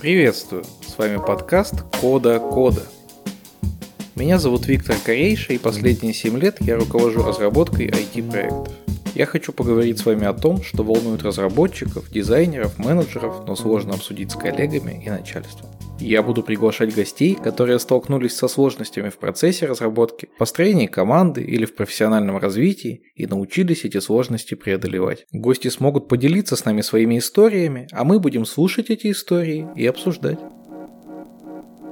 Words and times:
Приветствую! 0.00 0.64
С 0.64 0.98
вами 0.98 1.18
подкаст 1.18 1.84
Кода 2.00 2.38
Кода. 2.38 2.82
Меня 4.16 4.38
зовут 4.38 4.66
Виктор 4.66 4.96
Корейша, 5.04 5.52
и 5.52 5.58
последние 5.58 6.12
7 6.14 6.38
лет 6.38 6.56
я 6.60 6.76
руковожу 6.76 7.22
разработкой 7.22 7.86
IT-проектов. 7.86 8.74
Я 9.14 9.26
хочу 9.26 9.52
поговорить 9.52 9.98
с 9.98 10.04
вами 10.04 10.26
о 10.26 10.32
том, 10.32 10.62
что 10.62 10.82
волнует 10.82 11.22
разработчиков, 11.22 12.10
дизайнеров, 12.10 12.78
менеджеров, 12.78 13.46
но 13.46 13.56
сложно 13.56 13.94
обсудить 13.94 14.30
с 14.30 14.36
коллегами 14.36 15.02
и 15.04 15.08
начальством. 15.08 15.69
Я 16.00 16.22
буду 16.22 16.42
приглашать 16.42 16.94
гостей, 16.94 17.34
которые 17.34 17.78
столкнулись 17.78 18.34
со 18.34 18.48
сложностями 18.48 19.10
в 19.10 19.18
процессе 19.18 19.66
разработки, 19.66 20.30
построении 20.38 20.86
команды 20.86 21.42
или 21.42 21.66
в 21.66 21.74
профессиональном 21.74 22.38
развитии 22.38 23.02
и 23.14 23.26
научились 23.26 23.84
эти 23.84 24.00
сложности 24.00 24.54
преодолевать. 24.54 25.26
Гости 25.30 25.68
смогут 25.68 26.08
поделиться 26.08 26.56
с 26.56 26.64
нами 26.64 26.80
своими 26.80 27.18
историями, 27.18 27.86
а 27.92 28.04
мы 28.04 28.18
будем 28.18 28.46
слушать 28.46 28.88
эти 28.88 29.10
истории 29.10 29.68
и 29.76 29.86
обсуждать. 29.86 30.38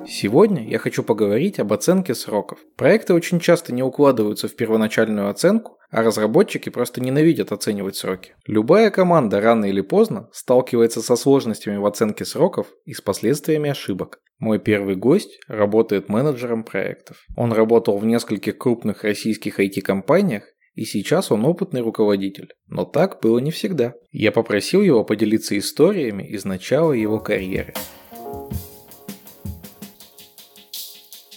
Сегодня 0.06 0.66
я 0.66 0.78
хочу 0.78 1.02
поговорить 1.02 1.60
об 1.60 1.70
оценке 1.70 2.14
сроков. 2.14 2.58
Проекты 2.76 3.12
очень 3.12 3.40
часто 3.40 3.74
не 3.74 3.82
укладываются 3.82 4.48
в 4.48 4.56
первоначальную 4.56 5.28
оценку, 5.28 5.77
а 5.90 6.02
разработчики 6.02 6.68
просто 6.68 7.00
ненавидят 7.00 7.52
оценивать 7.52 7.96
сроки. 7.96 8.34
Любая 8.46 8.90
команда 8.90 9.40
рано 9.40 9.64
или 9.66 9.80
поздно 9.80 10.28
сталкивается 10.32 11.02
со 11.02 11.16
сложностями 11.16 11.76
в 11.76 11.86
оценке 11.86 12.24
сроков 12.24 12.68
и 12.84 12.92
с 12.92 13.00
последствиями 13.00 13.70
ошибок. 13.70 14.20
Мой 14.38 14.58
первый 14.58 14.94
гость 14.94 15.40
работает 15.48 16.08
менеджером 16.08 16.62
проектов. 16.62 17.24
Он 17.36 17.52
работал 17.52 17.98
в 17.98 18.06
нескольких 18.06 18.58
крупных 18.58 19.02
российских 19.02 19.58
IT-компаниях 19.58 20.44
и 20.74 20.84
сейчас 20.84 21.32
он 21.32 21.44
опытный 21.44 21.80
руководитель. 21.80 22.52
Но 22.68 22.84
так 22.84 23.20
было 23.20 23.40
не 23.40 23.50
всегда. 23.50 23.94
Я 24.12 24.30
попросил 24.30 24.80
его 24.80 25.04
поделиться 25.04 25.58
историями 25.58 26.22
из 26.22 26.44
начала 26.44 26.92
его 26.92 27.18
карьеры. 27.18 27.74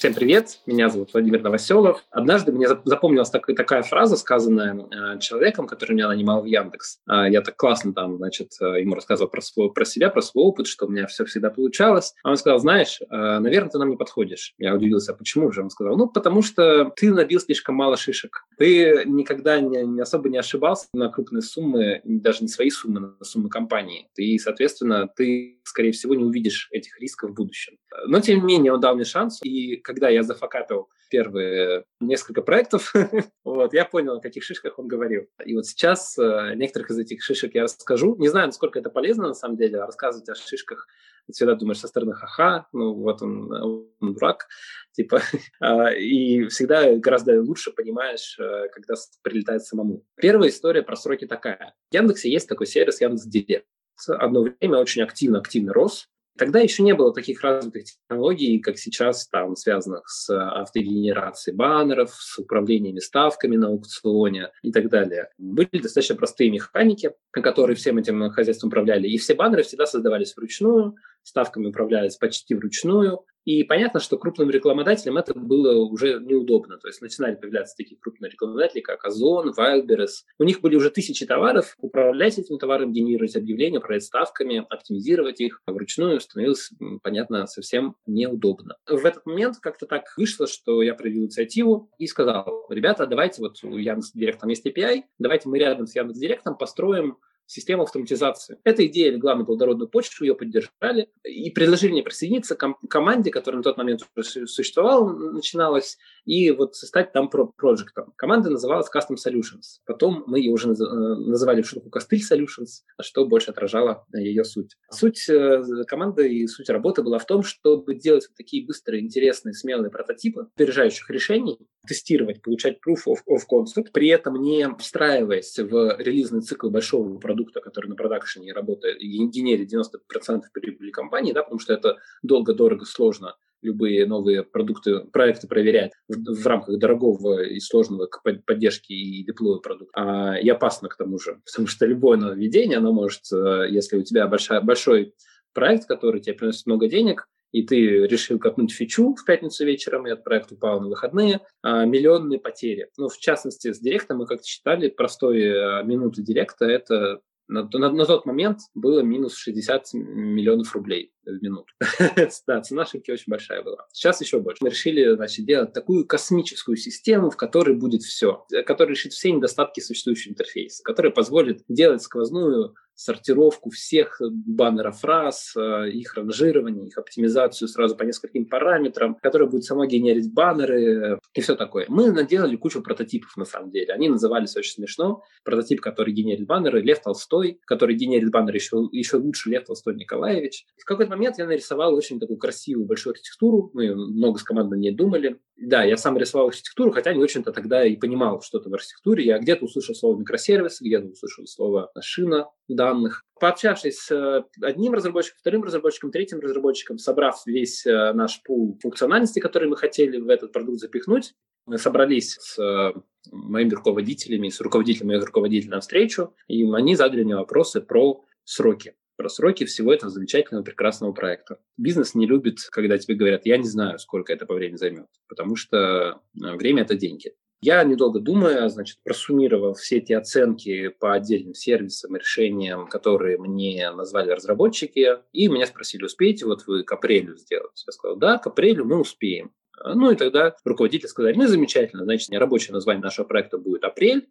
Всем 0.02 0.16
привет, 0.16 0.62
меня 0.66 0.90
зовут 0.90 1.14
Владимир 1.14 1.44
Новоселов. 1.44 2.04
Однажды 2.10 2.52
мне 2.52 2.68
запомнилась 2.86 3.30
так, 3.30 3.46
такая 3.46 3.84
фраза, 3.84 4.18
сказанная 4.18 4.74
э, 4.74 5.20
человеком, 5.20 5.68
который 5.68 5.92
меня 5.92 6.08
нанимал 6.08 6.42
в 6.42 6.46
Яндекс. 6.46 6.98
Э, 7.08 7.30
я 7.30 7.44
так 7.44 7.56
классно 7.56 7.94
там, 7.94 8.18
значит, 8.18 8.48
э, 8.60 8.82
ему 8.82 8.96
рассказывал 8.96 9.30
про, 9.30 9.42
свой, 9.42 9.72
про 9.72 9.86
себя, 9.86 10.10
про 10.10 10.24
свой 10.24 10.46
опыт, 10.46 10.66
что 10.66 10.88
у 10.88 10.90
меня 10.90 11.06
все 11.06 11.24
всегда 11.26 11.52
получалось. 11.52 12.16
А 12.24 12.32
он 12.32 12.38
сказал, 12.38 12.58
знаешь, 12.58 13.00
э, 13.00 13.06
наверное, 13.12 13.70
ты 13.70 13.78
нам 13.78 13.92
не 13.92 13.96
подходишь. 13.96 14.56
Я 14.58 14.74
удивился, 14.74 15.14
почему 15.14 15.52
же? 15.52 15.62
Он 15.62 15.70
сказал, 15.70 15.96
ну, 15.96 16.08
потому 16.08 16.42
что 16.42 16.92
ты 16.96 17.14
набил 17.14 17.40
слишком 17.40 17.76
мало 17.76 17.96
шишек. 17.96 18.48
Ты 18.58 19.04
никогда 19.06 19.60
не, 19.60 19.86
не 19.86 20.02
особо 20.02 20.30
не 20.30 20.40
ошибался 20.40 20.88
на 20.96 21.10
крупные 21.10 21.44
суммы, 21.44 22.02
даже 22.06 22.40
не 22.42 22.48
свои 22.48 22.72
суммы, 22.72 23.14
на 23.20 23.24
суммы 23.24 23.50
компании. 23.50 24.10
И, 24.16 24.40
соответственно, 24.40 25.08
ты, 25.16 25.62
скорее 25.64 25.92
всего, 25.92 26.16
не 26.16 26.24
увидишь 26.24 26.70
этих 26.72 27.00
рисков 27.00 27.30
в 27.30 27.34
будущем. 27.36 27.78
Но, 28.08 28.20
тем 28.20 28.40
не 28.40 28.56
менее, 28.56 28.74
он 28.74 28.80
дал 28.80 28.96
мне 28.96 29.04
шанс, 29.04 29.40
и 29.44 29.78
когда 29.92 30.08
я 30.08 30.24
зафакапил 30.24 30.90
первые 31.10 31.84
несколько 32.00 32.42
проектов, 32.42 32.94
вот, 33.44 33.74
я 33.74 33.84
понял, 33.84 34.16
о 34.16 34.22
каких 34.22 34.44
шишках 34.44 34.80
он 34.80 34.88
говорил. 34.88 35.28
И 35.46 35.54
вот 35.54 35.66
сейчас 35.66 36.18
э, 36.18 36.54
некоторых 36.56 36.92
из 36.92 37.00
этих 37.00 37.22
шишек 37.22 37.54
я 37.56 37.64
расскажу. 37.64 38.16
Не 38.18 38.30
знаю, 38.30 38.48
насколько 38.48 38.80
это 38.80 38.90
полезно 38.90 39.28
на 39.28 39.34
самом 39.34 39.58
деле, 39.58 39.84
рассказывать 39.84 40.30
о 40.30 40.36
шишках 40.36 40.88
всегда 41.30 41.56
думаешь 41.56 41.80
со 41.80 41.88
стороны 41.88 42.14
ха-ха, 42.14 42.68
ну 42.72 42.94
вот 42.94 43.22
он, 43.22 43.52
он 43.52 43.88
дурак, 44.00 44.48
типа, 44.94 45.22
а, 45.60 45.92
и 45.92 46.46
всегда 46.46 46.96
гораздо 46.96 47.42
лучше 47.42 47.72
понимаешь, 47.72 48.38
э, 48.40 48.70
когда 48.74 48.96
прилетает 49.22 49.64
самому. 49.64 50.06
Первая 50.16 50.50
история 50.50 50.84
про 50.84 50.96
сроки 50.96 51.28
такая. 51.28 51.76
В 51.92 51.94
Яндексе 51.94 52.32
есть 52.32 52.48
такой 52.48 52.68
сервис 52.68 53.02
Яндекс 53.02 53.26
Директ. 53.26 53.68
Одно 54.08 54.42
время 54.42 54.80
очень 54.80 55.04
активно-активно 55.04 55.74
рос, 55.74 56.10
Тогда 56.38 56.60
еще 56.60 56.82
не 56.84 56.94
было 56.94 57.14
таких 57.14 57.42
развитых 57.42 57.84
технологий, 57.84 58.60
как 58.60 58.78
сейчас, 58.78 59.28
там, 59.28 59.56
связанных 59.56 60.10
с 60.10 60.30
автогенерацией 60.30 61.56
баннеров, 61.56 62.14
с 62.14 62.38
управлениями 62.40 63.00
ставками 63.00 63.58
на 63.58 63.68
аукционе 63.68 64.50
и 64.64 64.72
так 64.72 64.90
далее. 64.90 65.30
Были 65.38 65.70
достаточно 65.74 66.16
простые 66.16 66.50
механики, 66.50 67.12
которые 67.32 67.76
всем 67.76 67.98
этим 67.98 68.30
хозяйством 68.30 68.70
управляли, 68.70 69.08
и 69.08 69.18
все 69.18 69.36
баннеры 69.36 69.64
всегда 69.64 69.86
создавались 69.86 70.36
вручную, 70.36 70.96
ставками 71.24 71.68
управлялись 71.68 72.18
почти 72.18 72.56
вручную, 72.56 73.26
и 73.44 73.64
понятно, 73.64 74.00
что 74.00 74.18
крупным 74.18 74.50
рекламодателям 74.50 75.18
это 75.18 75.34
было 75.34 75.84
уже 75.84 76.20
неудобно. 76.20 76.78
То 76.78 76.88
есть 76.88 77.02
начинали 77.02 77.36
появляться 77.36 77.76
такие 77.76 78.00
крупные 78.00 78.30
рекламодатели, 78.30 78.82
как 78.82 79.04
Озон, 79.04 79.54
Wildberries. 79.58 80.26
У 80.38 80.44
них 80.44 80.62
были 80.62 80.76
уже 80.76 80.92
тысячи 80.92 81.26
товаров. 81.26 81.76
Управлять 81.80 82.38
этим 82.38 82.60
товаром, 82.60 82.92
генерировать 82.92 83.36
объявления, 83.36 83.80
управлять 83.80 84.04
ставками, 84.04 84.66
оптимизировать 84.70 85.42
их 85.42 85.62
вручную 85.66 86.20
становилось, 86.20 86.72
понятно, 87.02 87.48
совсем 87.48 87.96
неудобно. 88.06 88.76
В 88.88 89.06
этот 89.06 89.26
момент 89.26 89.58
как-то 89.60 89.88
так 89.88 90.04
вышло, 90.18 90.46
что 90.46 90.84
я 90.84 90.94
проявил 90.94 91.24
инициативу 91.24 91.90
и 91.98 92.06
сказал, 92.06 92.68
ребята, 92.70 93.08
давайте 93.08 93.42
вот 93.42 93.64
у 93.64 93.76
Яндекс.Директ 93.76 94.40
там 94.40 94.50
есть 94.50 94.66
API, 94.66 95.04
давайте 95.18 95.50
мы 95.50 95.58
рядом 95.58 95.88
с 95.88 95.96
Яндекс.Директом 95.96 96.58
построим 96.58 97.18
систему 97.52 97.84
автоматизации. 97.84 98.58
Эта 98.64 98.86
идея 98.88 99.12
легла 99.12 99.36
на 99.36 99.46
плодородную 99.46 99.90
почву, 99.90 100.26
ее 100.26 100.36
поддержали 100.36 101.10
и 101.24 101.50
предложили 101.52 101.92
мне 101.92 102.04
присоединиться 102.04 102.56
к 102.56 102.74
команде, 102.90 103.30
которая 103.30 103.58
на 103.58 103.64
тот 103.64 103.78
момент 103.78 104.02
существовала, 104.22 105.12
начиналась, 105.12 105.98
и 106.26 106.52
вот 106.52 106.76
стать 106.76 107.12
там 107.12 107.30
про 107.30 107.48
проектом. 107.48 108.14
Команда 108.16 108.50
называлась 108.50 108.88
Custom 108.94 109.16
Solutions. 109.16 109.82
Потом 109.86 110.24
мы 110.28 110.40
ее 110.40 110.52
уже 110.52 110.70
э, 110.70 110.74
называли 110.74 111.62
в 111.62 111.68
шутку 111.68 111.90
Костыль 111.90 112.22
Solutions, 112.22 112.84
что 113.02 113.26
больше 113.26 113.52
отражало 113.52 114.06
ее 114.14 114.44
суть. 114.44 114.78
Суть 114.90 115.28
э, 115.30 115.62
команды 115.88 116.34
и 116.34 116.48
суть 116.48 116.70
работы 116.70 117.04
была 117.04 117.20
в 117.20 117.26
том, 117.26 117.44
чтобы 117.44 117.96
делать 117.96 118.28
вот 118.30 118.38
такие 118.38 118.66
быстрые, 118.66 119.04
интересные, 119.04 119.54
смелые 119.54 119.92
прототипы 119.92 120.48
опережающих 120.56 121.10
решений, 121.10 121.58
тестировать, 121.88 122.42
получать 122.42 122.80
proof 122.86 123.08
of, 123.08 123.20
of 123.30 123.42
concept, 123.52 123.92
при 123.92 124.08
этом 124.10 124.42
не 124.42 124.68
встраиваясь 124.78 125.58
в 125.58 125.98
релизный 126.00 126.42
цикл 126.42 126.70
большого 126.70 127.18
продукта, 127.18 127.62
который 127.62 127.88
на 127.88 127.96
продакшене 127.96 128.54
работает 128.54 129.00
генерит 129.00 129.72
90% 129.74 130.42
прибыли 130.54 130.92
компании, 130.92 131.34
да, 131.34 131.44
потому 131.44 131.60
что 131.60 131.74
это 131.74 131.98
долго, 132.22 132.54
дорого, 132.54 132.86
сложно 132.86 133.36
любые 133.62 134.06
новые 134.06 134.44
продукты, 134.44 135.02
проекты 135.02 135.48
проверять 135.48 135.92
в, 136.08 136.42
в 136.42 136.48
рамках 136.48 136.80
дорогого 136.80 137.44
и 137.44 137.60
сложного 137.60 138.08
к 138.08 138.22
поддержке 138.46 138.94
и 138.94 139.24
деплою 139.24 139.60
продукта. 139.62 139.92
А, 139.96 140.36
и 140.36 140.50
опасно 140.50 140.90
к 140.90 140.98
тому 140.98 141.20
же, 141.20 141.40
потому 141.46 141.68
что 141.68 141.86
любое 141.86 142.18
нововведение, 142.18 142.78
оно 142.78 142.92
может, 142.92 143.32
э, 143.32 143.68
если 143.70 143.98
у 143.98 144.04
тебя 144.04 144.28
большая, 144.28 144.62
большой 144.62 145.14
проект, 145.54 145.88
который 145.88 146.22
тебе 146.22 146.36
приносит 146.36 146.66
много 146.66 146.88
денег, 146.88 147.28
и 147.52 147.64
ты 147.64 148.08
решил 148.08 148.40
копнуть 148.40 148.72
фичу 148.72 149.16
в 149.16 149.26
пятницу 149.26 149.66
вечером, 149.66 150.08
и 150.08 150.12
этот 150.12 150.24
проект 150.24 150.52
упал 150.52 150.82
на 150.82 150.88
выходные, 150.88 151.42
а, 151.62 151.86
миллионные 151.86 152.40
потери. 152.40 152.90
Ну, 152.98 153.10
в 153.10 153.18
частности, 153.18 153.74
с 153.74 153.80
директом 153.80 154.20
мы 154.20 154.26
как-то 154.26 154.46
считали, 154.46 154.90
простой 154.90 155.52
а, 155.52 155.84
минуты 155.84 156.22
директа– 156.22 156.66
это 156.68 157.22
на, 157.52 157.68
на, 157.74 157.92
на 157.92 158.06
тот 158.06 158.26
момент 158.26 158.60
было 158.74 159.02
минус 159.02 159.36
60 159.36 159.94
миллионов 159.94 160.74
рублей 160.74 161.12
в 161.26 161.42
минуту. 161.42 161.68
да, 162.48 162.62
цена 162.62 162.84
ошибки 162.84 163.12
очень 163.12 163.26
большая 163.28 163.62
была. 163.62 163.86
Сейчас 163.92 164.22
еще 164.22 164.40
больше. 164.40 164.64
Мы 164.64 164.70
решили, 164.70 165.16
значит, 165.16 165.46
делать 165.46 165.74
такую 165.74 166.08
космическую 166.08 166.78
систему, 166.78 167.30
в 167.30 167.36
которой 167.36 167.76
будет 167.76 168.04
все, 168.04 168.46
которая 168.66 168.96
решит 168.96 169.12
все 169.12 169.32
недостатки 169.34 169.82
существующего 169.82 170.32
интерфейса, 170.32 170.82
которая 170.84 171.12
позволит 171.12 171.64
делать 171.68 172.02
сквозную 172.02 172.74
сортировку 173.02 173.70
всех 173.72 174.22
баннеров 174.22 175.00
фраз, 175.00 175.54
э, 175.56 175.90
их 175.90 176.14
ранжирование, 176.14 176.88
их 176.88 176.98
оптимизацию 176.98 177.68
сразу 177.68 177.96
по 177.96 178.04
нескольким 178.04 178.46
параметрам, 178.46 179.16
которая 179.16 179.50
будет 179.50 179.64
сама 179.64 179.88
генерить 179.88 180.32
баннеры 180.32 181.20
и 181.34 181.42
все 181.42 181.56
такое. 181.56 181.86
Мы 181.88 182.12
наделали 182.12 182.56
кучу 182.56 182.82
прототипов 182.84 183.36
на 183.38 183.46
самом 183.46 183.72
деле. 183.72 183.94
Они 183.94 184.10
назывались 184.10 184.56
очень 184.56 184.74
смешно. 184.74 185.24
Прототип, 185.44 185.82
который 185.82 186.14
генерит 186.14 186.46
баннеры, 186.46 186.82
Лев 186.82 187.02
Толстой, 187.02 187.60
который 187.66 187.96
генерит 187.96 188.32
баннеры 188.32 188.58
еще, 188.58 188.88
еще 188.92 189.18
лучше 189.18 189.50
Лев 189.50 189.66
Толстой 189.66 189.96
Николаевич. 189.96 190.66
в 190.78 190.86
какой-то 190.86 191.12
момент 191.12 191.38
я 191.40 191.46
нарисовал 191.48 191.96
очень 191.96 192.20
такую 192.20 192.38
красивую 192.38 192.86
большую 192.86 193.12
архитектуру. 193.12 193.72
Мы 193.74 193.96
много 193.96 194.40
с 194.40 194.44
командой 194.44 194.80
не 194.80 194.92
думали. 194.92 195.40
Да, 195.64 195.84
я 195.84 195.96
сам 195.96 196.18
рисовал 196.18 196.48
архитектуру, 196.48 196.92
хотя 196.92 197.14
не 197.14 197.22
очень-то 197.22 197.52
тогда 197.52 197.86
и 197.86 197.96
понимал 197.96 198.42
что-то 198.42 198.70
в 198.70 198.74
архитектуре. 198.74 199.24
Я 199.24 199.38
где-то 199.38 199.66
услышал 199.66 199.94
слово 199.94 200.20
микросервис, 200.20 200.82
где-то 200.82 201.08
услышал 201.08 201.46
слово 201.46 201.92
шина 202.02 202.50
данных. 202.68 203.24
Пообщавшись 203.40 204.00
с 204.00 204.12
э, 204.12 204.44
одним 204.62 204.94
разработчиком, 204.94 205.38
вторым 205.40 205.64
разработчиком, 205.64 206.12
третьим 206.12 206.40
разработчиком, 206.40 206.98
собрав 206.98 207.44
весь 207.46 207.86
э, 207.86 208.14
наш 208.14 208.42
пул 208.44 208.80
функциональности, 208.82 209.40
который 209.40 209.70
мы 209.70 209.78
хотели 209.78 210.18
в 210.18 210.30
этот 210.30 210.52
продукт 210.52 210.80
запихнуть, 210.80 211.34
мы 211.68 211.78
собрались 211.78 212.38
с 212.40 212.58
э, 212.58 212.94
моими 213.32 213.70
руководителями, 213.70 214.50
с 214.50 214.62
руководителем 214.62 215.10
моих 215.10 215.24
руководителей 215.24 215.70
на 215.70 215.82
встречу, 215.82 216.34
и 216.48 216.64
они 216.72 216.96
задали 216.96 217.24
мне 217.24 217.36
вопросы 217.36 217.82
про 217.82 218.24
сроки 218.46 218.96
про 219.22 219.30
сроки 219.30 219.66
всего 219.66 219.94
этого 219.94 220.10
замечательного, 220.10 220.64
прекрасного 220.64 221.12
проекта. 221.12 221.60
Бизнес 221.78 222.16
не 222.16 222.26
любит, 222.26 222.58
когда 222.72 222.98
тебе 222.98 223.14
говорят, 223.14 223.46
я 223.46 223.58
не 223.58 223.68
знаю, 223.68 224.00
сколько 224.00 224.34
это 224.34 224.48
по 224.48 224.56
времени 224.56 224.78
займет, 224.78 225.06
потому 225.30 225.56
что 225.56 226.22
время– 226.34 226.82
это 226.84 226.96
деньги. 226.96 227.36
Я, 227.62 227.84
недолго 227.84 228.20
думая, 228.20 228.68
значит, 228.70 228.98
просуммировал 229.04 229.76
все 229.76 229.98
эти 229.98 230.14
оценки 230.14 230.88
по 230.88 231.14
отдельным 231.14 231.54
сервисам, 231.54 232.16
решениям, 232.16 232.88
которые 232.88 233.38
мне 233.38 233.92
назвали 233.92 234.32
разработчики, 234.32 235.20
и 235.32 235.48
меня 235.48 235.68
спросили, 235.68 236.06
успеете 236.06 236.48
вот 236.48 236.66
вы 236.66 236.84
к 236.84 236.92
апрелю 236.92 237.38
сделать? 237.38 237.84
Я 237.86 237.92
сказал, 237.92 238.18
да, 238.18 238.40
к 238.40 238.48
апрелю 238.48 238.86
мы 238.86 239.00
успеем. 239.00 239.52
Ну 239.86 240.10
и 240.10 240.16
тогда 240.16 240.56
руководитель 240.66 241.10
сказали, 241.10 241.36
ну 241.36 241.46
замечательно, 241.46 242.06
значит, 242.06 242.32
рабочее 242.32 242.74
название 242.74 243.04
нашего 243.04 243.28
проекта 243.28 243.60
будет 243.60 243.84
апрель, 243.84 244.28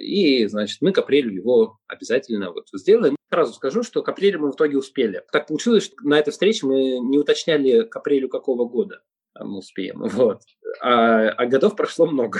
и, 0.00 0.44
значит, 0.46 0.78
мы 0.80 0.90
к 0.90 0.98
апрелю 0.98 1.32
его 1.32 1.78
обязательно 1.86 2.50
вот 2.50 2.66
сделаем. 2.72 3.14
Сразу 3.34 3.52
скажу, 3.52 3.82
что 3.82 4.04
к 4.04 4.08
апрелю 4.08 4.38
мы 4.38 4.52
в 4.52 4.54
итоге 4.54 4.78
успели. 4.78 5.24
Так 5.32 5.48
получилось, 5.48 5.86
что 5.86 5.96
на 6.04 6.20
этой 6.20 6.30
встрече 6.30 6.66
мы 6.66 7.00
не 7.00 7.18
уточняли 7.18 7.82
к 7.82 7.96
апрелю 7.96 8.28
какого 8.28 8.64
года 8.64 9.02
мы 9.36 9.58
успеем. 9.58 10.02
Вот. 10.14 10.42
А, 10.80 11.30
а 11.30 11.46
годов 11.46 11.74
прошло 11.74 12.06
много. 12.06 12.38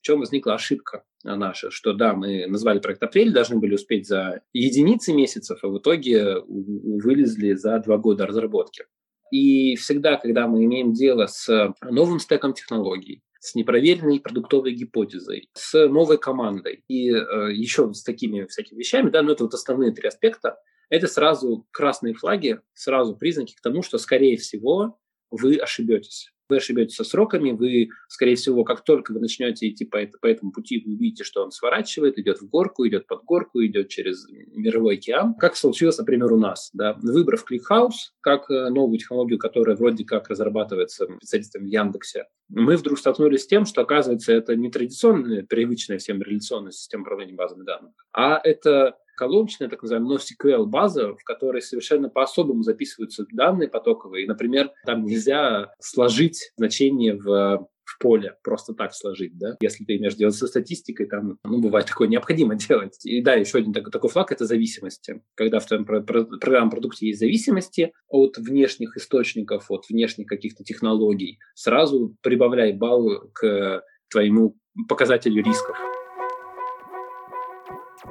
В 0.00 0.02
чем 0.02 0.18
возникла 0.18 0.54
ошибка 0.54 1.04
наша, 1.22 1.70
что 1.70 1.92
да, 1.92 2.14
мы 2.14 2.46
назвали 2.48 2.80
проект 2.80 3.00
апрель, 3.04 3.32
должны 3.32 3.60
были 3.60 3.74
успеть 3.74 4.08
за 4.08 4.40
единицы 4.52 5.12
месяцев, 5.12 5.60
а 5.62 5.68
в 5.68 5.78
итоге 5.78 6.40
вылезли 6.40 7.52
за 7.52 7.78
два 7.78 7.96
года 7.96 8.26
разработки. 8.26 8.86
И 9.30 9.76
всегда, 9.76 10.16
когда 10.16 10.48
мы 10.48 10.64
имеем 10.64 10.92
дело 10.92 11.26
с 11.26 11.72
новым 11.80 12.18
стеком 12.18 12.54
технологий, 12.54 13.22
с 13.44 13.54
непроверенной 13.54 14.20
продуктовой 14.20 14.72
гипотезой, 14.72 15.50
с 15.52 15.86
новой 15.88 16.16
командой. 16.16 16.82
И 16.88 17.10
э, 17.10 17.52
еще 17.52 17.92
с 17.92 18.02
такими 18.02 18.46
всякими 18.46 18.78
вещами, 18.78 19.10
да, 19.10 19.22
ну 19.22 19.32
это 19.32 19.44
вот 19.44 19.52
основные 19.52 19.92
три 19.92 20.08
аспекта, 20.08 20.56
это 20.88 21.06
сразу 21.08 21.66
красные 21.70 22.14
флаги, 22.14 22.60
сразу 22.72 23.16
признаки 23.16 23.54
к 23.54 23.60
тому, 23.60 23.82
что, 23.82 23.98
скорее 23.98 24.38
всего, 24.38 24.98
вы 25.30 25.56
ошибетесь 25.56 26.33
вы 26.48 26.56
ошибетесь 26.56 26.96
со 26.96 27.04
сроками, 27.04 27.52
вы, 27.52 27.88
скорее 28.08 28.36
всего, 28.36 28.64
как 28.64 28.84
только 28.84 29.12
вы 29.12 29.20
начнете 29.20 29.68
идти 29.68 29.84
по, 29.84 29.98
по 30.20 30.26
этому 30.26 30.52
пути, 30.52 30.82
вы 30.84 30.94
увидите, 30.94 31.24
что 31.24 31.42
он 31.42 31.50
сворачивает, 31.50 32.18
идет 32.18 32.40
в 32.40 32.48
горку, 32.48 32.86
идет 32.86 33.06
под 33.06 33.24
горку, 33.24 33.64
идет 33.64 33.88
через 33.88 34.26
мировой 34.28 34.96
океан. 34.96 35.34
Как 35.34 35.56
случилось, 35.56 35.98
например, 35.98 36.32
у 36.32 36.38
нас. 36.38 36.70
Да? 36.72 36.98
Выбрав 37.02 37.44
ClickHouse 37.50 38.12
как 38.20 38.50
э, 38.50 38.68
новую 38.70 38.98
технологию, 38.98 39.38
которая 39.38 39.76
вроде 39.76 40.04
как 40.04 40.28
разрабатывается 40.28 41.06
специалистами 41.18 41.64
в 41.64 41.68
Яндексе, 41.68 42.24
мы 42.48 42.76
вдруг 42.76 42.98
столкнулись 42.98 43.42
с 43.42 43.46
тем, 43.46 43.64
что, 43.64 43.82
оказывается, 43.82 44.32
это 44.32 44.54
не 44.56 44.70
традиционная, 44.70 45.44
привычная 45.44 45.98
всем 45.98 46.20
реляционная 46.22 46.72
система 46.72 47.02
управления 47.02 47.34
базами 47.34 47.64
данных, 47.64 47.92
а 48.12 48.40
это 48.42 48.96
колоночная, 49.16 49.68
так 49.68 49.82
называемая 49.82 50.18
NoSQL 50.18 50.66
база, 50.66 51.14
в 51.14 51.24
которой 51.24 51.62
совершенно 51.62 52.08
по-особому 52.08 52.62
записываются 52.62 53.24
данные 53.32 53.68
потоковые. 53.68 54.26
Например, 54.26 54.70
там 54.86 55.04
нельзя 55.04 55.72
сложить 55.80 56.52
значение 56.56 57.16
в 57.16 57.66
в 57.84 57.98
поле 57.98 58.36
просто 58.42 58.74
так 58.74 58.94
сложить, 58.94 59.36
да. 59.36 59.56
Если 59.60 59.84
ты 59.84 59.96
имеешь 59.96 60.14
дело 60.14 60.30
со 60.30 60.46
статистикой, 60.46 61.06
там, 61.06 61.38
ну, 61.44 61.60
бывает 61.60 61.86
такое 61.86 62.08
необходимо 62.08 62.54
делать. 62.68 63.04
И 63.04 63.22
да, 63.22 63.34
еще 63.34 63.58
один 63.58 63.72
такой, 63.72 63.92
такой 63.92 64.10
флаг– 64.10 64.32
это 64.32 64.46
зависимости. 64.46 65.22
Когда 65.34 65.60
в 65.60 65.66
твоем 65.66 65.84
про- 65.84 66.00
про- 66.00 66.24
программном 66.24 66.70
продукте 66.70 67.06
есть 67.06 67.20
зависимости 67.20 67.92
от 68.08 68.38
внешних 68.38 68.96
источников, 68.96 69.70
от 69.70 69.88
внешних 69.88 70.26
каких-то 70.26 70.64
технологий, 70.64 71.38
сразу 71.54 72.16
прибавляй 72.22 72.72
балл 72.72 73.30
к 73.32 73.82
твоему 74.08 74.56
показателю 74.88 75.42
рисков. 75.42 75.76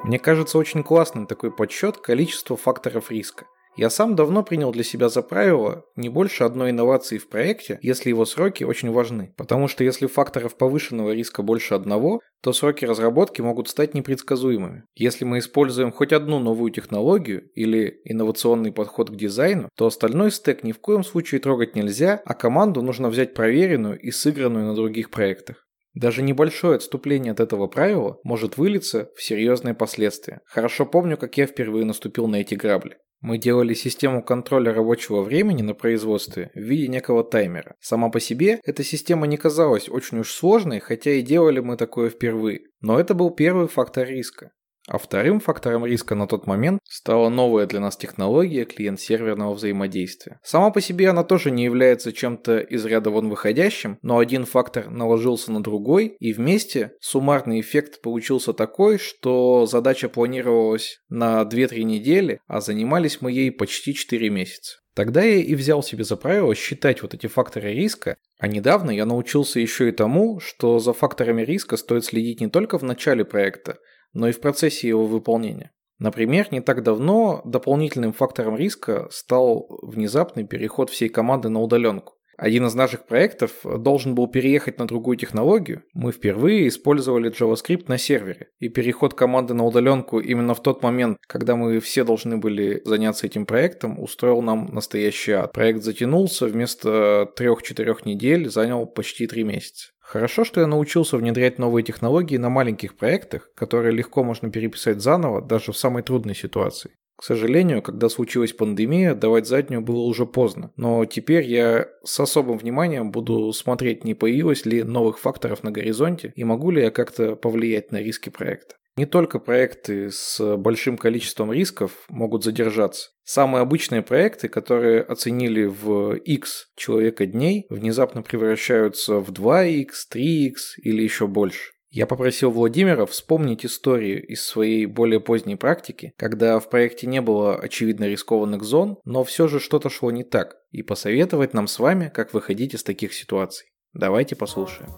Мне 0.02 0.18
кажется 0.18 0.58
очень 0.58 0.82
классным 0.82 1.26
такой 1.26 1.50
подсчет 1.50 1.98
количества 1.98 2.56
факторов 2.56 3.10
риска. 3.10 3.46
Я 3.76 3.90
сам 3.90 4.14
давно 4.14 4.44
принял 4.44 4.70
для 4.70 4.84
себя 4.84 5.08
за 5.08 5.20
правило 5.20 5.84
не 5.96 6.08
больше 6.08 6.44
одной 6.44 6.70
инновации 6.70 7.18
в 7.18 7.28
проекте, 7.28 7.80
если 7.82 8.08
его 8.08 8.24
сроки 8.24 8.62
очень 8.62 8.92
важны. 8.92 9.34
Потому 9.36 9.66
что 9.66 9.82
если 9.82 10.06
факторов 10.06 10.56
повышенного 10.56 11.10
риска 11.10 11.42
больше 11.42 11.74
одного, 11.74 12.20
то 12.40 12.52
сроки 12.52 12.84
разработки 12.84 13.40
могут 13.40 13.68
стать 13.68 13.94
непредсказуемыми. 13.94 14.84
Если 14.94 15.24
мы 15.24 15.40
используем 15.40 15.90
хоть 15.90 16.12
одну 16.12 16.38
новую 16.38 16.70
технологию 16.70 17.50
или 17.54 18.00
инновационный 18.04 18.70
подход 18.70 19.10
к 19.10 19.16
дизайну, 19.16 19.68
то 19.76 19.86
остальной 19.86 20.30
стек 20.30 20.62
ни 20.62 20.70
в 20.70 20.78
коем 20.78 21.02
случае 21.02 21.40
трогать 21.40 21.74
нельзя, 21.74 22.22
а 22.24 22.34
команду 22.34 22.80
нужно 22.80 23.08
взять 23.08 23.34
проверенную 23.34 23.98
и 23.98 24.12
сыгранную 24.12 24.66
на 24.66 24.74
других 24.76 25.10
проектах. 25.10 25.66
Даже 25.94 26.22
небольшое 26.22 26.76
отступление 26.76 27.32
от 27.32 27.40
этого 27.40 27.68
правила 27.68 28.18
может 28.24 28.58
вылиться 28.58 29.10
в 29.16 29.22
серьезные 29.22 29.74
последствия. 29.74 30.40
Хорошо 30.44 30.86
помню, 30.86 31.16
как 31.16 31.36
я 31.38 31.46
впервые 31.46 31.84
наступил 31.84 32.26
на 32.26 32.36
эти 32.36 32.54
грабли. 32.54 32.98
Мы 33.20 33.38
делали 33.38 33.72
систему 33.72 34.22
контроля 34.22 34.74
рабочего 34.74 35.22
времени 35.22 35.62
на 35.62 35.72
производстве 35.72 36.50
в 36.54 36.58
виде 36.58 36.88
некого 36.88 37.24
таймера. 37.24 37.74
Сама 37.80 38.10
по 38.10 38.20
себе 38.20 38.60
эта 38.64 38.84
система 38.84 39.26
не 39.26 39.38
казалась 39.38 39.88
очень 39.88 40.18
уж 40.18 40.30
сложной, 40.30 40.80
хотя 40.80 41.12
и 41.12 41.22
делали 41.22 41.60
мы 41.60 41.78
такое 41.78 42.10
впервые. 42.10 42.64
Но 42.82 43.00
это 43.00 43.14
был 43.14 43.30
первый 43.30 43.68
фактор 43.68 44.06
риска. 44.06 44.50
А 44.86 44.98
вторым 44.98 45.40
фактором 45.40 45.86
риска 45.86 46.14
на 46.14 46.26
тот 46.26 46.46
момент 46.46 46.80
стала 46.84 47.30
новая 47.30 47.66
для 47.66 47.80
нас 47.80 47.96
технология 47.96 48.64
клиент-серверного 48.64 49.54
взаимодействия. 49.54 50.40
Сама 50.42 50.70
по 50.70 50.80
себе 50.82 51.08
она 51.08 51.24
тоже 51.24 51.50
не 51.50 51.64
является 51.64 52.12
чем-то 52.12 52.58
из 52.58 52.84
ряда 52.84 53.10
вон 53.10 53.30
выходящим, 53.30 53.98
но 54.02 54.18
один 54.18 54.44
фактор 54.44 54.90
наложился 54.90 55.52
на 55.52 55.62
другой, 55.62 56.16
и 56.20 56.34
вместе 56.34 56.92
суммарный 57.00 57.60
эффект 57.60 58.02
получился 58.02 58.52
такой, 58.52 58.98
что 58.98 59.64
задача 59.64 60.10
планировалась 60.10 60.98
на 61.08 61.42
2-3 61.42 61.82
недели, 61.82 62.40
а 62.46 62.60
занимались 62.60 63.22
мы 63.22 63.32
ей 63.32 63.50
почти 63.50 63.94
4 63.94 64.28
месяца. 64.28 64.78
Тогда 64.94 65.22
я 65.22 65.36
и 65.36 65.54
взял 65.56 65.82
себе 65.82 66.04
за 66.04 66.16
правило 66.16 66.54
считать 66.54 67.02
вот 67.02 67.14
эти 67.14 67.26
факторы 67.26 67.74
риска, 67.74 68.16
а 68.38 68.46
недавно 68.46 68.92
я 68.92 69.06
научился 69.06 69.58
еще 69.58 69.88
и 69.88 69.92
тому, 69.92 70.38
что 70.38 70.78
за 70.78 70.92
факторами 70.92 71.42
риска 71.42 71.76
стоит 71.76 72.04
следить 72.04 72.40
не 72.40 72.48
только 72.48 72.78
в 72.78 72.84
начале 72.84 73.24
проекта, 73.24 73.78
но 74.14 74.28
и 74.28 74.32
в 74.32 74.40
процессе 74.40 74.88
его 74.88 75.04
выполнения. 75.04 75.72
Например, 75.98 76.48
не 76.50 76.60
так 76.60 76.82
давно 76.82 77.42
дополнительным 77.44 78.12
фактором 78.12 78.56
риска 78.56 79.08
стал 79.10 79.68
внезапный 79.82 80.44
переход 80.44 80.90
всей 80.90 81.08
команды 81.08 81.48
на 81.48 81.60
удаленку. 81.60 82.14
Один 82.36 82.66
из 82.66 82.74
наших 82.74 83.06
проектов 83.06 83.52
должен 83.64 84.14
был 84.14 84.26
переехать 84.26 84.78
на 84.78 84.86
другую 84.86 85.16
технологию. 85.16 85.82
Мы 85.92 86.10
впервые 86.10 86.66
использовали 86.66 87.30
JavaScript 87.30 87.84
на 87.86 87.96
сервере. 87.96 88.48
И 88.58 88.68
переход 88.68 89.14
команды 89.14 89.54
на 89.54 89.64
удаленку 89.64 90.18
именно 90.18 90.54
в 90.54 90.62
тот 90.62 90.82
момент, 90.82 91.18
когда 91.28 91.54
мы 91.54 91.78
все 91.78 92.04
должны 92.04 92.36
были 92.38 92.82
заняться 92.84 93.26
этим 93.26 93.46
проектом, 93.46 94.00
устроил 94.00 94.42
нам 94.42 94.66
настоящий 94.72 95.32
ад. 95.32 95.52
Проект 95.52 95.82
затянулся, 95.82 96.46
вместо 96.46 97.30
3-4 97.38 97.98
недель 98.04 98.50
занял 98.50 98.86
почти 98.86 99.26
3 99.26 99.44
месяца. 99.44 99.93
Хорошо, 100.04 100.44
что 100.44 100.60
я 100.60 100.66
научился 100.66 101.16
внедрять 101.16 101.58
новые 101.58 101.82
технологии 101.82 102.36
на 102.36 102.50
маленьких 102.50 102.94
проектах, 102.94 103.50
которые 103.54 103.92
легко 103.92 104.22
можно 104.22 104.50
переписать 104.50 105.00
заново 105.00 105.40
даже 105.40 105.72
в 105.72 105.78
самой 105.78 106.02
трудной 106.02 106.34
ситуации. 106.34 106.90
К 107.16 107.24
сожалению, 107.24 107.80
когда 107.80 108.10
случилась 108.10 108.52
пандемия, 108.52 109.14
давать 109.14 109.46
заднюю 109.46 109.80
было 109.80 110.02
уже 110.02 110.26
поздно. 110.26 110.72
Но 110.76 111.06
теперь 111.06 111.46
я 111.46 111.88
с 112.04 112.20
особым 112.20 112.58
вниманием 112.58 113.12
буду 113.12 113.50
смотреть, 113.52 114.04
не 114.04 114.14
появилось 114.14 114.66
ли 114.66 114.82
новых 114.82 115.18
факторов 115.18 115.62
на 115.62 115.70
горизонте 115.70 116.34
и 116.36 116.44
могу 116.44 116.70
ли 116.70 116.82
я 116.82 116.90
как-то 116.90 117.34
повлиять 117.34 117.90
на 117.90 117.96
риски 117.96 118.28
проекта. 118.28 118.76
Не 118.96 119.06
только 119.06 119.40
проекты 119.40 120.10
с 120.10 120.56
большим 120.56 120.96
количеством 120.96 121.52
рисков 121.52 122.04
могут 122.08 122.44
задержаться. 122.44 123.10
Самые 123.24 123.62
обычные 123.62 124.02
проекты, 124.02 124.48
которые 124.48 125.02
оценили 125.02 125.64
в 125.64 126.14
X 126.14 126.68
человека 126.76 127.26
дней, 127.26 127.66
внезапно 127.70 128.22
превращаются 128.22 129.18
в 129.18 129.30
2X, 129.32 129.88
3X 130.12 130.54
или 130.82 131.02
еще 131.02 131.26
больше. 131.26 131.72
Я 131.90 132.06
попросил 132.06 132.50
Владимира 132.50 133.06
вспомнить 133.06 133.64
историю 133.64 134.24
из 134.26 134.44
своей 134.44 134.86
более 134.86 135.20
поздней 135.20 135.54
практики, 135.56 136.12
когда 136.16 136.58
в 136.58 136.68
проекте 136.68 137.06
не 137.06 137.20
было 137.20 137.56
очевидно 137.56 138.04
рискованных 138.04 138.64
зон, 138.64 138.98
но 139.04 139.22
все 139.22 139.46
же 139.46 139.60
что-то 139.60 139.90
шло 139.90 140.10
не 140.10 140.24
так, 140.24 140.56
и 140.72 140.82
посоветовать 140.82 141.54
нам 141.54 141.68
с 141.68 141.78
вами, 141.78 142.10
как 142.12 142.34
выходить 142.34 142.74
из 142.74 142.82
таких 142.82 143.14
ситуаций. 143.14 143.68
Давайте 143.92 144.34
послушаем 144.34 144.90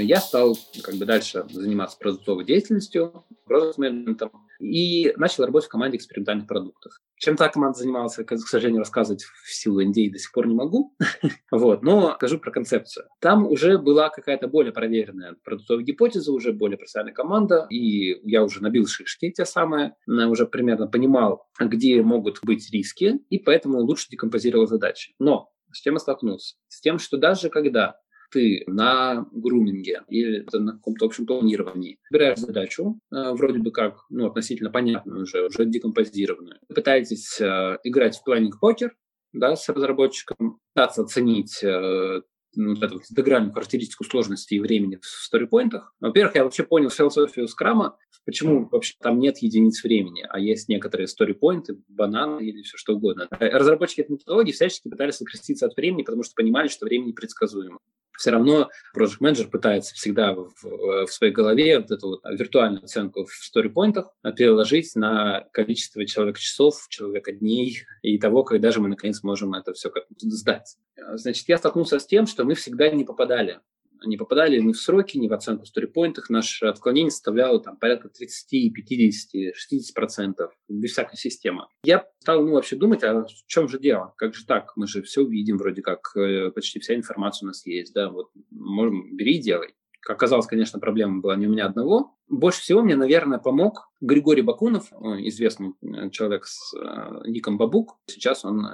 я 0.00 0.20
стал 0.20 0.56
как 0.82 0.94
бы 0.96 1.04
дальше 1.04 1.44
заниматься 1.50 1.98
продуктовой 1.98 2.44
деятельностью, 2.44 3.24
продукт-менеджментом, 3.46 4.30
и 4.60 5.12
начал 5.16 5.44
работать 5.44 5.68
в 5.68 5.70
команде 5.70 5.96
экспериментальных 5.96 6.46
продуктов. 6.46 6.92
Чем 7.16 7.36
та 7.36 7.48
команда 7.48 7.78
занималась, 7.78 8.16
к 8.16 8.38
сожалению, 8.38 8.80
рассказывать 8.80 9.24
в 9.24 9.52
силу 9.52 9.82
NDA 9.82 10.10
до 10.10 10.18
сих 10.18 10.32
пор 10.32 10.46
не 10.46 10.54
могу. 10.54 10.94
вот, 11.50 11.82
но 11.82 12.14
скажу 12.16 12.38
про 12.38 12.50
концепцию. 12.50 13.06
Там 13.20 13.46
уже 13.46 13.78
была 13.78 14.10
какая-то 14.10 14.48
более 14.48 14.72
проверенная 14.72 15.36
продуктовая 15.44 15.84
гипотеза, 15.84 16.32
уже 16.32 16.52
более 16.52 16.76
профессиональная 16.76 17.14
команда, 17.14 17.66
и 17.70 18.20
я 18.28 18.42
уже 18.42 18.62
набил 18.62 18.86
шишки 18.86 19.30
те 19.30 19.44
самые, 19.44 19.94
уже 20.06 20.46
примерно 20.46 20.86
понимал, 20.86 21.46
где 21.58 22.02
могут 22.02 22.40
быть 22.42 22.70
риски, 22.70 23.20
и 23.30 23.38
поэтому 23.38 23.78
лучше 23.80 24.08
декомпозировал 24.10 24.66
задачи. 24.66 25.14
Но 25.18 25.50
с 25.72 25.80
чем 25.80 25.94
я 25.94 26.00
столкнулся? 26.00 26.56
С 26.68 26.80
тем, 26.80 26.98
что 26.98 27.16
даже 27.16 27.50
когда 27.50 27.96
ты 28.30 28.64
на 28.66 29.26
груминге 29.32 30.02
или 30.08 30.46
на 30.52 30.72
каком-то 30.72 31.06
общем 31.06 31.26
планировании 31.26 31.98
выбираешь 32.10 32.38
задачу, 32.38 32.98
э, 33.12 33.32
вроде 33.32 33.58
бы 33.58 33.70
как, 33.70 34.04
ну, 34.10 34.26
относительно 34.26 34.70
понятную 34.70 35.22
уже, 35.22 35.46
уже 35.46 35.64
декомпозированную. 35.64 36.58
Пытаетесь 36.68 37.40
э, 37.40 37.78
играть 37.84 38.16
в 38.16 38.24
планинг-покер, 38.24 38.94
да, 39.32 39.56
с 39.56 39.68
разработчиком, 39.68 40.58
пытаться 40.74 41.02
оценить 41.02 41.62
э, 41.62 42.22
ну, 42.56 42.74
вот 42.74 42.82
эту 42.82 42.96
интегральную 42.96 43.52
характеристику 43.52 44.04
сложности 44.04 44.54
и 44.54 44.60
времени 44.60 44.96
в 44.96 45.04
сторипоинтах. 45.04 45.94
Во-первых, 46.00 46.34
я 46.34 46.44
вообще 46.44 46.64
понял 46.64 46.90
философию 46.90 47.48
скрама, 47.48 47.98
почему 48.24 48.68
вообще 48.70 48.94
там 49.00 49.18
нет 49.18 49.38
единиц 49.38 49.82
времени, 49.84 50.26
а 50.28 50.40
есть 50.40 50.68
некоторые 50.68 51.06
сторипоинты, 51.06 51.76
бананы 51.88 52.40
или 52.40 52.62
все 52.62 52.76
что 52.78 52.94
угодно. 52.94 53.28
Разработчики 53.30 54.00
этой 54.00 54.12
методологии 54.12 54.52
всячески 54.52 54.88
пытались 54.88 55.16
сократиться 55.16 55.66
от 55.66 55.76
времени, 55.76 56.02
потому 56.02 56.22
что 56.22 56.34
понимали, 56.34 56.68
что 56.68 56.86
время 56.86 57.06
непредсказуемо 57.06 57.78
все 58.18 58.30
равно 58.30 58.70
Project 58.96 59.20
Manager 59.20 59.48
пытается 59.48 59.94
всегда 59.94 60.34
в, 60.34 60.52
в 60.62 61.06
своей 61.08 61.32
голове 61.32 61.78
вот 61.78 61.90
эту 61.90 62.08
вот 62.08 62.20
виртуальную 62.24 62.84
оценку 62.84 63.24
в 63.24 63.32
сторипоинтах 63.32 64.10
переложить 64.36 64.94
на 64.94 65.46
количество 65.52 66.04
человека-часов, 66.06 66.86
человека-дней 66.88 67.82
и 68.02 68.18
того, 68.18 68.44
когда 68.44 68.70
же 68.70 68.80
мы 68.80 68.88
наконец 68.88 69.22
можем 69.22 69.54
это 69.54 69.72
все 69.72 69.90
как 69.90 70.04
сдать. 70.18 70.76
Значит, 71.14 71.48
я 71.48 71.58
столкнулся 71.58 71.98
с 71.98 72.06
тем, 72.06 72.26
что 72.26 72.44
мы 72.44 72.54
всегда 72.54 72.88
не 72.90 73.04
попадали 73.04 73.60
не 74.04 74.16
попадали 74.16 74.60
ни 74.60 74.72
в 74.72 74.76
сроки, 74.76 75.18
ни 75.18 75.28
в 75.28 75.32
оценку 75.32 75.66
в. 75.66 76.30
Наше 76.30 76.66
отклонение 76.66 77.10
составляло 77.10 77.60
там, 77.60 77.76
порядка 77.76 78.08
30, 78.08 78.72
50, 78.72 79.54
60 79.54 79.94
процентов, 79.94 80.52
без 80.68 80.92
всякой 80.92 81.16
системы. 81.16 81.66
Я 81.84 82.06
стал 82.20 82.44
ну, 82.44 82.52
вообще 82.52 82.76
думать, 82.76 83.02
а 83.04 83.22
в 83.22 83.46
чем 83.46 83.68
же 83.68 83.78
дело? 83.78 84.14
Как 84.16 84.34
же 84.34 84.44
так? 84.46 84.72
Мы 84.76 84.86
же 84.86 85.02
все 85.02 85.22
увидим, 85.22 85.58
вроде 85.58 85.82
как 85.82 86.14
э, 86.16 86.50
почти 86.50 86.80
вся 86.80 86.94
информация 86.94 87.46
у 87.46 87.48
нас 87.48 87.64
есть. 87.66 87.94
Да? 87.94 88.10
Вот, 88.10 88.30
можем, 88.50 89.16
бери 89.16 89.36
и 89.36 89.42
делай. 89.42 89.74
Как 90.00 90.16
оказалось, 90.16 90.46
конечно, 90.46 90.78
проблема 90.78 91.20
была 91.20 91.34
не 91.36 91.46
у 91.46 91.50
меня 91.50 91.66
одного. 91.66 92.16
Больше 92.28 92.60
всего 92.60 92.82
мне, 92.82 92.94
наверное, 92.94 93.38
помог 93.38 93.88
Григорий 94.00 94.42
Бакунов, 94.42 94.92
известный 94.92 95.72
э, 95.82 96.10
человек 96.10 96.44
с 96.46 96.74
э, 96.74 97.28
ником 97.28 97.58
Бабук. 97.58 97.98
Сейчас 98.06 98.44
он 98.44 98.64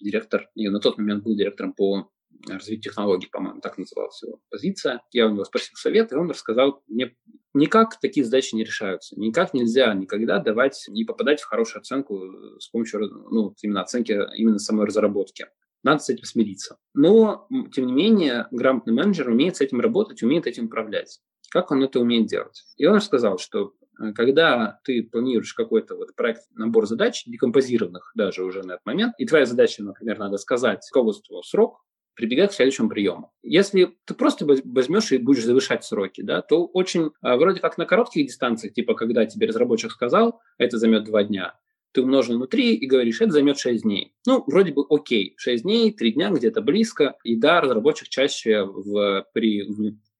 директор, 0.00 0.48
и 0.54 0.68
на 0.68 0.80
тот 0.80 0.98
момент 0.98 1.24
был 1.24 1.36
директором 1.36 1.72
по 1.72 2.10
развития 2.48 2.90
технологий, 2.90 3.28
по-моему, 3.30 3.60
так 3.60 3.78
называлась 3.78 4.22
его 4.22 4.40
позиция. 4.50 5.02
Я 5.10 5.26
у 5.26 5.30
него 5.30 5.44
спросил 5.44 5.74
совет, 5.76 6.12
и 6.12 6.16
он 6.16 6.30
рассказал 6.30 6.82
мне, 6.86 7.14
никак 7.54 8.00
такие 8.00 8.24
задачи 8.24 8.54
не 8.54 8.64
решаются. 8.64 9.18
Никак 9.18 9.54
нельзя 9.54 9.92
никогда 9.94 10.38
давать, 10.38 10.84
не 10.88 11.04
попадать 11.04 11.40
в 11.40 11.46
хорошую 11.46 11.80
оценку 11.80 12.20
с 12.58 12.68
помощью 12.68 13.08
ну, 13.30 13.54
именно 13.62 13.82
оценки 13.82 14.18
именно 14.36 14.58
самой 14.58 14.86
разработки. 14.86 15.46
Надо 15.82 16.00
с 16.00 16.08
этим 16.08 16.24
смириться. 16.24 16.78
Но, 16.94 17.48
тем 17.72 17.86
не 17.86 17.92
менее, 17.92 18.46
грамотный 18.52 18.94
менеджер 18.94 19.28
умеет 19.28 19.56
с 19.56 19.60
этим 19.60 19.80
работать, 19.80 20.22
умеет 20.22 20.46
этим 20.46 20.66
управлять. 20.66 21.20
Как 21.50 21.70
он 21.70 21.82
это 21.82 22.00
умеет 22.00 22.26
делать? 22.26 22.64
И 22.76 22.86
он 22.86 22.96
рассказал, 22.96 23.38
что 23.38 23.74
э, 24.00 24.12
когда 24.12 24.80
ты 24.84 25.02
планируешь 25.02 25.52
какой-то 25.54 25.96
вот 25.96 26.14
проект, 26.14 26.42
набор 26.54 26.86
задач, 26.86 27.24
декомпозированных 27.26 28.12
даже 28.14 28.44
уже 28.44 28.62
на 28.62 28.74
этот 28.74 28.86
момент, 28.86 29.14
и 29.18 29.26
твоя 29.26 29.44
задача, 29.44 29.82
например, 29.82 30.18
надо 30.18 30.38
сказать 30.38 30.88
руководству 30.94 31.42
срок, 31.42 31.82
прибегать 32.14 32.50
к 32.50 32.54
следующему 32.54 32.88
приему. 32.88 33.32
Если 33.42 33.96
ты 34.04 34.14
просто 34.14 34.46
возьмешь 34.46 35.12
и 35.12 35.18
будешь 35.18 35.44
завышать 35.44 35.84
сроки, 35.84 36.22
да, 36.22 36.42
то 36.42 36.66
очень 36.66 37.10
а, 37.20 37.36
вроде 37.36 37.60
как 37.60 37.78
на 37.78 37.86
коротких 37.86 38.26
дистанциях, 38.26 38.74
типа 38.74 38.94
когда 38.94 39.26
тебе 39.26 39.46
разработчик 39.46 39.90
сказал, 39.90 40.40
это 40.58 40.78
займет 40.78 41.04
два 41.04 41.24
дня, 41.24 41.54
ты 41.92 42.02
умножил 42.02 42.38
на 42.38 42.46
3 42.46 42.74
и 42.74 42.86
говоришь, 42.86 43.20
это 43.20 43.32
займет 43.32 43.58
6 43.58 43.82
дней. 43.82 44.14
Ну, 44.26 44.42
вроде 44.46 44.72
бы 44.72 44.84
окей, 44.88 45.34
6 45.36 45.62
дней, 45.62 45.92
3 45.92 46.12
дня 46.12 46.30
где-то 46.30 46.62
близко. 46.62 47.16
И 47.22 47.36
да, 47.36 47.60
разработчик 47.60 48.08
чаще 48.08 48.64
в, 48.64 49.26
при 49.34 49.68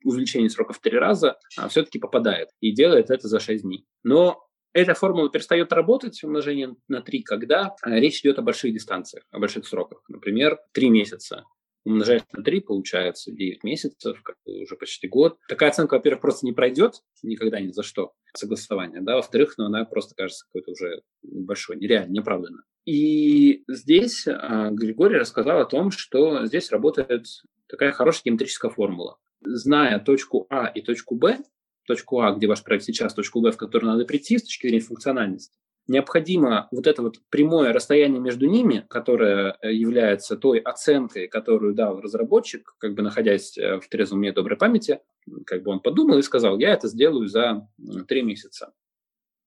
увеличении 0.05 0.49
срока 0.49 0.73
в 0.73 0.81
3 0.81 0.99
раза 0.99 1.39
а, 1.57 1.69
все-таки 1.69 1.99
попадает 1.99 2.51
и 2.61 2.73
делает 2.73 3.11
это 3.11 3.27
за 3.27 3.41
6 3.41 3.63
дней. 3.63 3.87
Но 4.03 4.47
эта 4.75 4.95
формула 4.95 5.31
перестает 5.31 5.73
работать, 5.73 6.23
умножение 6.23 6.75
на 6.89 7.01
3, 7.01 7.23
когда 7.23 7.75
а, 7.83 7.99
речь 7.99 8.21
идет 8.21 8.39
о 8.39 8.43
больших 8.43 8.73
дистанциях, 8.73 9.25
о 9.31 9.39
больших 9.39 9.67
сроках. 9.67 10.03
Например, 10.09 10.59
3 10.73 10.91
месяца 10.91 11.45
умножаешь 11.85 12.23
на 12.33 12.43
3, 12.43 12.61
получается 12.61 13.33
9 13.33 13.65
месяцев, 13.65 14.23
как 14.23 14.37
уже 14.47 14.77
почти 14.77 15.09
год. 15.09 15.39
Такая 15.49 15.71
оценка, 15.71 15.95
во-первых, 15.95 16.21
просто 16.21 16.47
не 16.47 16.53
пройдет 16.53 17.03
никогда 17.23 17.61
ни 17.61 17.69
за 17.69 17.83
что 17.83 18.13
согласование, 18.35 19.01
да, 19.01 19.17
во-вторых, 19.17 19.55
ну, 19.59 19.67
она 19.67 19.85
просто 19.85 20.15
кажется 20.15 20.47
какой-то 20.47 20.73
уже 20.73 21.03
большой, 21.23 21.77
нереально, 21.77 22.13
неоправданно. 22.13 22.65
И 22.85 23.63
здесь 23.69 24.27
а, 24.27 24.71
Григорий 24.71 25.17
рассказал 25.17 25.61
о 25.61 25.67
том, 25.67 25.91
что 25.91 26.47
здесь 26.47 26.71
работает 26.71 27.27
такая 27.69 27.93
хорошая 27.93 28.23
геометрическая 28.25 28.71
формула. 28.71 29.19
Зная 29.41 29.99
точку 29.99 30.47
А 30.51 30.67
и 30.67 30.81
точку 30.83 31.15
Б, 31.15 31.39
точку 31.87 32.21
А, 32.21 32.33
где 32.33 32.47
ваш 32.47 32.63
проект 32.63 32.85
сейчас, 32.85 33.15
точку 33.15 33.41
Б, 33.41 33.53
в 33.53 33.57
которую 33.57 33.93
надо 33.93 34.05
прийти 34.05 34.39
с 34.39 34.43
точки 34.43 34.67
зрения 34.67 34.85
функциональности, 34.85 35.59
необходимо 35.87 36.69
вот 36.71 36.87
это 36.87 37.03
вот 37.03 37.17
прямое 37.29 37.73
расстояние 37.73 38.21
между 38.21 38.47
ними, 38.47 38.87
которое 38.89 39.57
э, 39.61 39.73
является 39.73 40.37
той 40.37 40.59
оценкой, 40.59 41.29
которую 41.29 41.75
дал 41.75 42.01
разработчик, 42.01 42.75
как 42.79 42.95
бы 42.95 43.03
находясь 43.03 43.57
э, 43.59 43.81
в 43.81 43.89
трезвом 43.89 44.21
уме 44.21 44.33
доброй 44.33 44.57
памяти, 44.57 45.01
как 45.47 45.63
бы 45.63 45.71
он 45.71 45.81
подумал 45.81 46.19
и 46.19 46.23
сказал, 46.23 46.59
я 46.59 46.73
это 46.73 46.89
сделаю 46.89 47.27
за 47.27 47.69
три 48.09 48.23
месяца. 48.23 48.73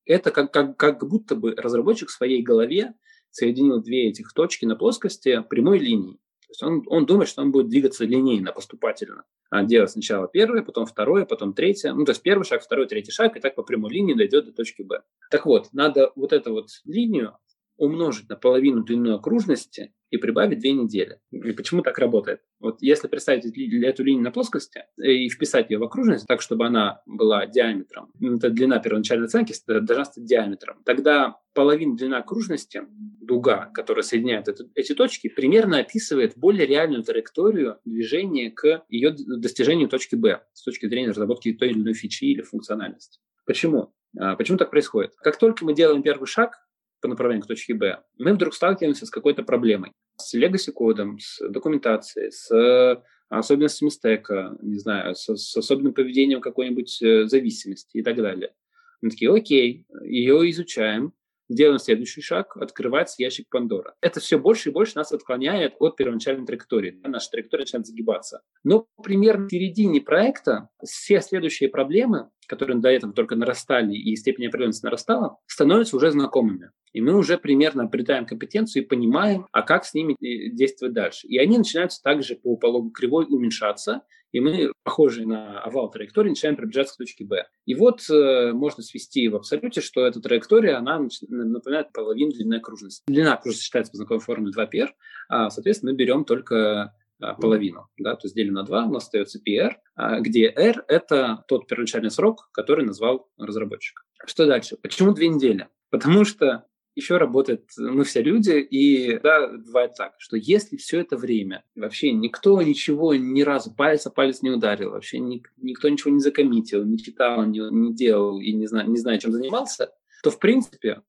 Это 0.05 0.31
как, 0.31 0.51
как, 0.51 0.77
как 0.77 1.07
будто 1.07 1.35
бы 1.35 1.55
разработчик 1.55 2.09
в 2.09 2.13
своей 2.13 2.41
голове 2.41 2.93
соединил 3.31 3.81
две 3.81 4.09
этих 4.09 4.33
точки 4.33 4.65
на 4.65 4.75
плоскости 4.75 5.43
прямой 5.49 5.79
линией. 5.79 6.19
Есть 6.55 6.63
он, 6.63 6.83
он 6.87 7.05
думает, 7.05 7.27
что 7.27 7.41
он 7.41 7.51
будет 7.51 7.67
двигаться 7.67 8.05
линейно, 8.05 8.53
поступательно. 8.53 9.25
А 9.49 9.63
делать 9.63 9.91
сначала 9.91 10.27
первое, 10.27 10.63
потом 10.63 10.85
второе, 10.85 11.25
потом 11.25 11.53
третье. 11.53 11.91
Ну, 11.91 12.05
то 12.05 12.11
есть 12.11 12.21
первый 12.21 12.45
шаг, 12.45 12.63
второй, 12.63 12.87
третий 12.87 13.11
шаг, 13.11 13.35
и 13.35 13.41
так 13.41 13.55
по 13.55 13.63
прямой 13.63 13.91
линии 13.91 14.13
дойдет 14.13 14.45
до 14.45 14.53
точки 14.53 14.81
Б. 14.81 15.01
Так 15.29 15.45
вот, 15.45 15.73
надо 15.73 16.13
вот 16.15 16.31
эту 16.31 16.53
вот 16.53 16.69
линию 16.85 17.37
умножить 17.75 18.29
на 18.29 18.37
половину 18.37 18.83
длину 18.83 19.15
окружности 19.15 19.93
и 20.15 20.17
прибавить 20.17 20.59
две 20.59 20.73
недели. 20.73 21.19
И 21.31 21.51
почему 21.51 21.81
так 21.81 21.97
работает? 21.97 22.41
Вот 22.59 22.77
если 22.81 23.07
представить 23.07 23.45
эту 23.45 24.03
линию 24.03 24.23
на 24.23 24.31
плоскости 24.31 24.83
и 24.97 25.29
вписать 25.29 25.69
ее 25.69 25.77
в 25.77 25.83
окружность 25.83 26.25
так, 26.27 26.41
чтобы 26.41 26.65
она 26.65 27.01
была 27.05 27.45
диаметром, 27.45 28.11
ну, 28.19 28.37
это 28.37 28.49
длина 28.49 28.79
первоначальной 28.79 29.25
оценки 29.25 29.53
должна 29.67 30.05
стать 30.05 30.25
диаметром, 30.25 30.81
тогда 30.85 31.37
половина 31.53 31.95
длины 31.95 32.15
окружности, 32.15 32.81
дуга, 32.89 33.71
которая 33.73 34.03
соединяет 34.03 34.47
это, 34.47 34.65
эти 34.75 34.93
точки, 34.93 35.29
примерно 35.29 35.79
описывает 35.79 36.33
более 36.35 36.67
реальную 36.67 37.03
траекторию 37.03 37.79
движения 37.85 38.51
к 38.51 38.83
ее 38.89 39.11
достижению 39.11 39.89
точки 39.89 40.15
B 40.15 40.41
с 40.53 40.63
точки 40.63 40.87
зрения 40.87 41.09
разработки 41.09 41.53
той 41.53 41.69
или 41.69 41.79
иной 41.79 41.93
фичи 41.93 42.25
или 42.25 42.41
функциональности. 42.41 43.19
Почему? 43.45 43.93
А, 44.17 44.35
почему 44.35 44.57
так 44.57 44.69
происходит? 44.69 45.13
Как 45.17 45.37
только 45.37 45.65
мы 45.65 45.73
делаем 45.73 46.03
первый 46.03 46.25
шаг, 46.27 46.57
по 47.01 47.07
направлению 47.07 47.43
к 47.43 47.47
точке 47.47 47.73
Б, 47.73 48.03
мы 48.17 48.33
вдруг 48.33 48.55
сталкиваемся 48.55 49.05
с 49.05 49.11
какой-то 49.11 49.43
проблемой, 49.43 49.91
с 50.17 50.35
legacy 50.35 50.71
кодом, 50.71 51.19
с 51.19 51.39
документацией, 51.49 52.31
с 52.31 53.03
особенностями 53.29 53.89
стека, 53.89 54.57
не 54.61 54.77
знаю, 54.77 55.15
с, 55.15 55.35
с 55.35 55.57
особенным 55.57 55.93
поведением 55.93 56.41
какой-нибудь 56.41 57.01
э, 57.01 57.25
зависимости 57.27 57.97
и 57.97 58.03
так 58.03 58.15
далее. 58.17 58.53
Мы 59.01 59.09
такие, 59.09 59.33
окей, 59.33 59.85
ее 60.03 60.49
изучаем, 60.51 61.13
делаем 61.49 61.79
следующий 61.79 62.21
шаг, 62.21 62.57
открывается 62.57 63.15
ящик 63.21 63.47
Пандора. 63.49 63.95
Это 64.01 64.19
все 64.19 64.39
больше 64.39 64.69
и 64.69 64.71
больше 64.71 64.93
нас 64.95 65.11
отклоняет 65.11 65.75
от 65.79 65.95
первоначальной 65.95 66.45
траектории. 66.45 66.99
Наша 67.03 67.29
траектория 67.31 67.63
начинает 67.63 67.87
загибаться. 67.87 68.41
Но 68.63 68.87
примерно 69.03 69.47
в 69.47 69.51
середине 69.51 70.01
проекта 70.01 70.69
все 70.83 71.21
следующие 71.21 71.69
проблемы, 71.69 72.29
которые 72.47 72.77
до 72.79 72.89
этого 72.89 73.13
только 73.13 73.35
нарастали 73.35 73.95
и 73.95 74.15
степень 74.15 74.47
определенности 74.47 74.85
нарастала, 74.85 75.37
становятся 75.47 75.95
уже 75.97 76.11
знакомыми. 76.11 76.71
И 76.93 77.01
мы 77.01 77.17
уже 77.17 77.37
примерно 77.37 77.83
обретаем 77.83 78.25
компетенцию 78.25 78.83
и 78.83 78.87
понимаем, 78.87 79.47
а 79.51 79.63
как 79.63 79.83
с 79.83 79.93
ними 79.93 80.13
э, 80.13 80.49
действовать 80.51 80.93
дальше. 80.93 81.27
И 81.27 81.37
они 81.37 81.57
начинаются 81.57 82.01
также 82.01 82.35
по 82.35 82.55
пологу 82.55 82.89
кривой 82.91 83.25
уменьшаться, 83.27 84.03
и 84.35 84.41
мы, 84.41 84.73
похожие 84.83 85.25
на 85.25 85.61
овал 85.61 85.89
траектории, 85.89 86.27
начинаем 86.27 86.57
приближаться 86.57 86.95
к 86.95 86.97
точке 86.97 87.23
B. 87.23 87.45
И 87.65 87.73
вот 87.73 88.01
э, 88.09 88.51
можно 88.51 88.83
свести 88.83 89.29
в 89.29 89.37
абсолюте, 89.37 89.79
что 89.79 90.05
эта 90.05 90.19
траектория, 90.19 90.75
она 90.75 91.07
напоминает 91.29 91.93
половину 91.93 92.33
длины 92.33 92.55
окружности. 92.55 93.05
Длина 93.07 93.35
окружности 93.35 93.63
считается 93.63 93.93
по 93.93 93.97
знакомой 93.97 94.19
формуле 94.19 94.51
2πr, 94.53 94.89
а, 95.29 95.49
соответственно, 95.49 95.93
мы 95.93 95.97
берем 95.97 96.25
только 96.25 96.93
а, 97.21 97.33
половину, 97.35 97.87
да, 97.97 98.17
то 98.17 98.25
есть 98.25 98.35
делим 98.35 98.55
на 98.55 98.63
2, 98.63 98.87
у 98.87 98.91
нас 98.91 99.03
остается 99.03 99.39
PR, 99.39 99.75
а, 99.95 100.19
где 100.19 100.51
R– 100.53 100.83
это 100.89 101.45
тот 101.47 101.67
первоначальный 101.67 102.11
срок, 102.11 102.49
который 102.51 102.85
назвал 102.85 103.29
разработчик. 103.37 104.05
Что 104.25 104.45
дальше? 104.45 104.75
Почему 104.81 105.13
две 105.13 105.29
недели? 105.29 105.69
Потому 105.91 106.25
что 106.25 106.65
еще 106.95 107.17
работает, 107.17 107.69
мы 107.77 108.03
все 108.05 108.21
люди, 108.21 108.51
и 108.51 109.19
да, 109.19 109.47
бывает 109.47 109.93
так, 109.97 110.13
что 110.17 110.37
если 110.37 110.77
все 110.77 111.01
это 111.01 111.17
время 111.17 111.63
вообще 111.75 112.11
никто 112.11 112.61
ничего 112.61 113.13
ни 113.15 113.41
разу 113.41 113.73
пальца 113.73 114.09
палец 114.09 114.41
не 114.41 114.49
ударил, 114.49 114.91
вообще 114.91 115.19
ник, 115.19 115.51
никто 115.57 115.89
ничего 115.89 116.11
не 116.11 116.19
закоммитил, 116.19 116.85
не 116.85 116.97
читал, 116.97 117.45
не, 117.45 117.59
не 117.59 117.93
делал 117.93 118.39
и 118.39 118.53
не 118.53 118.65
знаю, 118.65 118.89
не 118.89 118.97
знаю, 118.97 119.19
чем 119.19 119.33
занимался, 119.33 119.91
то 120.23 120.31
в 120.31 120.39
принципе 120.39 121.01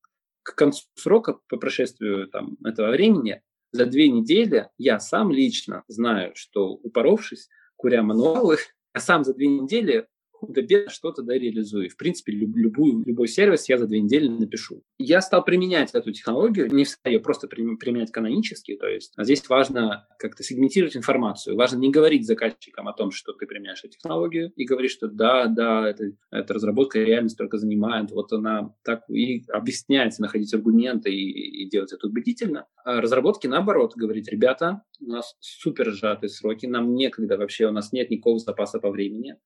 к 0.42 0.54
концу 0.54 0.84
срока, 0.94 1.38
по 1.48 1.56
прошествию 1.56 2.28
там, 2.28 2.56
этого 2.64 2.90
времени, 2.90 3.42
за 3.72 3.86
две 3.86 4.08
недели 4.08 4.68
я 4.78 5.00
сам 5.00 5.30
лично 5.30 5.84
знаю, 5.88 6.32
что 6.34 6.70
упоровшись, 6.70 7.48
куря 7.76 8.02
мануалы, 8.02 8.58
я 8.94 9.00
сам 9.00 9.24
за 9.24 9.34
две 9.34 9.48
недели 9.48 10.06
худо-бедно 10.38 10.90
что-то 10.90 11.22
да, 11.22 11.34
реализую. 11.34 11.88
В 11.90 11.96
принципе, 11.96 12.32
люб, 12.32 12.56
любую, 12.56 13.04
любой 13.04 13.28
сервис 13.28 13.68
я 13.68 13.78
за 13.78 13.86
две 13.86 14.00
недели 14.00 14.28
напишу. 14.28 14.82
Я 14.98 15.20
стал 15.20 15.44
применять 15.44 15.90
эту 15.94 16.12
технологию, 16.12 16.72
не 16.72 16.84
всегда 16.84 17.10
ее 17.10 17.20
просто 17.20 17.48
применять 17.48 18.10
канонически, 18.10 18.76
то 18.76 18.86
есть 18.86 19.12
а 19.16 19.24
здесь 19.24 19.46
важно 19.48 20.06
как-то 20.18 20.42
сегментировать 20.42 20.96
информацию. 20.96 21.56
Важно 21.56 21.78
не 21.78 21.90
говорить 21.90 22.26
заказчикам 22.26 22.88
о 22.88 22.92
том, 22.92 23.10
что 23.10 23.32
ты 23.32 23.46
применяешь 23.46 23.80
эту 23.80 23.90
технологию, 23.90 24.52
и 24.56 24.64
говорить, 24.64 24.90
что 24.90 25.08
да, 25.08 25.46
да, 25.46 25.88
это, 25.88 26.12
эта 26.30 26.54
разработка 26.54 26.98
реально 26.98 27.28
столько 27.28 27.58
занимает, 27.58 28.10
вот 28.10 28.32
она 28.32 28.74
так 28.84 29.08
и 29.08 29.44
объяснять, 29.48 30.18
находить 30.18 30.52
аргументы 30.54 31.10
и, 31.10 31.62
и 31.62 31.68
делать 31.68 31.92
это 31.92 32.06
убедительно. 32.06 32.66
А 32.84 33.00
разработки, 33.00 33.46
наоборот, 33.46 33.94
говорить, 33.96 34.28
ребята, 34.28 34.82
у 35.00 35.06
нас 35.06 35.36
супер 35.40 35.92
сжатые 35.92 36.30
сроки, 36.30 36.66
нам 36.66 36.94
некогда 36.94 37.36
вообще, 37.36 37.66
у 37.66 37.72
нас 37.72 37.92
нет 37.92 38.10
никакого 38.10 38.38
запаса 38.38 38.78
по 38.78 38.90
времени, 38.90 39.36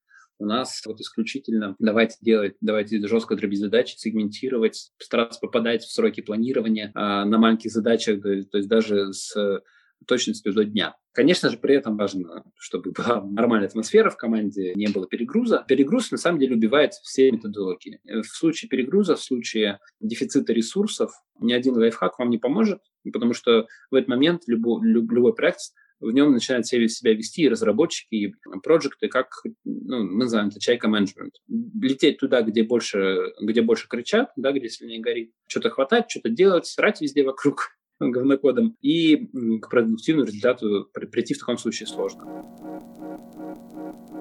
у 0.41 0.47
нас 0.47 0.83
вот 0.87 1.01
исключительно 1.01 1.77
давайте 1.79 2.17
делать, 2.21 2.57
давайте 2.61 3.07
жестко 3.07 3.37
дробить 3.37 3.61
задачи, 3.61 3.97
сегментировать, 3.97 4.91
стараться 4.99 5.39
попадать 5.41 5.85
в 5.85 5.93
сроки 5.93 6.21
планирования 6.21 6.91
а, 6.95 7.25
на 7.25 7.39
маленьких 7.39 7.71
задачах, 7.71 8.23
то 8.23 8.29
есть, 8.31 8.69
даже 8.69 9.13
с 9.13 9.63
точностью 10.07 10.53
до 10.53 10.65
дня. 10.65 10.97
Конечно 11.13 11.51
же, 11.51 11.59
при 11.59 11.75
этом 11.75 11.97
важно, 11.97 12.45
чтобы 12.57 12.93
была 12.97 13.23
нормальная 13.23 13.69
атмосфера 13.69 14.11
в 14.11 14.17
команде, 14.17 14.73
не 14.75 14.89
было 14.89 15.07
перегруза. 15.07 15.65
Перегруз, 15.69 16.11
на 16.11 16.19
самом 16.19 16.39
деле, 16.39 16.57
убивает 16.57 16.95
все 16.95 17.31
методологии. 17.31 18.01
В 18.05 18.27
случае 18.27 18.69
перегруза, 18.69 19.17
в 19.17 19.23
случае 19.23 19.79
дефицита 20.01 20.53
ресурсов, 20.53 21.13
ни 21.41 21.53
один 21.53 21.77
лайфхак 21.77 22.19
вам 22.19 22.31
не 22.31 22.39
поможет, 22.39 22.81
потому 23.13 23.35
что 23.35 23.67
в 23.91 23.95
этот 23.95 24.09
момент 24.09 24.43
любой, 24.47 24.87
любой 24.87 25.35
проект 25.35 25.61
в 26.01 26.11
нем 26.11 26.33
начинают 26.33 26.67
себя 26.67 27.15
вести 27.15 27.43
и 27.43 27.49
разработчики, 27.49 28.15
и 28.15 28.35
проекты, 28.63 29.09
как, 29.09 29.29
ну, 29.65 30.03
мы 30.05 30.25
называем 30.25 30.49
это 30.49 30.61
чайка 30.61 30.89
менеджмент. 30.89 31.35
Лететь 31.49 32.19
туда, 32.19 32.43
где 32.43 32.63
больше, 32.63 33.33
где 33.41 33.63
больше 33.63 33.89
кричат, 33.89 34.33
да, 34.37 34.53
где 34.53 34.69
сильнее 34.69 35.01
горит, 35.01 35.33
что-то 35.47 35.71
хватать, 35.71 36.11
что-то 36.11 36.31
делать, 36.31 36.67
срать 36.67 37.01
везде 37.01 37.23
вокруг 37.23 37.77
говнокодом, 38.01 38.77
и 38.81 39.29
к 39.61 39.69
продуктивному 39.69 40.27
результату 40.27 40.89
прийти 40.93 41.35
в 41.35 41.39
таком 41.39 41.59
случае 41.59 41.87
сложно. 41.87 42.25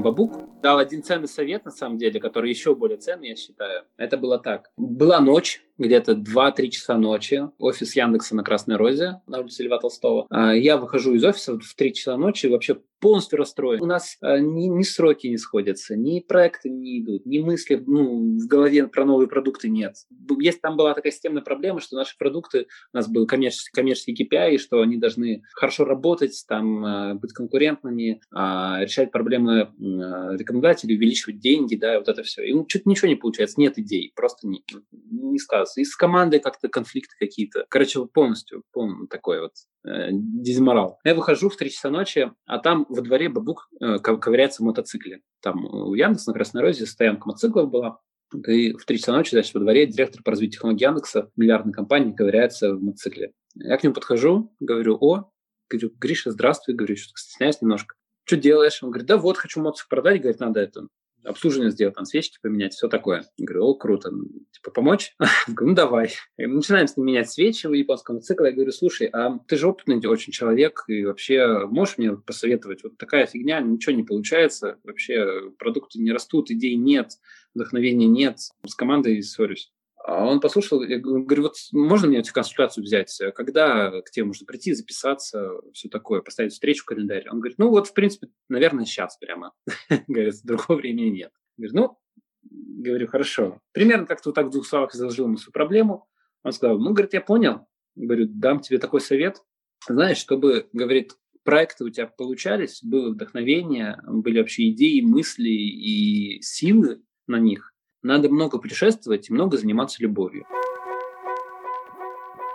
Бабук 0.01 0.61
дал 0.61 0.77
один 0.77 1.03
ценный 1.03 1.27
совет, 1.27 1.65
на 1.65 1.71
самом 1.71 1.97
деле, 1.97 2.21
который 2.21 2.49
еще 2.49 2.73
более 2.73 2.97
ценный, 2.97 3.29
я 3.29 3.35
считаю. 3.35 3.83
Это 3.97 4.17
было 4.17 4.39
так. 4.39 4.71
Была 4.77 5.19
ночь, 5.19 5.61
где-то 5.79 6.11
2-3 6.11 6.69
часа 6.69 6.97
ночи, 6.97 7.49
офис 7.57 7.95
Яндекса 7.95 8.35
на 8.35 8.43
Красной 8.43 8.75
Розе, 8.75 9.21
на 9.27 9.39
улице 9.39 9.63
Льва 9.63 9.79
Толстого. 9.79 10.27
А, 10.29 10.53
я 10.53 10.77
выхожу 10.77 11.13
из 11.15 11.23
офиса 11.23 11.57
в 11.57 11.73
3 11.75 11.93
часа 11.93 12.17
ночи, 12.17 12.47
вообще 12.47 12.79
полностью 12.99 13.39
расстроен. 13.39 13.81
У 13.81 13.85
нас 13.85 14.17
а, 14.21 14.39
ни, 14.39 14.67
ни 14.67 14.83
сроки 14.83 15.27
не 15.27 15.37
сходятся, 15.37 15.95
ни 15.95 16.19
проекты 16.19 16.69
не 16.69 16.99
идут, 16.99 17.25
ни 17.25 17.39
мысли 17.39 17.81
ну, 17.87 18.37
в 18.37 18.45
голове 18.47 18.87
про 18.87 19.05
новые 19.05 19.29
продукты 19.29 19.69
нет. 19.69 19.95
Есть 20.39 20.61
там 20.61 20.75
была 20.75 20.93
такая 20.93 21.13
системная 21.13 21.41
проблема, 21.41 21.79
что 21.79 21.95
наши 21.95 22.17
продукты, 22.17 22.67
у 22.93 22.97
нас 22.97 23.07
был 23.07 23.25
коммерческий, 23.25 23.71
коммерческий 23.71 24.27
KPI, 24.29 24.57
что 24.57 24.81
они 24.81 24.97
должны 24.97 25.43
хорошо 25.53 25.85
работать, 25.85 26.43
там, 26.47 26.85
а, 26.85 27.13
быть 27.15 27.31
конкурентными, 27.31 28.21
решать 28.31 29.11
проблемы 29.11 29.69
рекомендателей, 29.79 30.97
увеличивать 30.97 31.39
деньги, 31.39 31.75
да, 31.75 31.99
вот 31.99 32.09
это 32.09 32.23
все. 32.23 32.43
И 32.43 32.53
ну, 32.53 32.65
что-то 32.67 32.89
ничего 32.89 33.07
не 33.07 33.15
получается, 33.15 33.59
нет 33.59 33.77
идей, 33.77 34.11
просто 34.15 34.47
не, 34.47 34.63
не 34.91 35.39
сказано 35.39 35.68
раз. 35.69 35.77
И 35.77 35.85
с 35.85 35.95
командой 35.95 36.39
как-то 36.39 36.67
конфликты 36.67 37.15
какие-то. 37.19 37.65
Короче, 37.69 38.05
полностью, 38.05 38.63
полный 38.71 39.07
такой 39.07 39.41
вот 39.41 39.53
э, 39.85 40.09
дезморал. 40.11 40.99
Я 41.03 41.15
выхожу 41.15 41.49
в 41.49 41.55
3 41.55 41.69
часа 41.69 41.89
ночи, 41.89 42.31
а 42.45 42.59
там 42.59 42.85
во 42.89 43.01
дворе 43.01 43.29
бабук 43.29 43.69
э, 43.79 43.99
ковыряется 43.99 44.63
в 44.63 44.65
мотоцикле. 44.65 45.21
Там 45.41 45.65
у 45.65 45.93
Яндекса 45.93 46.31
на 46.31 46.33
Красной 46.33 46.61
Розе 46.61 46.85
стоянка 46.85 47.27
мотоциклов 47.27 47.69
была. 47.69 47.99
И 48.47 48.73
в 48.73 48.85
3 48.85 48.97
часа 48.97 49.13
ночи, 49.13 49.31
значит, 49.31 49.53
во 49.53 49.59
дворе 49.59 49.87
директор 49.87 50.21
по 50.23 50.31
развитию 50.31 50.53
технологий 50.53 50.85
Яндекса, 50.85 51.31
миллиардной 51.35 51.73
компании, 51.73 52.13
ковыряется 52.13 52.75
в 52.75 52.81
мотоцикле. 52.81 53.33
Я 53.55 53.77
к 53.77 53.83
нему 53.83 53.95
подхожу, 53.95 54.53
говорю, 54.59 54.97
о, 55.01 55.31
говорю, 55.69 55.91
Гриша, 55.97 56.31
здравствуй, 56.31 56.75
говорю, 56.75 56.95
что 56.95 57.11
стесняюсь 57.15 57.61
немножко. 57.61 57.95
Что 58.25 58.37
делаешь? 58.37 58.83
Он 58.83 58.91
говорит, 58.91 59.07
да 59.07 59.17
вот, 59.17 59.37
хочу 59.37 59.59
мотоцикл 59.59 59.89
продать, 59.89 60.21
говорит, 60.21 60.39
надо 60.39 60.59
это 60.59 60.87
обслуживание 61.23 61.71
сделать, 61.71 61.95
там 61.95 62.05
свечки 62.05 62.37
поменять, 62.41 62.73
все 62.73 62.87
такое. 62.87 63.25
Я 63.37 63.45
говорю, 63.45 63.65
о, 63.65 63.73
круто, 63.75 64.11
типа 64.51 64.71
помочь? 64.71 65.15
Говорю, 65.47 65.69
ну 65.69 65.75
давай. 65.75 66.13
И 66.37 66.45
мы 66.45 66.55
начинаем 66.55 66.87
с 66.87 66.97
ним 66.97 67.05
менять 67.05 67.29
свечи 67.29 67.67
в 67.67 67.73
японском 67.73 68.21
цикле. 68.21 68.49
Я 68.49 68.55
говорю, 68.55 68.71
слушай, 68.71 69.07
а 69.07 69.37
ты 69.47 69.57
же 69.57 69.67
опытный 69.67 69.99
очень 70.07 70.31
человек, 70.33 70.83
и 70.87 71.05
вообще 71.05 71.65
можешь 71.67 71.97
мне 71.97 72.13
посоветовать? 72.13 72.83
Вот 72.83 72.97
такая 72.97 73.25
фигня, 73.25 73.59
ничего 73.59 73.95
не 73.95 74.03
получается, 74.03 74.79
вообще 74.83 75.51
продукты 75.57 75.99
не 75.99 76.11
растут, 76.11 76.51
идей 76.51 76.75
нет, 76.75 77.11
вдохновения 77.53 78.07
нет, 78.07 78.39
с 78.65 78.75
командой 78.75 79.21
ссорюсь. 79.21 79.71
А 80.05 80.25
он 80.25 80.39
послушал, 80.39 80.81
я 80.83 80.97
говорю, 80.97 81.43
вот 81.43 81.55
можно 81.73 82.07
мне 82.07 82.19
эту 82.19 82.31
консультацию 82.33 82.83
взять? 82.83 83.15
Когда 83.35 84.01
к 84.01 84.11
тебе 84.11 84.25
можно 84.25 84.45
прийти, 84.45 84.73
записаться, 84.73 85.51
все 85.73 85.89
такое, 85.89 86.21
поставить 86.21 86.53
встречу 86.53 86.83
в 86.83 86.85
календаре? 86.85 87.29
Он 87.29 87.39
говорит, 87.39 87.57
ну 87.57 87.69
вот, 87.69 87.87
в 87.87 87.93
принципе, 87.93 88.29
наверное, 88.47 88.85
сейчас 88.85 89.17
прямо. 89.17 89.53
Говорит, 90.07 90.35
другого 90.43 90.77
времени 90.77 91.09
нет. 91.09 91.31
Говорю, 91.57 91.75
ну, 91.75 91.97
говорю, 92.43 93.07
хорошо. 93.07 93.59
Примерно 93.73 94.05
как-то 94.05 94.29
вот 94.29 94.35
так 94.35 94.47
в 94.47 94.51
двух 94.51 94.65
словах 94.65 94.95
изложил 94.95 95.25
ему 95.25 95.37
свою 95.37 95.51
проблему. 95.51 96.07
Он 96.43 96.53
сказал, 96.53 96.79
ну, 96.79 96.93
говорит, 96.93 97.13
я 97.13 97.21
понял. 97.21 97.67
Говорю, 97.95 98.27
дам 98.29 98.61
тебе 98.61 98.79
такой 98.79 99.01
совет. 99.01 99.43
Знаешь, 99.87 100.17
чтобы, 100.17 100.69
говорит, 100.71 101.13
проекты 101.43 101.83
у 101.83 101.89
тебя 101.89 102.07
получались, 102.07 102.83
было 102.83 103.09
вдохновение, 103.09 104.01
были 104.07 104.39
вообще 104.39 104.69
идеи, 104.69 105.01
мысли 105.01 105.49
и 105.49 106.41
силы 106.41 107.01
на 107.27 107.39
них, 107.39 107.73
надо 108.01 108.29
много 108.29 108.59
путешествовать 108.59 109.29
и 109.29 109.33
много 109.33 109.57
заниматься 109.57 110.01
любовью. 110.01 110.45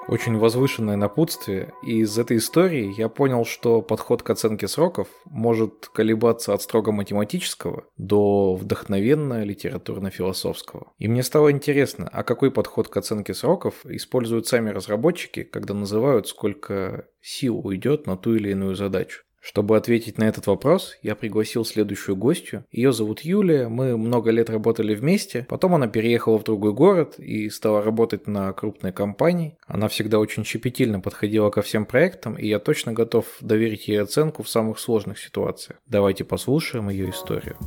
Очень 0.07 0.37
возвышенное 0.37 0.96
напутствие, 0.96 1.72
и 1.83 2.00
из 2.00 2.18
этой 2.18 2.37
истории 2.37 2.92
я 2.98 3.09
понял, 3.09 3.46
что 3.46 3.80
подход 3.80 4.22
к 4.22 4.28
оценке 4.28 4.68
сроков 4.68 5.09
может 5.24 5.88
колебаться 5.94 6.52
от 6.52 6.61
строго 6.61 6.92
математического 6.92 7.85
до 7.96 8.54
вдохновенно 8.54 9.44
литературно-философского. 9.44 10.92
И 10.98 11.09
мне 11.09 11.22
стало 11.22 11.50
интересно, 11.50 12.07
а 12.12 12.22
какой 12.22 12.50
подход 12.50 12.88
к 12.88 12.96
оценке 12.98 13.33
сроков 13.33 13.87
используют 13.87 14.46
сами 14.46 14.68
разработчики, 14.68 15.42
когда 15.42 15.72
называют, 15.72 16.28
сколько 16.28 17.07
сил 17.22 17.59
уйдет 17.64 18.07
на 18.07 18.18
ту 18.18 18.35
или 18.35 18.50
иную 18.50 18.74
задачу. 18.74 19.23
Чтобы 19.44 19.76
ответить 19.76 20.16
на 20.16 20.24
этот 20.24 20.46
вопрос, 20.46 20.96
я 21.02 21.14
пригласил 21.14 21.66
следующую 21.66 22.16
гостью. 22.16 22.64
Ее 22.72 22.94
зовут 22.94 23.20
Юлия, 23.20 23.68
мы 23.68 23.98
много 23.98 24.30
лет 24.30 24.48
работали 24.48 24.94
вместе. 24.94 25.44
Потом 25.50 25.74
она 25.74 25.87
переехала 25.87 26.38
в 26.38 26.44
другой 26.44 26.72
город 26.72 27.18
и 27.18 27.50
стала 27.50 27.83
работать 27.83 28.26
на 28.26 28.50
крупной 28.54 28.92
компании. 28.92 29.59
Она 29.66 29.88
всегда 29.88 30.18
очень 30.18 30.46
щепетильно 30.46 30.98
подходила 30.98 31.50
ко 31.50 31.61
всем 31.61 31.85
проектам, 31.85 32.37
и 32.37 32.46
я 32.46 32.59
точно 32.59 32.94
готов 32.94 33.26
доверить 33.42 33.87
ей 33.87 34.00
оценку 34.00 34.42
в 34.42 34.48
самых 34.48 34.78
сложных 34.78 35.18
ситуациях. 35.18 35.78
Давайте 35.87 36.24
послушаем 36.24 36.88
ее 36.88 37.11
историю. 37.11 37.59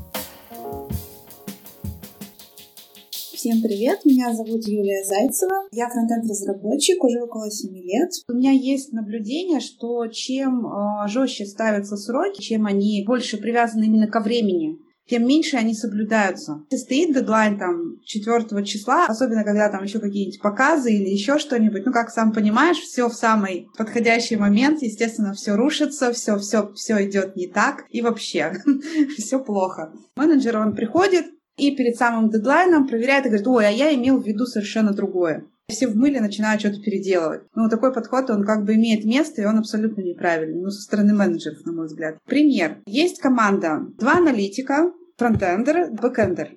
Всем 3.38 3.62
привет, 3.62 4.04
меня 4.04 4.34
зовут 4.34 4.68
Юлия 4.68 5.04
Зайцева, 5.04 5.68
я 5.72 5.88
фронтенд-разработчик 5.90 7.04
уже 7.04 7.22
около 7.22 7.52
7 7.52 7.72
лет. 7.72 8.10
У 8.28 8.34
меня 8.34 8.50
есть 8.50 8.94
наблюдение, 8.94 9.60
что 9.60 10.08
чем 10.08 10.66
э, 10.66 11.08
жестче 11.08 11.46
ставятся 11.46 11.98
сроки, 11.98 12.42
чем 12.42 12.66
они 12.66 13.04
больше 13.06 13.38
привязаны 13.38 13.84
именно 13.84 14.08
ко 14.08 14.22
времени, 14.22 14.80
тем 15.08 15.28
меньше 15.28 15.56
они 15.56 15.76
соблюдаются. 15.76 16.64
Если 16.72 16.84
стоит 16.84 17.14
дедлайн 17.14 17.60
там 17.60 18.00
4 18.04 18.66
числа, 18.66 19.06
особенно 19.06 19.44
когда 19.44 19.70
там 19.70 19.84
еще 19.84 20.00
какие-нибудь 20.00 20.42
показы 20.42 20.92
или 20.92 21.08
еще 21.08 21.38
что-нибудь, 21.38 21.86
ну 21.86 21.92
как 21.92 22.10
сам 22.10 22.34
понимаешь, 22.34 22.78
все 22.78 23.08
в 23.08 23.14
самый 23.14 23.68
подходящий 23.78 24.36
момент, 24.36 24.82
естественно, 24.82 25.36
все 25.36 25.56
рушится, 25.56 26.12
все, 26.12 26.40
все, 26.40 26.74
все 26.74 27.08
идет 27.08 27.36
не 27.36 27.46
так 27.46 27.86
и 27.92 28.02
вообще 28.02 28.54
все 29.20 29.40
плохо. 29.40 29.94
Менеджер, 30.16 30.58
он 30.58 30.76
приходит, 30.76 31.28
и 31.58 31.76
перед 31.76 31.98
самым 31.98 32.30
дедлайном 32.30 32.88
проверяет 32.88 33.26
и 33.26 33.30
говорит, 33.30 33.48
ой, 33.48 33.68
а 33.68 33.72
я 33.72 33.94
имел 33.94 34.22
в 34.22 34.26
виду 34.26 34.46
совершенно 34.46 34.94
другое. 34.94 35.46
Все 35.68 35.88
в 35.88 35.98
мыле 35.98 36.22
начинают 36.22 36.62
что-то 36.62 36.82
переделывать. 36.82 37.42
Ну, 37.54 37.68
такой 37.68 37.94
подход, 37.94 38.30
он 38.30 38.46
как 38.46 38.64
бы 38.64 38.76
имеет 38.76 39.04
место, 39.04 39.42
и 39.42 39.46
он 39.46 39.58
абсолютно 39.58 40.02
неправильный, 40.02 40.62
ну, 40.62 40.70
со 40.70 40.82
стороны 40.82 41.14
менеджеров, 41.14 41.66
на 41.66 41.74
мой 41.74 41.88
взгляд. 41.88 42.18
Пример. 42.26 42.78
Есть 42.86 43.20
команда, 43.20 43.82
два 44.00 44.14
аналитика, 44.14 44.94
фронтендер, 45.18 45.92
бэкендер. 45.92 46.52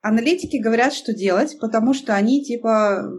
Аналитики 0.00 0.56
говорят, 0.56 0.94
что 0.94 1.12
делать, 1.12 1.58
потому 1.60 1.92
что 1.92 2.14
они, 2.14 2.42
типа, 2.42 3.10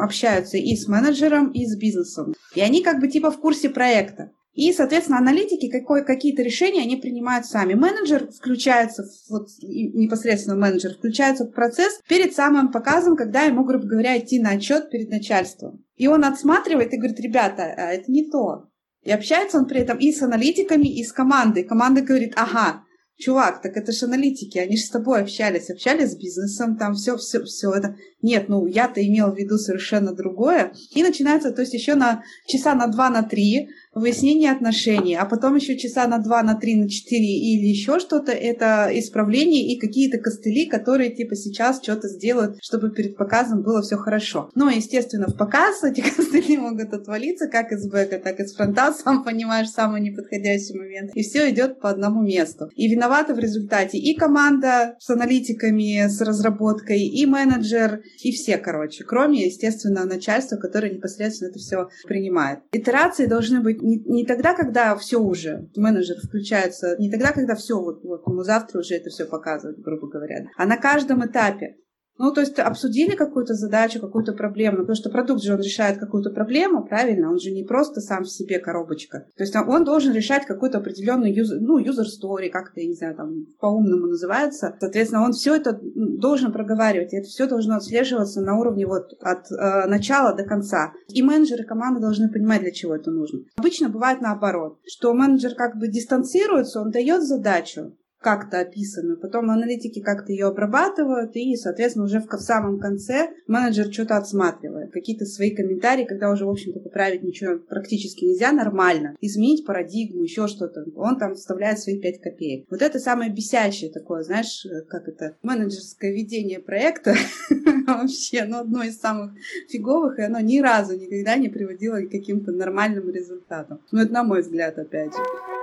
общаются 0.00 0.56
и 0.56 0.76
с 0.76 0.86
менеджером, 0.88 1.50
и 1.50 1.66
с 1.66 1.76
бизнесом. 1.76 2.34
И 2.54 2.60
они 2.60 2.82
как 2.82 3.00
бы 3.00 3.08
типа 3.08 3.30
в 3.30 3.40
курсе 3.40 3.70
проекта. 3.70 4.30
И, 4.54 4.72
соответственно, 4.72 5.18
аналитики 5.18 5.70
какие-то 5.70 6.42
решения 6.42 6.82
они 6.82 6.96
принимают 6.96 7.46
сами. 7.46 7.72
Менеджер 7.72 8.30
включается, 8.30 9.04
вот, 9.30 9.48
непосредственно 9.62 10.56
менеджер 10.56 10.94
включается 10.94 11.44
в 11.44 11.52
процесс 11.52 12.00
перед 12.06 12.34
самым 12.34 12.70
показом, 12.70 13.16
когда 13.16 13.42
ему, 13.42 13.64
грубо 13.64 13.86
говоря, 13.86 14.18
идти 14.18 14.40
на 14.40 14.50
отчет 14.50 14.90
перед 14.90 15.08
начальством. 15.08 15.84
И 15.96 16.06
он 16.06 16.24
отсматривает 16.24 16.92
и 16.92 16.98
говорит, 16.98 17.20
ребята, 17.20 17.74
а 17.76 17.92
это 17.92 18.12
не 18.12 18.28
то. 18.30 18.68
И 19.02 19.10
общается 19.10 19.58
он 19.58 19.66
при 19.66 19.80
этом 19.80 19.98
и 19.98 20.12
с 20.12 20.22
аналитиками, 20.22 20.86
и 20.86 21.02
с 21.02 21.12
командой. 21.12 21.64
Команда 21.64 22.02
говорит, 22.02 22.34
ага, 22.36 22.84
чувак, 23.18 23.62
так 23.62 23.76
это 23.76 23.92
же 23.92 24.06
аналитики, 24.06 24.58
они 24.58 24.76
же 24.76 24.84
с 24.84 24.90
тобой 24.90 25.22
общались, 25.22 25.70
общались 25.70 26.12
с 26.12 26.16
бизнесом, 26.16 26.76
там 26.76 26.94
все, 26.94 27.16
все, 27.16 27.42
все 27.44 27.72
это. 27.72 27.96
Нет, 28.20 28.48
ну 28.48 28.66
я-то 28.66 29.04
имел 29.04 29.32
в 29.32 29.38
виду 29.38 29.56
совершенно 29.58 30.12
другое. 30.14 30.72
И 30.94 31.02
начинается, 31.02 31.52
то 31.52 31.62
есть 31.62 31.74
еще 31.74 31.94
на 31.94 32.22
часа 32.46 32.74
на 32.74 32.86
два, 32.86 33.10
на 33.10 33.22
три 33.22 33.68
выяснение 33.94 34.50
отношений, 34.50 35.14
а 35.14 35.24
потом 35.24 35.56
еще 35.56 35.76
часа 35.76 36.06
на 36.06 36.18
два, 36.18 36.42
на 36.42 36.54
три, 36.54 36.76
на 36.76 36.88
четыре 36.88 37.38
или 37.38 37.66
еще 37.66 37.98
что-то, 37.98 38.32
это 38.32 38.90
исправление 38.92 39.72
и 39.72 39.78
какие-то 39.78 40.18
костыли, 40.18 40.66
которые 40.66 41.10
типа 41.10 41.36
сейчас 41.36 41.82
что-то 41.82 42.08
сделают, 42.08 42.56
чтобы 42.62 42.90
перед 42.90 43.16
показом 43.16 43.62
было 43.62 43.82
все 43.82 43.96
хорошо. 43.96 44.50
Но, 44.54 44.70
естественно, 44.70 45.26
в 45.26 45.36
показ 45.36 45.84
эти 45.84 46.00
костыли 46.16 46.56
могут 46.56 46.92
отвалиться 46.92 47.48
как 47.48 47.72
из 47.72 47.88
бэка, 47.88 48.18
так 48.18 48.40
и 48.40 48.46
с 48.46 48.54
фронта, 48.54 48.92
сам 49.04 49.24
понимаешь, 49.24 49.68
самый 49.68 50.00
неподходящий 50.00 50.76
момент. 50.78 51.10
И 51.14 51.22
все 51.22 51.50
идет 51.50 51.80
по 51.80 51.90
одному 51.90 52.22
месту. 52.22 52.70
И 52.74 52.88
виновата 52.88 53.34
в 53.34 53.38
результате 53.38 53.98
и 53.98 54.16
команда 54.16 54.96
с 54.98 55.10
аналитиками, 55.10 56.06
с 56.08 56.20
разработкой, 56.20 57.02
и 57.02 57.26
менеджер, 57.26 58.02
и 58.22 58.32
все, 58.32 58.56
короче, 58.56 59.04
кроме, 59.04 59.46
естественно, 59.46 60.04
начальства, 60.04 60.56
которое 60.56 60.92
непосредственно 60.92 61.50
это 61.50 61.58
все 61.58 61.88
принимает. 62.06 62.60
Итерации 62.72 63.26
должны 63.26 63.60
быть 63.60 63.81
не, 63.82 63.98
не 63.98 64.26
тогда, 64.26 64.54
когда 64.54 64.96
все 64.96 65.20
уже, 65.20 65.68
менеджер 65.76 66.16
включается, 66.18 66.96
не 66.98 67.10
тогда, 67.10 67.32
когда 67.32 67.54
все, 67.54 67.80
вот, 67.80 68.02
вот 68.04 68.26
ему 68.26 68.42
завтра 68.42 68.78
уже 68.80 68.94
это 68.94 69.10
все 69.10 69.26
показывают, 69.26 69.80
грубо 69.80 70.08
говоря, 70.08 70.46
а 70.56 70.66
на 70.66 70.76
каждом 70.76 71.24
этапе. 71.26 71.76
Ну, 72.22 72.30
то 72.30 72.40
есть 72.40 72.56
обсудили 72.60 73.16
какую-то 73.16 73.54
задачу, 73.54 73.98
какую-то 73.98 74.32
проблему, 74.32 74.78
потому 74.78 74.94
что 74.94 75.10
продукт 75.10 75.42
же 75.42 75.54
он 75.54 75.60
решает 75.60 75.98
какую-то 75.98 76.30
проблему, 76.30 76.86
правильно? 76.86 77.28
Он 77.28 77.40
же 77.40 77.50
не 77.50 77.64
просто 77.64 78.00
сам 78.00 78.22
в 78.22 78.30
себе 78.30 78.60
коробочка. 78.60 79.26
То 79.36 79.42
есть 79.42 79.56
он 79.56 79.82
должен 79.82 80.12
решать 80.12 80.46
какую-то 80.46 80.78
определенную 80.78 81.34
юзер, 81.34 81.60
ну, 81.60 81.80
user 81.80 82.04
story, 82.04 82.48
как 82.48 82.70
это, 82.70 82.80
я 82.80 82.86
не 82.86 82.94
знаю, 82.94 83.16
там 83.16 83.46
по-умному 83.58 84.06
называется. 84.06 84.76
Соответственно, 84.78 85.24
он 85.24 85.32
все 85.32 85.56
это 85.56 85.80
должен 85.82 86.52
проговаривать, 86.52 87.12
и 87.12 87.16
это 87.16 87.26
все 87.26 87.48
должно 87.48 87.74
отслеживаться 87.74 88.40
на 88.40 88.56
уровне 88.56 88.86
вот 88.86 89.14
от 89.20 89.50
э, 89.50 89.88
начала 89.88 90.32
до 90.32 90.44
конца. 90.44 90.92
И 91.08 91.22
менеджеры 91.22 91.64
команды 91.64 92.00
должны 92.00 92.28
понимать, 92.28 92.60
для 92.60 92.70
чего 92.70 92.94
это 92.94 93.10
нужно. 93.10 93.40
Обычно 93.56 93.88
бывает 93.88 94.20
наоборот, 94.20 94.78
что 94.86 95.12
менеджер 95.12 95.56
как 95.56 95.76
бы 95.76 95.88
дистанцируется, 95.88 96.82
он 96.82 96.92
дает 96.92 97.22
задачу, 97.22 97.96
как-то 98.22 98.60
описанную, 98.60 99.18
потом 99.18 99.50
аналитики 99.50 100.00
как-то 100.00 100.32
ее 100.32 100.46
обрабатывают, 100.46 101.32
и, 101.34 101.56
соответственно, 101.56 102.06
уже 102.06 102.20
в 102.20 102.28
самом 102.38 102.78
конце 102.78 103.30
менеджер 103.46 103.92
что-то 103.92 104.16
отсматривает, 104.16 104.92
какие-то 104.92 105.26
свои 105.26 105.50
комментарии, 105.50 106.04
когда 106.04 106.30
уже, 106.30 106.46
в 106.46 106.50
общем-то, 106.50 106.80
поправить 106.80 107.22
ничего 107.22 107.58
практически 107.58 108.24
нельзя, 108.24 108.52
нормально, 108.52 109.16
изменить 109.20 109.66
парадигму, 109.66 110.22
еще 110.22 110.46
что-то, 110.46 110.84
он 110.96 111.18
там 111.18 111.34
вставляет 111.34 111.78
свои 111.80 111.98
5 111.98 112.20
копеек. 112.20 112.66
Вот 112.70 112.80
это 112.80 112.98
самое 112.98 113.30
бесящее 113.30 113.90
такое, 113.90 114.22
знаешь, 114.22 114.66
как 114.88 115.08
это, 115.08 115.36
менеджерское 115.42 116.12
ведение 116.12 116.60
проекта, 116.60 117.14
вообще, 117.86 118.44
ну, 118.44 118.58
одно 118.58 118.82
из 118.82 118.98
самых 118.98 119.32
фиговых, 119.68 120.18
и 120.18 120.22
оно 120.22 120.40
ни 120.40 120.60
разу 120.60 120.96
никогда 120.96 121.36
не 121.36 121.48
приводило 121.48 122.00
к 122.00 122.10
каким-то 122.10 122.52
нормальным 122.52 123.10
результатам. 123.10 123.80
Ну, 123.90 124.00
это 124.00 124.12
на 124.12 124.22
мой 124.22 124.42
взгляд, 124.42 124.78
опять 124.78 125.12
же. 125.12 125.61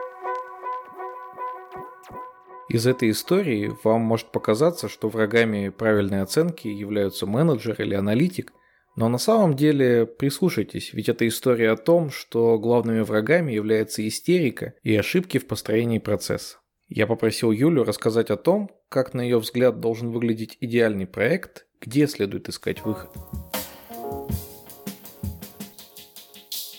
Из 2.69 2.85
этой 2.85 3.09
истории 3.09 3.71
вам 3.83 4.01
может 4.01 4.31
показаться, 4.31 4.89
что 4.89 5.09
врагами 5.09 5.69
правильной 5.69 6.21
оценки 6.21 6.67
являются 6.67 7.25
менеджер 7.25 7.75
или 7.81 7.95
аналитик, 7.95 8.53
но 8.95 9.09
на 9.09 9.17
самом 9.17 9.55
деле 9.55 10.05
прислушайтесь, 10.05 10.93
ведь 10.93 11.09
это 11.09 11.27
история 11.27 11.71
о 11.71 11.77
том, 11.77 12.11
что 12.11 12.59
главными 12.59 12.99
врагами 12.99 13.51
является 13.53 14.07
истерика 14.07 14.75
и 14.83 14.95
ошибки 14.95 15.39
в 15.39 15.47
построении 15.47 15.97
процесса. 15.97 16.57
Я 16.87 17.07
попросил 17.07 17.51
Юлю 17.51 17.83
рассказать 17.83 18.29
о 18.29 18.37
том, 18.37 18.69
как 18.87 19.15
на 19.15 19.21
ее 19.21 19.39
взгляд 19.39 19.79
должен 19.79 20.11
выглядеть 20.11 20.55
идеальный 20.59 21.07
проект, 21.07 21.65
где 21.81 22.05
следует 22.05 22.49
искать 22.49 22.85
выход. 22.85 23.09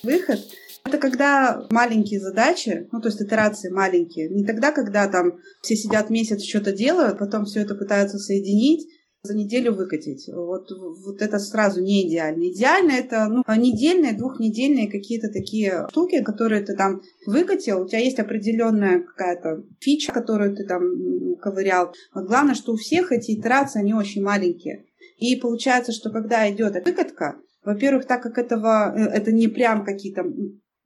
Выход 0.05 0.41
это 0.85 0.99
когда 0.99 1.67
маленькие 1.71 2.21
задачи, 2.21 2.89
ну, 2.93 3.01
то 3.01 3.09
есть 3.09 3.21
итерации 3.21 3.71
маленькие. 3.71 4.29
Не 4.29 4.45
тогда, 4.45 4.73
когда 4.73 5.09
там 5.09 5.39
все 5.63 5.77
сидят 5.77 6.11
месяц, 6.11 6.43
что-то 6.43 6.73
делают, 6.73 7.19
потом 7.19 7.45
все 7.45 7.61
это 7.61 7.75
пытаются 7.75 8.19
соединить, 8.19 8.89
за 9.23 9.37
неделю 9.37 9.75
выкатить. 9.75 10.29
Вот, 10.33 10.71
вот 10.71 11.21
это 11.21 11.39
сразу 11.39 11.83
не 11.83 12.09
идеально. 12.09 12.45
Идеально 12.45 12.93
это 12.93 13.27
ну, 13.29 13.43
недельные, 13.55 14.17
двухнедельные 14.17 14.91
какие-то 14.91 15.29
такие 15.29 15.87
штуки, 15.91 16.23
которые 16.23 16.65
ты 16.65 16.75
там 16.75 17.03
выкатил. 17.27 17.83
У 17.83 17.87
тебя 17.87 17.99
есть 17.99 18.19
определенная 18.19 19.01
какая-то 19.01 19.63
фича, 19.79 20.13
которую 20.13 20.57
ты 20.57 20.65
там 20.65 21.37
ковырял. 21.37 21.93
Вот 22.15 22.27
главное, 22.27 22.55
что 22.55 22.73
у 22.73 22.77
всех 22.77 23.13
эти 23.13 23.33
итерации, 23.33 23.81
они 23.81 23.93
очень 23.93 24.23
маленькие. 24.23 24.87
И 25.19 25.37
получается, 25.37 25.93
что 25.93 26.11
когда 26.11 26.51
идет 26.51 26.83
выкатка, 26.85 27.37
во-первых, 27.63 28.07
так 28.07 28.23
как 28.23 28.39
этого, 28.39 28.95
э, 28.97 29.03
это 29.03 29.33
не 29.33 29.49
прям 29.49 29.85
какие-то 29.85 30.25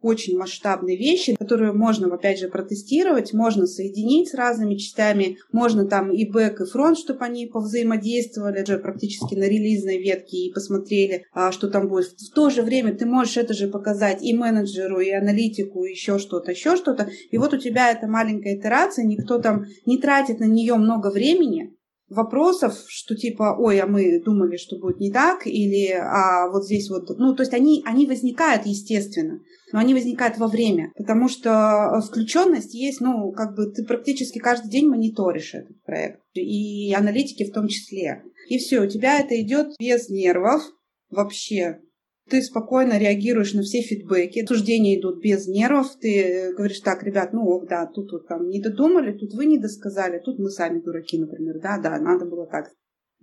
очень 0.05 0.37
масштабные 0.37 0.97
вещи, 0.97 1.35
которые 1.35 1.73
можно, 1.73 2.13
опять 2.15 2.39
же, 2.39 2.49
протестировать, 2.49 3.33
можно 3.33 3.67
соединить 3.67 4.29
с 4.29 4.35
разными 4.35 4.77
частями, 4.77 5.39
можно 5.51 5.87
там 5.87 6.13
и 6.13 6.31
бэк, 6.31 6.61
и 6.61 6.67
фронт, 6.67 6.99
чтобы 6.99 7.25
они 7.25 7.47
повзаимодействовали 7.47 8.63
уже 8.63 8.79
практически 8.79 9.35
на 9.35 9.45
релизной 9.45 9.99
ветке 9.99 10.37
и 10.37 10.53
посмотрели, 10.53 11.27
а, 11.33 11.53
что 11.53 11.69
там 11.69 11.89
будет. 11.89 12.21
В 12.21 12.31
то 12.35 12.51
же 12.51 12.63
время 12.63 12.95
ты 12.95 13.07
можешь 13.07 13.39
это 13.39 13.55
же 13.55 13.69
показать 13.69 14.23
и 14.23 14.35
менеджеру, 14.35 15.01
и 15.01 15.11
аналитику, 15.11 15.85
и 15.85 15.91
еще 15.91 16.19
что-то, 16.19 16.53
еще 16.53 16.77
что-то. 16.77 17.09
И 17.31 17.39
вот 17.39 17.55
у 17.55 17.59
тебя 17.59 17.91
эта 17.91 18.07
маленькая 18.07 18.57
итерация, 18.57 19.05
никто 19.05 19.39
там 19.39 19.65
не 19.87 19.99
тратит 19.99 20.39
на 20.39 20.45
нее 20.45 20.75
много 20.75 21.11
времени, 21.11 21.74
вопросов, 22.09 22.75
что 22.89 23.15
типа, 23.15 23.57
ой, 23.59 23.81
а 23.81 23.87
мы 23.87 24.21
думали, 24.23 24.57
что 24.57 24.79
будет 24.79 25.01
не 25.01 25.11
так, 25.11 25.47
или 25.47 25.91
а 25.91 26.51
вот 26.51 26.65
здесь 26.65 26.91
вот, 26.91 27.09
ну, 27.19 27.35
то 27.35 27.43
есть 27.43 27.55
они, 27.55 27.83
они 27.87 28.07
возникают, 28.07 28.67
естественно, 28.67 29.41
но 29.73 29.79
они 29.79 29.95
возникают 29.95 30.39
во 30.39 30.49
время, 30.49 30.93
потому 30.97 31.29
что 31.29 31.51
э, 31.51 32.01
включенность 32.07 32.75
есть, 32.75 33.01
ну, 33.01 33.33
как 33.33 33.55
бы 33.57 33.71
ты 33.71 33.85
практически 33.85 34.39
каждый 34.39 34.71
день 34.71 34.89
мониторишь 34.89 35.55
этот 35.55 35.83
проект, 35.85 36.21
и 36.35 36.93
аналитики 36.95 37.45
в 37.45 37.53
том 37.53 37.69
числе. 37.69 38.23
И 38.49 38.59
все, 38.59 38.81
у 38.81 38.87
тебя 38.87 39.21
это 39.21 39.41
идет 39.41 39.75
без 39.79 40.09
нервов 40.11 40.63
вообще, 41.11 41.81
ты 42.29 42.43
спокойно 42.43 42.99
реагируешь 42.99 43.53
на 43.55 43.63
все 43.63 43.83
фидбэки, 43.83 44.47
суждения 44.47 44.99
идут 44.99 45.23
без 45.23 45.47
нервов, 45.47 45.95
ты 46.01 46.53
говоришь, 46.57 46.81
так, 46.81 47.03
ребят, 47.03 47.33
ну, 47.33 47.65
да, 47.69 47.87
тут 47.87 48.13
вот 48.13 48.27
там 48.27 48.49
не 48.49 48.61
додумали, 48.61 49.13
тут 49.13 49.35
вы 49.35 49.47
не 49.47 49.59
досказали, 49.59 50.21
тут 50.25 50.39
мы 50.39 50.51
сами 50.51 50.81
дураки, 50.81 51.19
например, 51.19 51.61
да, 51.61 51.79
да, 51.79 51.99
надо 51.99 52.25
было 52.25 52.47
так. 52.47 52.73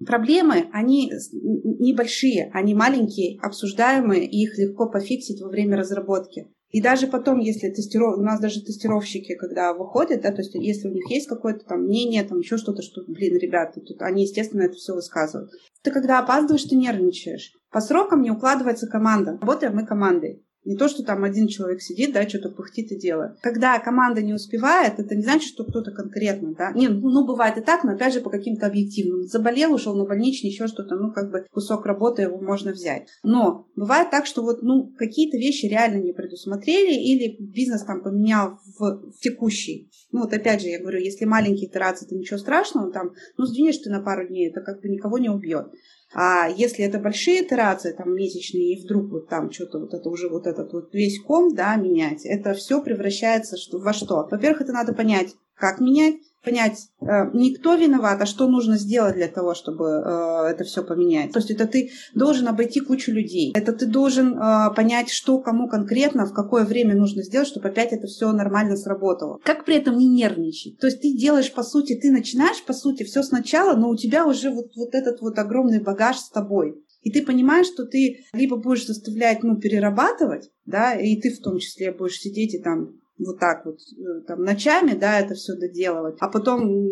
Проблемы, 0.06 0.68
они 0.72 1.12
небольшие, 1.80 2.50
они 2.54 2.74
маленькие, 2.74 3.40
обсуждаемые, 3.42 4.26
и 4.26 4.44
их 4.44 4.58
легко 4.58 4.90
пофиксить 4.90 5.42
во 5.42 5.50
время 5.50 5.78
разработки. 5.78 6.48
И 6.72 6.82
даже 6.82 7.08
потом, 7.08 7.40
если 7.40 7.70
тестиров... 7.70 8.18
у 8.18 8.22
нас 8.22 8.40
даже 8.40 8.64
тестировщики, 8.64 9.36
когда 9.36 9.74
выходят, 9.74 10.22
да, 10.22 10.32
то 10.32 10.42
есть 10.42 10.56
если 10.56 10.88
у 10.88 10.94
них 10.94 11.10
есть 11.10 11.28
какое-то 11.28 11.66
там 11.66 11.84
мнение, 11.84 12.24
там 12.24 12.40
еще 12.40 12.58
что-то, 12.58 12.82
что, 12.82 13.04
блин, 13.08 13.38
ребята, 13.38 13.82
тут 13.82 14.02
они, 14.02 14.24
естественно, 14.24 14.62
это 14.62 14.76
все 14.76 14.94
высказывают. 14.94 15.52
Ты 15.84 15.92
когда 15.92 16.20
опаздываешь, 16.20 16.64
ты 16.64 16.76
нервничаешь. 16.76 17.54
По 17.72 17.82
срокам 17.82 18.22
не 18.22 18.32
укладывается 18.32 18.88
команда. 18.88 19.38
Работаем 19.40 19.76
мы 19.76 19.86
командой. 19.86 20.44
Не 20.64 20.78
то, 20.78 20.88
что 20.88 21.04
там 21.04 21.24
один 21.24 21.48
человек 21.48 21.82
сидит, 21.82 22.14
да, 22.14 22.28
что-то 22.30 22.50
пыхтит 22.50 22.92
и 22.92 23.00
делает. 23.00 23.32
Когда 23.42 23.80
команда 23.80 24.22
не 24.22 24.34
успевает, 24.34 25.00
это 25.00 25.16
не 25.16 25.24
значит, 25.24 25.50
что 25.50 25.64
кто-то 25.64 25.90
конкретно, 25.92 26.54
да. 26.54 26.72
Не, 26.74 26.88
ну, 26.88 27.26
бывает 27.26 27.58
и 27.58 27.62
так, 27.62 27.84
но 27.84 27.94
опять 27.94 28.14
же 28.14 28.22
по 28.22 28.30
каким-то 28.30 28.68
объективным. 28.68 29.24
Заболел, 29.24 29.74
ушел 29.74 29.96
на 29.96 30.06
больничный, 30.06 30.52
еще 30.52 30.68
что-то, 30.68 30.96
ну, 30.98 31.12
как 31.12 31.32
бы 31.32 31.48
кусок 31.52 31.88
работы 31.88 32.24
его 32.24 32.40
можно 32.40 32.74
взять. 32.74 33.08
Но 33.24 33.68
бывает 33.76 34.12
так, 34.12 34.28
что 34.28 34.44
вот, 34.44 34.62
ну, 34.62 34.94
какие-то 35.00 35.38
вещи 35.38 35.66
реально 35.66 36.04
не 36.04 36.14
предусмотрели 36.14 36.94
или 36.94 37.38
бизнес 37.40 37.84
там 37.84 38.04
поменял 38.04 38.60
в, 38.78 39.12
в 39.14 39.20
текущий. 39.20 39.90
Ну, 40.12 40.22
вот 40.22 40.34
опять 40.34 40.62
же, 40.62 40.68
я 40.68 40.80
говорю, 40.80 41.00
если 41.00 41.26
маленькие 41.26 41.70
итерации, 41.70 42.06
то 42.06 42.14
ничего 42.14 42.38
страшного, 42.38 42.92
там, 42.92 43.14
ну, 43.36 43.46
сдвинешь 43.46 43.80
ты 43.80 43.90
на 43.90 44.02
пару 44.02 44.28
дней, 44.28 44.52
это 44.52 44.62
как 44.62 44.82
бы 44.82 44.90
никого 44.90 45.18
не 45.18 45.30
убьет. 45.30 45.72
А 46.13 46.47
если 46.50 46.84
это 46.84 47.00
большие 47.00 47.43
итерации, 47.43 47.93
там 47.93 48.13
месячные, 48.13 48.74
и 48.74 48.84
вдруг 48.84 49.12
вот 49.12 49.30
там 49.30 49.52
что-то 49.52 49.80
вот 49.80 49.93
это 49.93 50.10
уже 50.10 50.30
вот 50.30 50.45
этот 50.45 50.74
вот 50.74 50.93
весь 50.93 51.21
ком, 51.21 51.56
да, 51.56 51.76
менять, 51.76 52.26
это 52.26 52.54
все 52.54 52.82
превращается 52.82 53.56
во 53.71 53.93
что? 53.93 54.28
Во-первых, 54.30 54.62
это 54.62 54.74
надо 54.74 54.93
понять, 54.93 55.36
как 55.62 55.80
менять, 55.80 56.15
понять, 56.43 56.89
э, 57.02 57.30
не 57.34 57.54
кто 57.54 57.76
виноват, 57.76 58.19
а 58.21 58.26
что 58.26 58.47
нужно 58.47 58.78
сделать 58.78 59.15
для 59.15 59.28
того, 59.28 59.54
чтобы 59.54 59.86
э, 59.86 60.47
это 60.52 60.63
все 60.63 60.84
поменять. 60.84 61.32
То 61.32 61.39
есть 61.39 61.52
это 61.52 61.67
ты 61.67 61.91
должен 62.15 62.47
обойти 62.47 62.80
кучу 62.80 63.12
людей. 63.12 63.54
Это 63.56 63.74
ты 63.74 63.86
должен 63.86 64.34
э, 64.34 64.74
понять, 64.76 65.10
что 65.12 65.39
кому 65.39 65.69
конкретно, 65.69 66.26
в 66.26 66.34
какое 66.34 66.65
время 66.65 66.95
нужно 66.95 67.21
сделать, 67.21 67.47
чтобы 67.47 67.69
опять 67.69 67.93
это 67.93 68.08
все 68.08 68.32
нормально 68.32 68.76
сработало. 68.76 69.39
Как 69.43 69.65
при 69.65 69.76
этом 69.76 69.97
не 69.97 70.08
нервничать? 70.08 70.80
То 70.80 70.88
есть 70.88 71.02
ты 71.02 71.15
делаешь, 71.15 71.54
по 71.54 71.63
сути, 71.63 71.95
ты 71.95 72.12
начинаешь, 72.12 72.63
по 72.63 72.74
сути, 72.74 73.04
все 73.04 73.21
сначала, 73.21 73.76
но 73.78 73.89
у 73.89 73.95
тебя 73.95 74.26
уже 74.26 74.50
вот, 74.50 74.76
вот 74.76 74.95
этот 74.95 75.21
вот 75.21 75.38
огромный 75.38 75.80
багаж 75.80 76.17
с 76.17 76.30
тобой. 76.30 76.76
И 77.04 77.12
ты 77.12 77.24
понимаешь, 77.24 77.67
что 77.67 77.86
ты 77.86 78.26
либо 78.34 78.58
будешь 78.58 78.86
заставлять, 78.86 79.43
ну, 79.43 79.58
перерабатывать, 79.58 80.50
да, 80.65 80.93
и 80.93 81.19
ты 81.19 81.32
в 81.32 81.39
том 81.39 81.58
числе 81.58 81.91
будешь 81.91 82.19
сидеть 82.19 82.54
и 82.54 82.62
там 82.62 83.01
вот 83.26 83.40
так 83.40 83.66
вот 83.66 83.80
э, 83.80 84.22
там 84.28 84.44
ночами, 84.44 84.94
да, 84.94 85.20
это 85.20 85.36
все 85.36 85.54
доделывать, 85.56 86.16
а 86.20 86.28
потом 86.28 86.92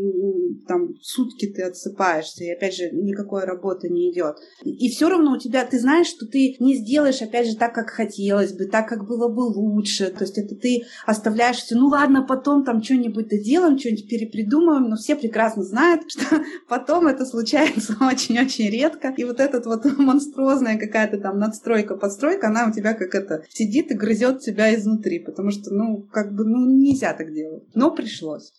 там 0.67 0.95
сутки 1.01 1.47
ты 1.47 1.63
отсыпаешься, 1.63 2.43
и 2.43 2.51
опять 2.51 2.75
же 2.75 2.89
никакой 2.91 3.43
работы 3.45 3.89
не 3.89 4.11
идет. 4.11 4.37
И 4.63 4.89
все 4.89 5.09
равно 5.09 5.33
у 5.33 5.37
тебя, 5.37 5.65
ты 5.65 5.79
знаешь, 5.79 6.07
что 6.07 6.25
ты 6.25 6.55
не 6.59 6.75
сделаешь, 6.75 7.21
опять 7.21 7.47
же, 7.47 7.55
так, 7.55 7.73
как 7.73 7.89
хотелось 7.89 8.53
бы, 8.53 8.65
так, 8.65 8.87
как 8.87 9.07
было 9.07 9.27
бы 9.27 9.41
лучше. 9.41 10.07
То 10.07 10.23
есть 10.23 10.37
это 10.37 10.55
ты 10.55 10.83
оставляешь 11.05 11.57
все, 11.57 11.75
ну 11.75 11.87
ладно, 11.87 12.23
потом 12.23 12.63
там 12.63 12.83
что-нибудь 12.83 13.29
доделаем, 13.29 13.77
что-нибудь 13.77 14.09
перепридумаем, 14.09 14.89
но 14.89 14.95
все 14.95 15.15
прекрасно 15.15 15.63
знают, 15.63 16.03
что 16.07 16.43
потом 16.67 17.07
это 17.07 17.25
случается 17.25 17.95
очень-очень 18.01 18.69
редко. 18.69 19.13
И 19.17 19.23
вот 19.23 19.39
этот 19.39 19.65
вот 19.65 19.85
монструозная 19.97 20.77
какая-то 20.77 21.17
там 21.19 21.39
надстройка, 21.39 21.95
подстройка, 21.95 22.47
она 22.47 22.67
у 22.67 22.71
тебя 22.71 22.93
как 22.93 23.15
это 23.15 23.43
сидит 23.49 23.91
и 23.91 23.95
грызет 23.95 24.41
тебя 24.41 24.73
изнутри, 24.75 25.19
потому 25.19 25.51
что, 25.51 25.73
ну, 25.73 26.07
как 26.23 26.33
бы, 26.33 26.43
ну, 26.43 26.65
нельзя 26.65 27.13
так 27.13 27.33
делать. 27.33 27.63
Но 27.75 27.95
пришлось. 27.95 28.51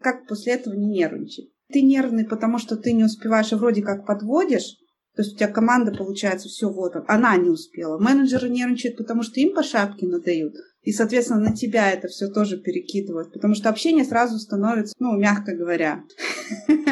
Как 0.00 0.26
после 0.26 0.54
этого 0.54 0.74
не 0.74 0.86
нервничать? 0.86 1.48
Ты 1.72 1.80
нервный, 1.80 2.26
потому 2.26 2.58
что 2.58 2.76
ты 2.76 2.92
не 2.92 3.04
успеваешь 3.04 3.52
и 3.52 3.56
вроде 3.56 3.82
как 3.82 4.06
подводишь, 4.06 4.76
то 5.14 5.22
есть 5.22 5.34
у 5.34 5.36
тебя 5.38 5.48
команда, 5.48 5.92
получается, 5.92 6.48
все 6.48 6.68
вот, 6.68 6.92
она 7.08 7.36
не 7.38 7.48
успела. 7.48 7.98
Менеджеры 7.98 8.50
нервничают, 8.50 8.98
потому 8.98 9.22
что 9.22 9.40
им 9.40 9.54
по 9.54 9.62
шапке 9.62 10.06
надают. 10.06 10.54
И, 10.82 10.92
соответственно, 10.92 11.40
на 11.40 11.56
тебя 11.56 11.90
это 11.90 12.08
все 12.08 12.28
тоже 12.28 12.58
перекидывают. 12.58 13.32
Потому 13.32 13.54
что 13.54 13.70
общение 13.70 14.04
сразу 14.04 14.38
становится, 14.38 14.94
ну, 14.98 15.16
мягко 15.16 15.56
говоря, 15.56 16.04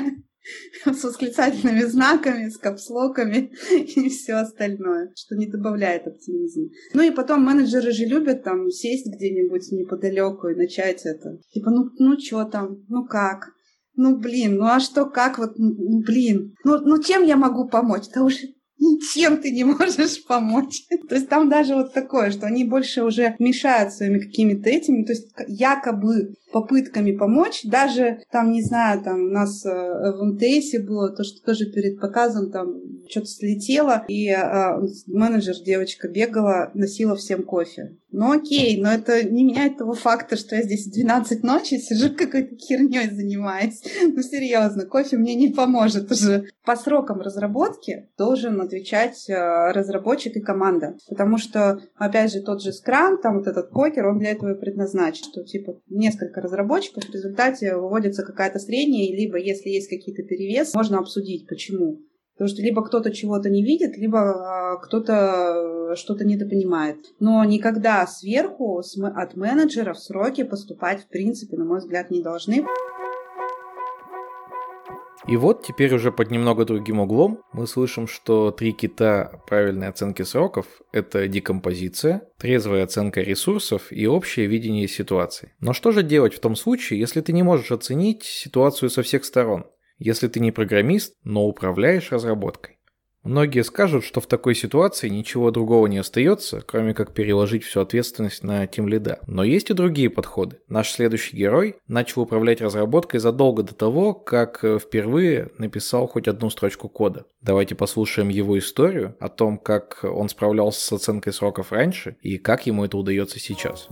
с 0.84 1.04
восклицательными 1.04 1.82
знаками, 1.82 2.48
с 2.48 2.56
капслоками 2.56 3.52
и 3.72 4.08
все 4.08 4.34
остальное, 4.34 5.12
что 5.16 5.36
не 5.36 5.46
добавляет 5.46 6.06
оптимизма. 6.06 6.68
Ну 6.92 7.02
и 7.02 7.10
потом 7.10 7.44
менеджеры 7.44 7.92
же 7.92 8.04
любят 8.04 8.44
там 8.44 8.70
сесть 8.70 9.06
где-нибудь 9.06 9.72
неподалеку 9.72 10.48
и 10.48 10.56
начать 10.56 11.02
это. 11.04 11.38
Типа, 11.50 11.70
ну, 11.70 11.90
ну 11.98 12.18
что 12.18 12.44
там, 12.44 12.84
ну 12.88 13.04
как? 13.06 13.50
Ну, 13.96 14.16
блин, 14.16 14.56
ну 14.56 14.64
а 14.64 14.80
что, 14.80 15.06
как 15.06 15.38
вот, 15.38 15.52
ну, 15.56 16.02
блин, 16.02 16.54
ну, 16.64 16.78
ну 16.78 17.00
чем 17.00 17.22
я 17.22 17.36
могу 17.36 17.68
помочь? 17.68 18.04
Да 18.12 18.24
уже 18.24 18.48
ничем 18.78 19.38
ты 19.38 19.50
не 19.50 19.64
можешь 19.64 20.24
помочь. 20.26 20.82
то 21.08 21.14
есть 21.14 21.28
там 21.28 21.48
даже 21.48 21.74
вот 21.74 21.92
такое, 21.92 22.30
что 22.30 22.46
они 22.46 22.64
больше 22.64 23.02
уже 23.02 23.36
мешают 23.38 23.92
своими 23.92 24.18
какими-то 24.18 24.68
этими, 24.68 25.04
то 25.04 25.12
есть 25.12 25.28
якобы 25.46 26.34
попытками 26.54 27.10
помочь, 27.10 27.62
даже 27.64 28.20
там, 28.30 28.52
не 28.52 28.62
знаю, 28.62 29.02
там 29.02 29.24
у 29.24 29.28
нас 29.28 29.66
э, 29.66 29.70
в 29.70 30.24
МТСе 30.24 30.78
было 30.78 31.10
то, 31.10 31.24
что 31.24 31.44
тоже 31.44 31.66
перед 31.66 31.98
показом 32.00 32.52
там 32.52 32.76
что-то 33.08 33.26
слетело, 33.26 34.04
и 34.06 34.28
э, 34.28 34.80
менеджер, 35.08 35.56
девочка, 35.64 36.06
бегала, 36.06 36.70
носила 36.74 37.16
всем 37.16 37.42
кофе. 37.42 37.96
Ну 38.16 38.30
окей, 38.30 38.80
но 38.80 38.92
это 38.92 39.28
не 39.28 39.42
меняет 39.42 39.76
того 39.76 39.94
факта, 39.94 40.36
что 40.36 40.54
я 40.54 40.62
здесь 40.62 40.86
в 40.86 40.92
12 40.92 41.42
ночи 41.42 41.78
сижу 41.78 42.14
какой-то 42.16 42.54
херней 42.54 43.10
занимаюсь. 43.10 43.82
Ну 44.02 44.22
серьезно, 44.22 44.86
кофе 44.86 45.16
мне 45.16 45.34
не 45.34 45.48
поможет 45.48 46.12
уже. 46.12 46.44
По 46.64 46.76
срокам 46.76 47.20
разработки 47.20 48.08
должен 48.16 48.60
отвечать 48.60 49.28
э, 49.28 49.34
разработчик 49.72 50.36
и 50.36 50.40
команда. 50.40 50.94
Потому 51.08 51.38
что, 51.38 51.80
опять 51.96 52.32
же, 52.32 52.40
тот 52.40 52.62
же 52.62 52.72
скрам, 52.72 53.20
там 53.20 53.38
вот 53.38 53.48
этот 53.48 53.70
покер, 53.70 54.06
он 54.06 54.20
для 54.20 54.30
этого 54.30 54.54
и 54.54 54.60
предназначен, 54.60 55.24
что 55.24 55.42
типа 55.42 55.80
несколько 55.88 56.40
разработчиков 56.44 57.04
в 57.04 57.12
результате 57.12 57.76
выводится 57.76 58.24
какая-то 58.24 58.58
средняя, 58.58 59.14
либо 59.14 59.38
если 59.38 59.70
есть 59.70 59.88
какие-то 59.88 60.22
перевес, 60.22 60.74
можно 60.74 60.98
обсудить, 60.98 61.48
почему. 61.48 62.00
Потому 62.34 62.48
что 62.48 62.62
либо 62.62 62.84
кто-то 62.84 63.12
чего-то 63.12 63.48
не 63.48 63.62
видит, 63.62 63.96
либо 63.96 64.18
а, 64.18 64.76
кто-то 64.78 65.92
э, 65.92 65.96
что-то 65.96 66.24
недопонимает. 66.24 66.96
Но 67.20 67.44
никогда 67.44 68.04
сверху 68.08 68.80
от 68.80 69.36
менеджеров 69.36 70.00
сроки 70.00 70.42
поступать, 70.42 71.02
в 71.02 71.08
принципе, 71.08 71.56
на 71.56 71.64
мой 71.64 71.78
взгляд, 71.78 72.10
не 72.10 72.22
должны. 72.22 72.64
И 75.26 75.36
вот 75.38 75.62
теперь 75.62 75.94
уже 75.94 76.12
под 76.12 76.30
немного 76.30 76.66
другим 76.66 77.00
углом 77.00 77.40
мы 77.52 77.66
слышим, 77.66 78.06
что 78.06 78.50
три 78.50 78.72
кита 78.72 79.40
правильной 79.46 79.88
оценки 79.88 80.22
сроков– 80.22 80.66
это 80.92 81.28
декомпозиция, 81.28 82.28
трезвая 82.38 82.84
оценка 82.84 83.22
ресурсов 83.22 83.90
и 83.90 84.06
общее 84.06 84.46
видение 84.46 84.86
ситуации. 84.86 85.54
Но 85.60 85.72
что 85.72 85.92
же 85.92 86.02
делать 86.02 86.34
в 86.34 86.40
том 86.40 86.54
случае, 86.56 87.00
если 87.00 87.22
ты 87.22 87.32
не 87.32 87.42
можешь 87.42 87.72
оценить 87.72 88.22
ситуацию 88.22 88.90
со 88.90 89.02
всех 89.02 89.24
сторон? 89.24 89.64
Если 89.96 90.28
ты 90.28 90.40
не 90.40 90.52
программист, 90.52 91.14
но 91.24 91.46
управляешь 91.46 92.12
разработкой? 92.12 92.73
Многие 93.24 93.64
скажут, 93.64 94.04
что 94.04 94.20
в 94.20 94.26
такой 94.26 94.54
ситуации 94.54 95.08
ничего 95.08 95.50
другого 95.50 95.86
не 95.86 95.96
остается, 95.96 96.60
кроме 96.60 96.92
как 96.92 97.14
переложить 97.14 97.64
всю 97.64 97.80
ответственность 97.80 98.42
на 98.42 98.66
тим 98.66 98.86
лида. 98.86 99.18
Но 99.26 99.42
есть 99.42 99.70
и 99.70 99.72
другие 99.74 100.10
подходы. 100.10 100.60
Наш 100.68 100.90
следующий 100.90 101.34
герой 101.34 101.76
начал 101.88 102.20
управлять 102.20 102.60
разработкой 102.60 103.20
задолго 103.20 103.62
до 103.62 103.74
того, 103.74 104.12
как 104.12 104.62
э, 104.62 104.78
впервые 104.78 105.48
написал 105.56 106.06
хоть 106.06 106.28
одну 106.28 106.50
строчку 106.50 106.90
кода. 106.90 107.24
Давайте 107.40 107.74
послушаем 107.74 108.28
его 108.28 108.58
историю 108.58 109.16
о 109.20 109.30
том, 109.30 109.56
как 109.56 110.00
он 110.02 110.28
справлялся 110.28 110.82
с 110.82 110.92
оценкой 110.92 111.32
сроков 111.32 111.72
раньше 111.72 112.18
и 112.20 112.36
как 112.36 112.66
ему 112.66 112.84
это 112.84 112.98
удается 112.98 113.40
сейчас. 113.40 113.88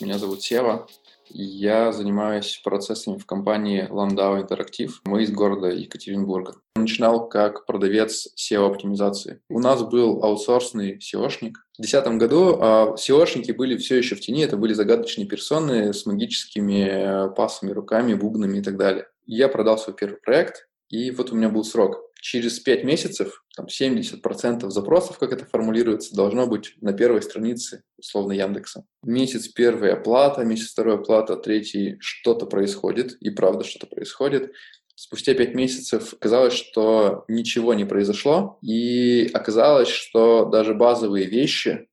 Меня 0.00 0.18
зовут 0.18 0.42
Сева. 0.42 0.86
Я 1.34 1.92
занимаюсь 1.92 2.60
процессами 2.62 3.16
в 3.16 3.24
компании 3.24 3.88
Landau 3.88 4.46
Interactive. 4.46 4.90
Мы 5.04 5.22
из 5.22 5.30
города 5.30 5.68
Екатеринбурга. 5.68 6.56
Начинал 6.76 7.26
как 7.26 7.64
продавец 7.64 8.28
SEO-оптимизации. 8.36 9.40
У 9.48 9.58
нас 9.58 9.82
был 9.82 10.22
аутсорсный 10.22 10.98
SEOшник. 10.98 11.56
В 11.78 11.82
2010 11.82 12.18
году 12.18 12.58
а, 12.60 12.94
SEOшники 12.96 13.52
были 13.52 13.78
все 13.78 13.96
еще 13.96 14.14
в 14.14 14.20
тени. 14.20 14.44
Это 14.44 14.58
были 14.58 14.74
загадочные 14.74 15.26
персоны 15.26 15.94
с 15.94 16.04
магическими 16.04 17.28
э, 17.28 17.30
пасами, 17.30 17.70
руками, 17.70 18.12
бубнами 18.12 18.58
и 18.58 18.62
так 18.62 18.76
далее. 18.76 19.06
Я 19.24 19.48
продал 19.48 19.78
свой 19.78 19.96
первый 19.96 20.18
проект, 20.18 20.68
и 20.90 21.10
вот 21.12 21.32
у 21.32 21.36
меня 21.36 21.48
был 21.48 21.64
срок 21.64 22.11
через 22.22 22.60
5 22.60 22.84
месяцев 22.84 23.44
там, 23.56 23.66
70% 23.66 24.70
запросов, 24.70 25.18
как 25.18 25.32
это 25.32 25.44
формулируется, 25.44 26.14
должно 26.14 26.46
быть 26.46 26.74
на 26.80 26.92
первой 26.92 27.20
странице, 27.20 27.82
условно, 27.98 28.32
Яндекса. 28.32 28.84
Месяц 29.02 29.48
первый 29.48 29.92
оплата, 29.92 30.44
месяц 30.44 30.70
второй 30.70 30.94
оплата, 30.94 31.36
третий 31.36 31.96
что-то 32.00 32.46
происходит, 32.46 33.14
и 33.20 33.30
правда 33.30 33.64
что-то 33.64 33.88
происходит. 33.88 34.52
Спустя 34.94 35.34
пять 35.34 35.54
месяцев 35.54 36.14
оказалось, 36.14 36.54
что 36.54 37.24
ничего 37.26 37.74
не 37.74 37.84
произошло, 37.84 38.58
и 38.62 39.28
оказалось, 39.34 39.88
что 39.88 40.44
даже 40.44 40.74
базовые 40.74 41.26
вещи, 41.26 41.88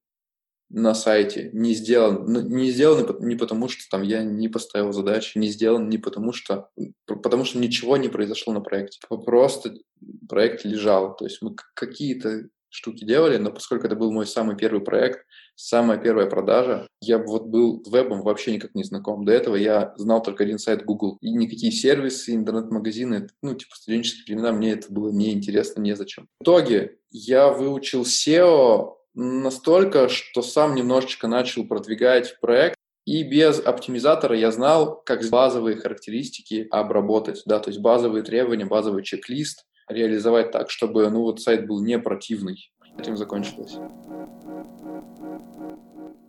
на 0.70 0.94
сайте 0.94 1.50
не 1.54 1.74
сделан, 1.74 2.26
не 2.50 2.70
сделан 2.70 3.06
не 3.20 3.36
потому, 3.36 3.70
что 3.70 3.84
там 3.90 4.04
я 4.04 4.24
не 4.24 4.50
поставил 4.50 4.94
задачи, 4.94 5.38
не 5.38 5.48
сделан 5.48 5.90
не 5.90 5.98
потому, 5.98 6.32
что 6.32 6.70
потому 7.06 7.46
что 7.46 7.58
ничего 7.58 7.98
не 7.98 8.10
произошло 8.10 8.54
на 8.54 8.62
проекте. 8.62 9.00
Просто 9.08 9.76
проект 10.28 10.66
лежал. 10.66 11.16
То 11.16 11.26
есть 11.26 11.42
мы 11.42 11.56
какие-то 11.74 12.50
штуки 12.70 13.04
делали, 13.04 13.38
но 13.38 13.52
поскольку 13.52 13.88
это 13.88 13.96
был 13.96 14.12
мой 14.12 14.28
самый 14.28 14.56
первый 14.56 14.82
проект, 14.82 15.26
самая 15.56 15.98
первая 15.98 16.28
продажа, 16.28 16.88
я 17.02 17.18
вот 17.18 17.48
был 17.48 17.84
вебом 17.88 18.22
вообще 18.22 18.54
никак 18.54 18.76
не 18.76 18.84
знаком. 18.84 19.26
До 19.26 19.32
этого 19.32 19.56
я 19.56 19.94
знал 19.98 20.22
только 20.22 20.44
один 20.44 20.60
сайт 20.60 20.86
Google. 20.86 21.18
И 21.22 21.32
никакие 21.32 21.72
сервисы, 21.72 22.36
интернет-магазины, 22.36 23.28
ну, 23.42 23.56
типа 23.56 23.76
студенческие 23.76 24.36
времена, 24.36 24.54
мне 24.54 24.74
это 24.74 24.94
было 24.94 25.10
неинтересно, 25.12 25.82
незачем. 25.82 26.28
В 26.40 26.44
итоге 26.44 27.00
я 27.10 27.50
выучил 27.50 28.04
SEO 28.04 28.99
настолько, 29.14 30.10
что 30.10 30.42
сам 30.42 30.76
немножечко 30.76 31.28
начал 31.28 31.66
продвигать 31.66 32.40
проект, 32.40 32.76
и 33.06 33.24
без 33.24 33.60
оптимизатора 33.60 34.38
я 34.38 34.52
знал, 34.52 35.02
как 35.04 35.28
базовые 35.30 35.78
характеристики 35.78 36.68
обработать, 36.70 37.42
да, 37.46 37.60
то 37.60 37.70
есть 37.70 37.82
базовые 37.82 38.24
требования, 38.24 38.66
базовый 38.66 39.04
чек-лист 39.04 39.66
реализовать 39.88 40.52
так, 40.52 40.70
чтобы, 40.70 41.10
ну, 41.10 41.22
вот 41.22 41.42
сайт 41.42 41.66
был 41.66 41.82
не 41.82 41.98
противный. 41.98 42.72
Этим 42.98 43.18
закончилось. 43.18 43.78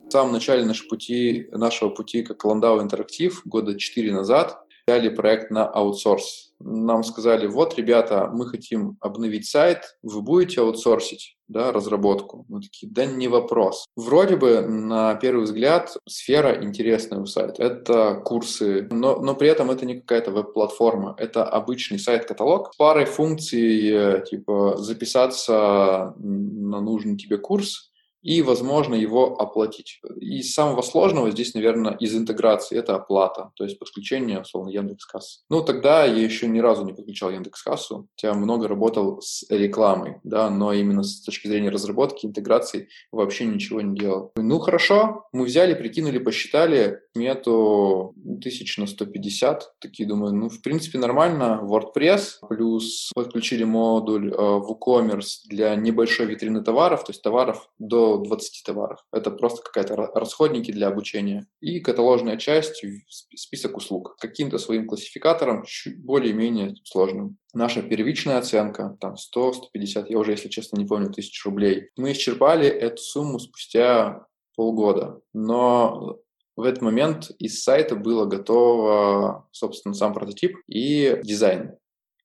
В 0.07 0.11
самом 0.11 0.33
начале 0.33 0.65
нашего 0.65 0.89
пути, 0.89 1.49
нашего 1.53 1.91
пути 1.91 2.23
как 2.23 2.45
Landau 2.45 2.83
Интерактив 2.83 3.43
года 3.45 3.79
4 3.79 4.13
назад 4.13 4.59
взяли 4.87 5.09
проект 5.09 5.51
на 5.51 5.67
аутсорс. 5.69 6.50
Нам 6.61 7.03
сказали, 7.03 7.47
вот, 7.47 7.77
ребята, 7.77 8.29
мы 8.33 8.47
хотим 8.47 8.97
обновить 9.01 9.47
сайт, 9.47 9.97
вы 10.03 10.21
будете 10.21 10.61
аутсорсить 10.61 11.37
да, 11.49 11.73
разработку? 11.73 12.45
Мы 12.49 12.61
такие, 12.61 12.91
да 12.91 13.07
не 13.07 13.29
вопрос. 13.29 13.87
Вроде 13.97 14.37
бы, 14.37 14.61
на 14.61 15.15
первый 15.15 15.45
взгляд, 15.45 15.97
сфера 16.07 16.63
интересная 16.63 17.21
у 17.21 17.27
сайта. 17.27 17.63
Это 17.63 18.21
курсы, 18.25 18.87
но, 18.91 19.19
но 19.21 19.35
при 19.35 19.49
этом 19.49 19.71
это 19.71 19.87
не 19.87 20.01
какая-то 20.01 20.31
веб-платформа. 20.31 21.15
Это 21.19 21.45
обычный 21.45 21.99
сайт-каталог 21.99 22.73
с 22.73 22.77
парой 22.77 23.07
функций, 23.07 23.91
э, 23.91 24.25
типа 24.29 24.77
записаться 24.77 26.15
на 26.19 26.81
нужный 26.81 27.17
тебе 27.17 27.39
курс, 27.39 27.91
и, 28.23 28.43
возможно, 28.43 28.95
его 28.95 29.41
оплатить. 29.41 30.01
И 30.21 30.43
самого 30.43 30.83
сложного 30.83 31.31
здесь, 31.31 31.55
наверное, 31.55 31.95
из 31.95 32.15
интеграции– 32.15 32.79
это 32.79 32.95
оплата, 32.95 33.51
то 33.55 33.65
есть 33.65 33.79
подключение, 33.79 34.41
условно, 34.41 34.71
Яндекс.Кассы. 34.71 35.41
Ну, 35.49 35.63
тогда 35.63 36.05
я 36.05 36.23
еще 36.23 36.47
ни 36.49 36.59
разу 36.59 36.85
не 36.85 36.93
подключал 36.93 37.31
Яндекс.Кассу, 37.31 38.09
хотя 38.17 38.35
много 38.35 38.69
работал 38.69 39.21
с 39.23 39.45
рекламой, 39.49 40.17
да, 40.25 40.51
но 40.51 40.73
именно 40.73 41.03
с 41.03 41.23
точки 41.23 41.49
зрения 41.49 41.71
разработки, 41.71 42.27
интеграции 42.27 42.89
вообще 43.13 43.47
ничего 43.47 43.81
не 43.81 43.97
делал. 43.97 44.33
Ну, 44.37 44.59
хорошо, 44.59 45.27
мы 45.33 45.45
взяли, 45.45 45.75
прикинули, 45.75 46.19
посчитали 46.19 47.01
мету 47.15 48.15
тысяч 48.43 48.79
на 48.79 48.87
150, 48.87 49.75
такие 49.81 50.09
думаю, 50.09 50.35
ну, 50.35 50.49
в 50.49 50.61
принципе, 50.63 50.99
нормально, 50.99 51.61
WordPress, 51.63 52.47
плюс 52.49 53.11
подключили 53.15 53.65
модуль 53.65 54.33
э, 54.33 54.37
WooCommerce 54.37 55.47
для 55.47 55.75
небольшой 55.75 56.27
витрины 56.27 56.63
товаров, 56.63 57.05
то 57.05 57.11
есть 57.11 57.23
товаров 57.23 57.69
до 57.79 58.10
20 58.19 58.63
товаров. 58.65 59.05
Это 59.13 59.31
просто 59.31 59.63
какая-то 59.63 59.97
расходники 60.15 60.71
для 60.71 60.89
обучения. 60.89 61.47
И 61.61 61.81
каталожная 61.81 62.37
часть, 62.37 62.85
список 63.09 63.77
услуг. 63.77 64.17
Каким-то 64.21 64.59
своим 64.59 64.87
классификатором, 64.87 65.65
более-менее 65.99 66.75
сложным. 66.85 67.39
Наша 67.53 67.83
первичная 67.83 68.39
оценка, 68.39 68.97
там 69.01 69.15
100-150, 69.15 70.07
я 70.09 70.19
уже, 70.19 70.33
если 70.33 70.49
честно, 70.49 70.79
не 70.79 70.87
помню, 70.87 71.13
тысяч 71.13 71.45
рублей. 71.45 71.91
Мы 71.97 72.13
исчерпали 72.13 72.67
эту 72.67 73.03
сумму 73.03 73.39
спустя 73.39 74.27
полгода. 74.55 75.21
Но 75.33 76.19
в 76.57 76.63
этот 76.63 76.83
момент 76.83 77.31
из 77.39 77.63
сайта 77.63 77.97
было 77.97 78.27
готово, 78.27 79.49
собственно, 79.51 79.95
сам 79.95 80.13
прототип 80.13 80.59
и 80.69 81.19
дизайн. 81.23 81.77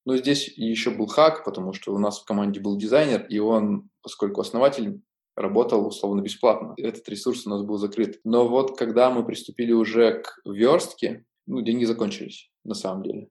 Но 0.05 0.17
здесь 0.17 0.49
еще 0.55 0.91
был 0.91 1.07
хак, 1.07 1.43
потому 1.43 1.73
что 1.73 1.93
у 1.93 1.97
нас 1.97 2.19
в 2.19 2.25
команде 2.25 2.59
был 2.59 2.77
дизайнер, 2.77 3.25
и 3.27 3.39
он, 3.39 3.89
поскольку 4.03 4.41
основатель, 4.41 5.01
работал 5.35 5.85
условно 5.87 6.21
бесплатно. 6.21 6.73
Этот 6.77 7.07
ресурс 7.09 7.45
у 7.45 7.49
нас 7.49 7.63
был 7.63 7.77
закрыт. 7.77 8.19
Но 8.23 8.47
вот 8.47 8.77
когда 8.77 9.09
мы 9.11 9.25
приступили 9.25 9.71
уже 9.71 10.21
к 10.21 10.39
верстке, 10.45 11.25
ну, 11.45 11.61
деньги 11.61 11.85
закончились 11.85 12.49
на 12.63 12.73
самом 12.73 13.03
деле. 13.03 13.29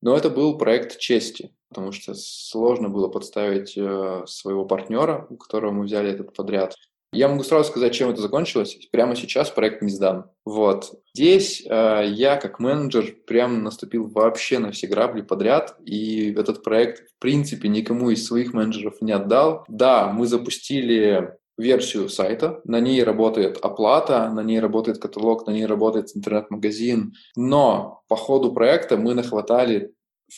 Но 0.00 0.16
это 0.16 0.30
был 0.30 0.58
проект 0.58 0.98
чести, 0.98 1.54
потому 1.68 1.92
что 1.92 2.14
сложно 2.14 2.88
было 2.88 3.08
подставить 3.08 3.76
э, 3.76 4.24
своего 4.26 4.64
партнера, 4.64 5.26
у 5.28 5.36
которого 5.36 5.72
мы 5.72 5.84
взяли 5.84 6.10
этот 6.10 6.34
подряд. 6.34 6.74
Я 7.12 7.28
могу 7.28 7.42
сразу 7.42 7.70
сказать, 7.70 7.94
чем 7.94 8.10
это 8.10 8.20
закончилось. 8.20 8.76
Прямо 8.92 9.16
сейчас 9.16 9.50
проект 9.50 9.80
не 9.82 9.90
сдан. 9.90 10.30
Вот. 10.44 10.92
Здесь 11.14 11.64
э, 11.66 12.04
я 12.06 12.36
как 12.36 12.60
менеджер 12.60 13.14
прям 13.26 13.62
наступил 13.62 14.08
вообще 14.08 14.58
на 14.58 14.72
все 14.72 14.86
грабли 14.86 15.22
подряд, 15.22 15.76
и 15.84 16.32
этот 16.32 16.62
проект, 16.62 17.08
в 17.08 17.18
принципе, 17.18 17.68
никому 17.68 18.10
из 18.10 18.26
своих 18.26 18.52
менеджеров 18.52 19.00
не 19.00 19.12
отдал. 19.12 19.64
Да, 19.68 20.12
мы 20.12 20.26
запустили 20.26 21.38
версию 21.58 22.08
сайта, 22.08 22.60
на 22.64 22.78
ней 22.78 23.02
работает 23.02 23.58
оплата, 23.60 24.30
на 24.30 24.42
ней 24.42 24.60
работает 24.60 24.98
каталог, 24.98 25.46
на 25.46 25.50
ней 25.50 25.66
работает 25.66 26.16
интернет-магазин, 26.16 27.14
но 27.36 28.02
по 28.08 28.16
ходу 28.16 28.52
проекта 28.52 28.96
мы 28.96 29.14
нахватали 29.14 29.92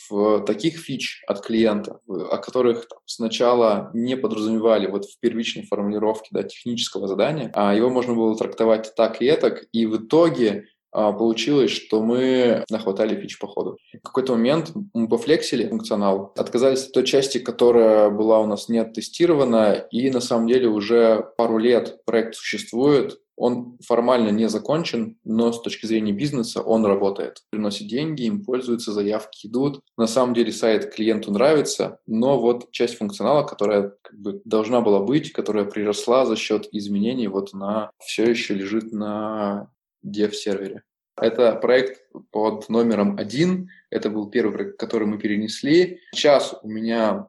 в 0.08 0.40
таких 0.44 0.78
фич 0.78 1.22
от 1.26 1.44
клиента, 1.44 2.00
о 2.06 2.38
которых 2.38 2.88
там, 2.88 2.98
сначала 3.06 3.90
не 3.94 4.16
подразумевали 4.16 4.86
вот 4.86 5.06
в 5.06 5.18
первичной 5.20 5.64
формулировке 5.64 6.28
да, 6.30 6.42
технического 6.42 7.08
задания, 7.08 7.50
а 7.54 7.74
его 7.74 7.90
можно 7.90 8.14
было 8.14 8.36
трактовать 8.36 8.94
так 8.94 9.20
и 9.20 9.30
так, 9.32 9.64
и 9.72 9.86
в 9.86 9.96
итоге 9.96 10.66
а, 10.92 11.12
получилось, 11.12 11.70
что 11.70 12.02
мы 12.02 12.64
нахватали 12.68 13.20
фич 13.20 13.38
по 13.38 13.46
ходу. 13.46 13.78
В 13.92 14.02
какой-то 14.02 14.32
момент 14.32 14.72
мы 14.92 15.08
пофлексили 15.08 15.68
функционал, 15.68 16.32
отказались 16.36 16.86
от 16.86 16.92
той 16.92 17.04
части, 17.04 17.38
которая 17.38 18.10
была 18.10 18.40
у 18.40 18.46
нас 18.46 18.68
не 18.68 18.78
оттестирована, 18.78 19.86
и 19.90 20.10
на 20.10 20.20
самом 20.20 20.48
деле 20.48 20.68
уже 20.68 21.32
пару 21.36 21.58
лет 21.58 22.04
проект 22.04 22.34
существует, 22.34 23.20
он 23.40 23.78
формально 23.82 24.28
не 24.28 24.50
закончен, 24.50 25.16
но 25.24 25.50
с 25.50 25.62
точки 25.62 25.86
зрения 25.86 26.12
бизнеса 26.12 26.60
он 26.60 26.84
работает. 26.84 27.38
Приносит 27.50 27.88
деньги, 27.88 28.24
им 28.24 28.44
пользуются, 28.44 28.92
заявки 28.92 29.46
идут. 29.46 29.80
На 29.96 30.06
самом 30.06 30.34
деле 30.34 30.52
сайт 30.52 30.94
клиенту 30.94 31.32
нравится, 31.32 32.00
но 32.06 32.38
вот 32.38 32.70
часть 32.70 32.98
функционала, 32.98 33.42
которая 33.44 33.94
как 34.02 34.18
бы 34.18 34.42
должна 34.44 34.82
была 34.82 35.00
быть, 35.00 35.32
которая 35.32 35.64
приросла 35.64 36.26
за 36.26 36.36
счет 36.36 36.68
изменений, 36.70 37.28
вот 37.28 37.54
она 37.54 37.90
все 37.98 38.28
еще 38.28 38.52
лежит 38.52 38.92
на 38.92 39.70
dev-сервере. 40.04 40.82
Это 41.16 41.54
проект 41.54 42.02
под 42.30 42.68
номером 42.68 43.16
один. 43.16 43.70
Это 43.88 44.10
был 44.10 44.30
первый 44.30 44.52
проект, 44.52 44.78
который 44.78 45.06
мы 45.06 45.18
перенесли. 45.18 46.00
Сейчас 46.12 46.54
у 46.62 46.68
меня 46.68 47.28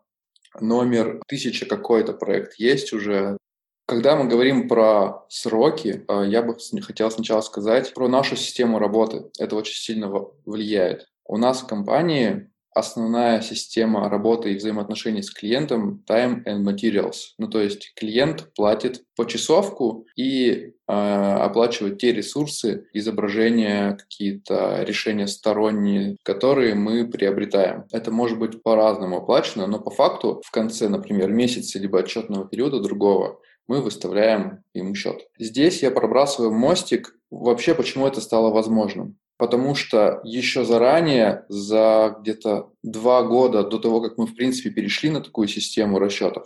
номер 0.60 1.22
тысяча 1.28 1.66
какой-то 1.66 2.14
проект 2.14 2.56
есть 2.56 2.92
уже. 2.94 3.38
Когда 3.86 4.16
мы 4.16 4.28
говорим 4.28 4.68
про 4.68 5.26
сроки, 5.30 6.06
э, 6.08 6.24
я 6.28 6.42
бы 6.42 6.56
хотел 6.82 7.12
сначала 7.12 7.42
сказать 7.42 7.94
про 7.94 8.08
нашу 8.08 8.36
систему 8.36 8.80
работы. 8.80 9.26
Это 9.38 9.56
очень 9.56 9.76
сильно 9.76 10.10
влияет. 10.46 11.08
У 11.26 11.38
нас 11.38 11.62
в 11.62 11.68
компании 11.68 12.52
основная 12.74 13.42
система 13.42 14.10
работы 14.10 14.52
и 14.52 14.56
взаимоотношений 14.56 15.22
с 15.22 15.32
клиентом 15.32 16.04
time 16.10 16.44
and 16.46 16.64
materials. 16.64 17.34
Ну, 17.38 17.48
то 17.48 17.60
есть 17.62 17.94
клиент 17.96 18.54
платит 18.56 19.04
по 19.16 19.26
часовку 19.26 20.06
и 20.16 20.74
э, 20.88 20.92
оплачивает 20.92 21.98
те 22.00 22.14
ресурсы, 22.14 22.88
изображения, 22.94 23.98
какие-то 23.98 24.84
решения 24.84 25.28
сторонние, 25.28 26.18
которые 26.24 26.76
мы 26.76 27.08
приобретаем. 27.08 27.86
Это 27.92 28.12
может 28.12 28.40
быть 28.40 28.64
по-разному 28.64 29.18
оплачено, 29.18 29.68
но 29.68 29.80
по 29.80 29.92
факту 29.92 30.42
в 30.46 30.52
конце, 30.52 30.88
например, 30.88 31.32
месяца 31.32 31.78
либо 31.78 32.00
отчетного 32.00 32.48
периода 32.48 32.80
другого 32.80 33.40
мы 33.68 33.82
выставляем 33.82 34.64
ему 34.74 34.96
счет. 34.96 35.28
Здесь 35.40 35.82
я 35.82 35.92
пробрасываю 35.92 36.52
мостик, 36.52 37.16
вообще 37.30 37.74
почему 37.76 38.08
это 38.08 38.22
стало 38.22 38.52
возможным. 38.52 39.18
Потому 39.38 39.74
что 39.74 40.22
еще 40.24 40.64
заранее, 40.66 41.46
за 41.50 42.16
где-то 42.20 42.74
два 42.84 43.24
года 43.24 43.64
до 43.64 43.80
того, 43.80 44.02
как 44.02 44.18
мы, 44.18 44.28
в 44.28 44.36
принципе, 44.36 44.70
перешли 44.70 45.10
на 45.10 45.22
такую 45.22 45.48
систему 45.48 45.98
расчетов, 45.98 46.46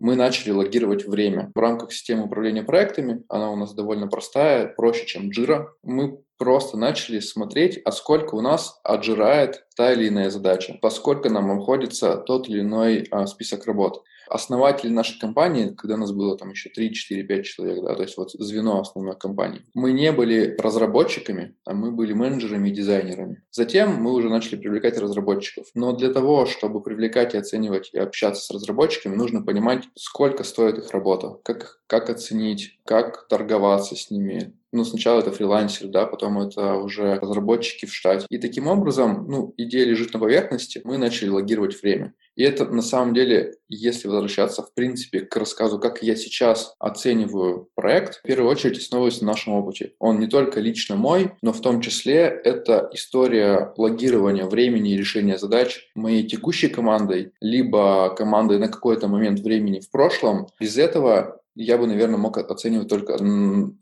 мы 0.00 0.16
начали 0.16 0.50
логировать 0.50 1.06
время. 1.06 1.52
В 1.54 1.58
рамках 1.58 1.92
системы 1.92 2.24
управления 2.24 2.62
проектами, 2.62 3.22
она 3.28 3.50
у 3.50 3.56
нас 3.56 3.74
довольно 3.74 4.06
простая, 4.08 4.66
проще, 4.66 5.06
чем 5.06 5.30
Jira, 5.30 5.66
мы 5.82 6.18
просто 6.38 6.78
начали 6.78 7.20
смотреть, 7.20 7.80
а 7.84 7.92
сколько 7.92 8.34
у 8.34 8.40
нас 8.40 8.80
отжирает 8.82 9.66
та 9.76 9.92
или 9.92 10.08
иная 10.08 10.30
задача, 10.30 10.78
поскольку 10.80 11.28
нам 11.28 11.50
обходится 11.50 12.16
тот 12.16 12.48
или 12.48 12.60
иной 12.60 13.06
а, 13.10 13.26
список 13.26 13.66
работ 13.66 14.02
основатели 14.30 14.90
нашей 14.90 15.18
компании, 15.18 15.74
когда 15.76 15.96
нас 15.96 16.12
было 16.12 16.36
там 16.36 16.50
еще 16.50 16.70
3, 16.70 16.92
4, 16.92 17.22
5 17.24 17.44
человек, 17.44 17.84
да, 17.84 17.94
то 17.94 18.02
есть 18.02 18.16
вот 18.16 18.30
звено 18.32 18.80
основной 18.80 19.16
компании, 19.16 19.62
мы 19.74 19.92
не 19.92 20.12
были 20.12 20.56
разработчиками, 20.58 21.56
а 21.64 21.74
мы 21.74 21.90
были 21.90 22.12
менеджерами 22.12 22.68
и 22.68 22.72
дизайнерами. 22.72 23.42
Затем 23.50 23.94
мы 23.94 24.12
уже 24.12 24.28
начали 24.28 24.56
привлекать 24.56 24.98
разработчиков. 24.98 25.66
Но 25.74 25.92
для 25.92 26.12
того, 26.12 26.46
чтобы 26.46 26.82
привлекать 26.82 27.34
и 27.34 27.38
оценивать 27.38 27.90
и 27.92 27.98
общаться 27.98 28.44
с 28.44 28.50
разработчиками, 28.50 29.16
нужно 29.16 29.42
понимать, 29.42 29.84
сколько 29.96 30.44
стоит 30.44 30.78
их 30.78 30.90
работа, 30.90 31.38
как, 31.42 31.80
как 31.86 32.08
оценить, 32.10 32.78
как 32.84 33.26
торговаться 33.28 33.96
с 33.96 34.10
ними, 34.10 34.54
ну, 34.72 34.84
сначала 34.84 35.20
это 35.20 35.32
фрилансер, 35.32 35.88
да, 35.88 36.06
потом 36.06 36.40
это 36.40 36.74
уже 36.74 37.14
разработчики 37.16 37.86
в 37.86 37.94
штате. 37.94 38.26
И 38.30 38.38
таким 38.38 38.66
образом, 38.68 39.26
ну, 39.28 39.54
идея 39.56 39.84
лежит 39.84 40.12
на 40.12 40.20
поверхности, 40.20 40.80
мы 40.84 40.98
начали 40.98 41.28
логировать 41.28 41.80
время. 41.82 42.14
И 42.36 42.42
это 42.42 42.64
на 42.64 42.80
самом 42.80 43.12
деле, 43.12 43.56
если 43.68 44.08
возвращаться 44.08 44.62
в 44.62 44.72
принципе 44.72 45.20
к 45.20 45.36
рассказу, 45.36 45.78
как 45.78 46.02
я 46.02 46.16
сейчас 46.16 46.74
оцениваю 46.78 47.68
проект, 47.74 48.20
в 48.20 48.22
первую 48.22 48.50
очередь 48.50 48.78
основываюсь 48.78 49.20
на 49.20 49.26
нашем 49.26 49.54
опыте. 49.54 49.92
Он 49.98 50.20
не 50.20 50.26
только 50.26 50.60
лично 50.60 50.96
мой, 50.96 51.32
но 51.42 51.52
в 51.52 51.60
том 51.60 51.80
числе 51.80 52.40
это 52.44 52.88
история 52.92 53.74
логирования 53.76 54.46
времени 54.46 54.92
и 54.92 54.96
решения 54.96 55.36
задач 55.36 55.90
моей 55.94 56.26
текущей 56.26 56.68
командой, 56.68 57.32
либо 57.40 58.14
командой 58.14 58.58
на 58.58 58.68
какой-то 58.68 59.08
момент 59.08 59.40
времени 59.40 59.80
в 59.80 59.90
прошлом. 59.90 60.46
Без 60.58 60.78
этого 60.78 61.39
я 61.54 61.78
бы, 61.78 61.86
наверное, 61.86 62.18
мог 62.18 62.38
оценивать 62.38 62.88
только 62.88 63.18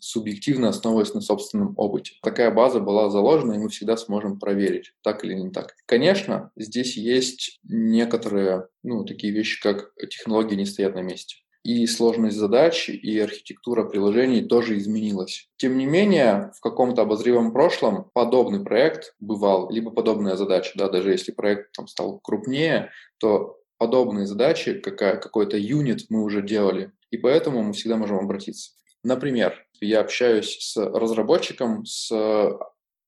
субъективно, 0.01 0.69
основываясь 0.69 1.15
на 1.15 1.21
собственном 1.21 1.75
опыте. 1.77 2.15
Такая 2.23 2.51
база 2.51 2.81
была 2.81 3.11
заложена, 3.11 3.55
и 3.55 3.59
мы 3.59 3.69
всегда 3.69 3.97
сможем 3.97 4.39
проверить, 4.39 4.93
так 5.03 5.25
или 5.25 5.35
не 5.35 5.51
так. 5.51 5.75
Конечно, 5.87 6.51
здесь 6.57 6.97
есть 6.97 7.59
некоторые, 7.65 8.69
ну, 8.83 9.05
такие 9.05 9.33
вещи, 9.33 9.63
как 9.63 9.93
технологии 10.11 10.57
не 10.57 10.67
стоят 10.67 10.95
на 10.95 11.03
месте. 11.03 11.37
И 11.65 11.87
сложность 11.87 12.37
задач, 12.37 12.89
и 12.89 13.19
архитектура 13.19 13.85
приложений 13.85 14.47
тоже 14.47 14.79
изменилась. 14.79 15.49
Тем 15.57 15.77
не 15.77 15.87
менее, 15.87 16.53
в 16.57 16.61
каком-то 16.61 17.03
обозримом 17.03 17.53
прошлом 17.53 18.11
подобный 18.15 18.65
проект 18.65 19.15
бывал, 19.21 19.71
либо 19.71 19.91
подобная 19.91 20.37
задача, 20.37 20.73
да, 20.77 20.89
даже 20.89 21.11
если 21.11 21.33
проект 21.33 21.73
там 21.73 21.87
стал 21.87 22.21
крупнее, 22.21 22.91
то 23.19 23.59
подобные 23.77 24.27
задачи, 24.27 24.75
какая, 24.75 25.17
какой-то 25.17 25.57
юнит 25.57 26.07
мы 26.09 26.23
уже 26.23 26.43
делали, 26.43 26.93
и 27.11 27.19
поэтому 27.19 27.63
мы 27.63 27.73
всегда 27.73 27.97
можем 27.97 28.19
обратиться. 28.19 28.73
Например, 29.05 29.55
я 29.81 30.01
общаюсь 30.01 30.59
с 30.61 30.77
разработчиком, 30.77 31.85
с 31.85 32.11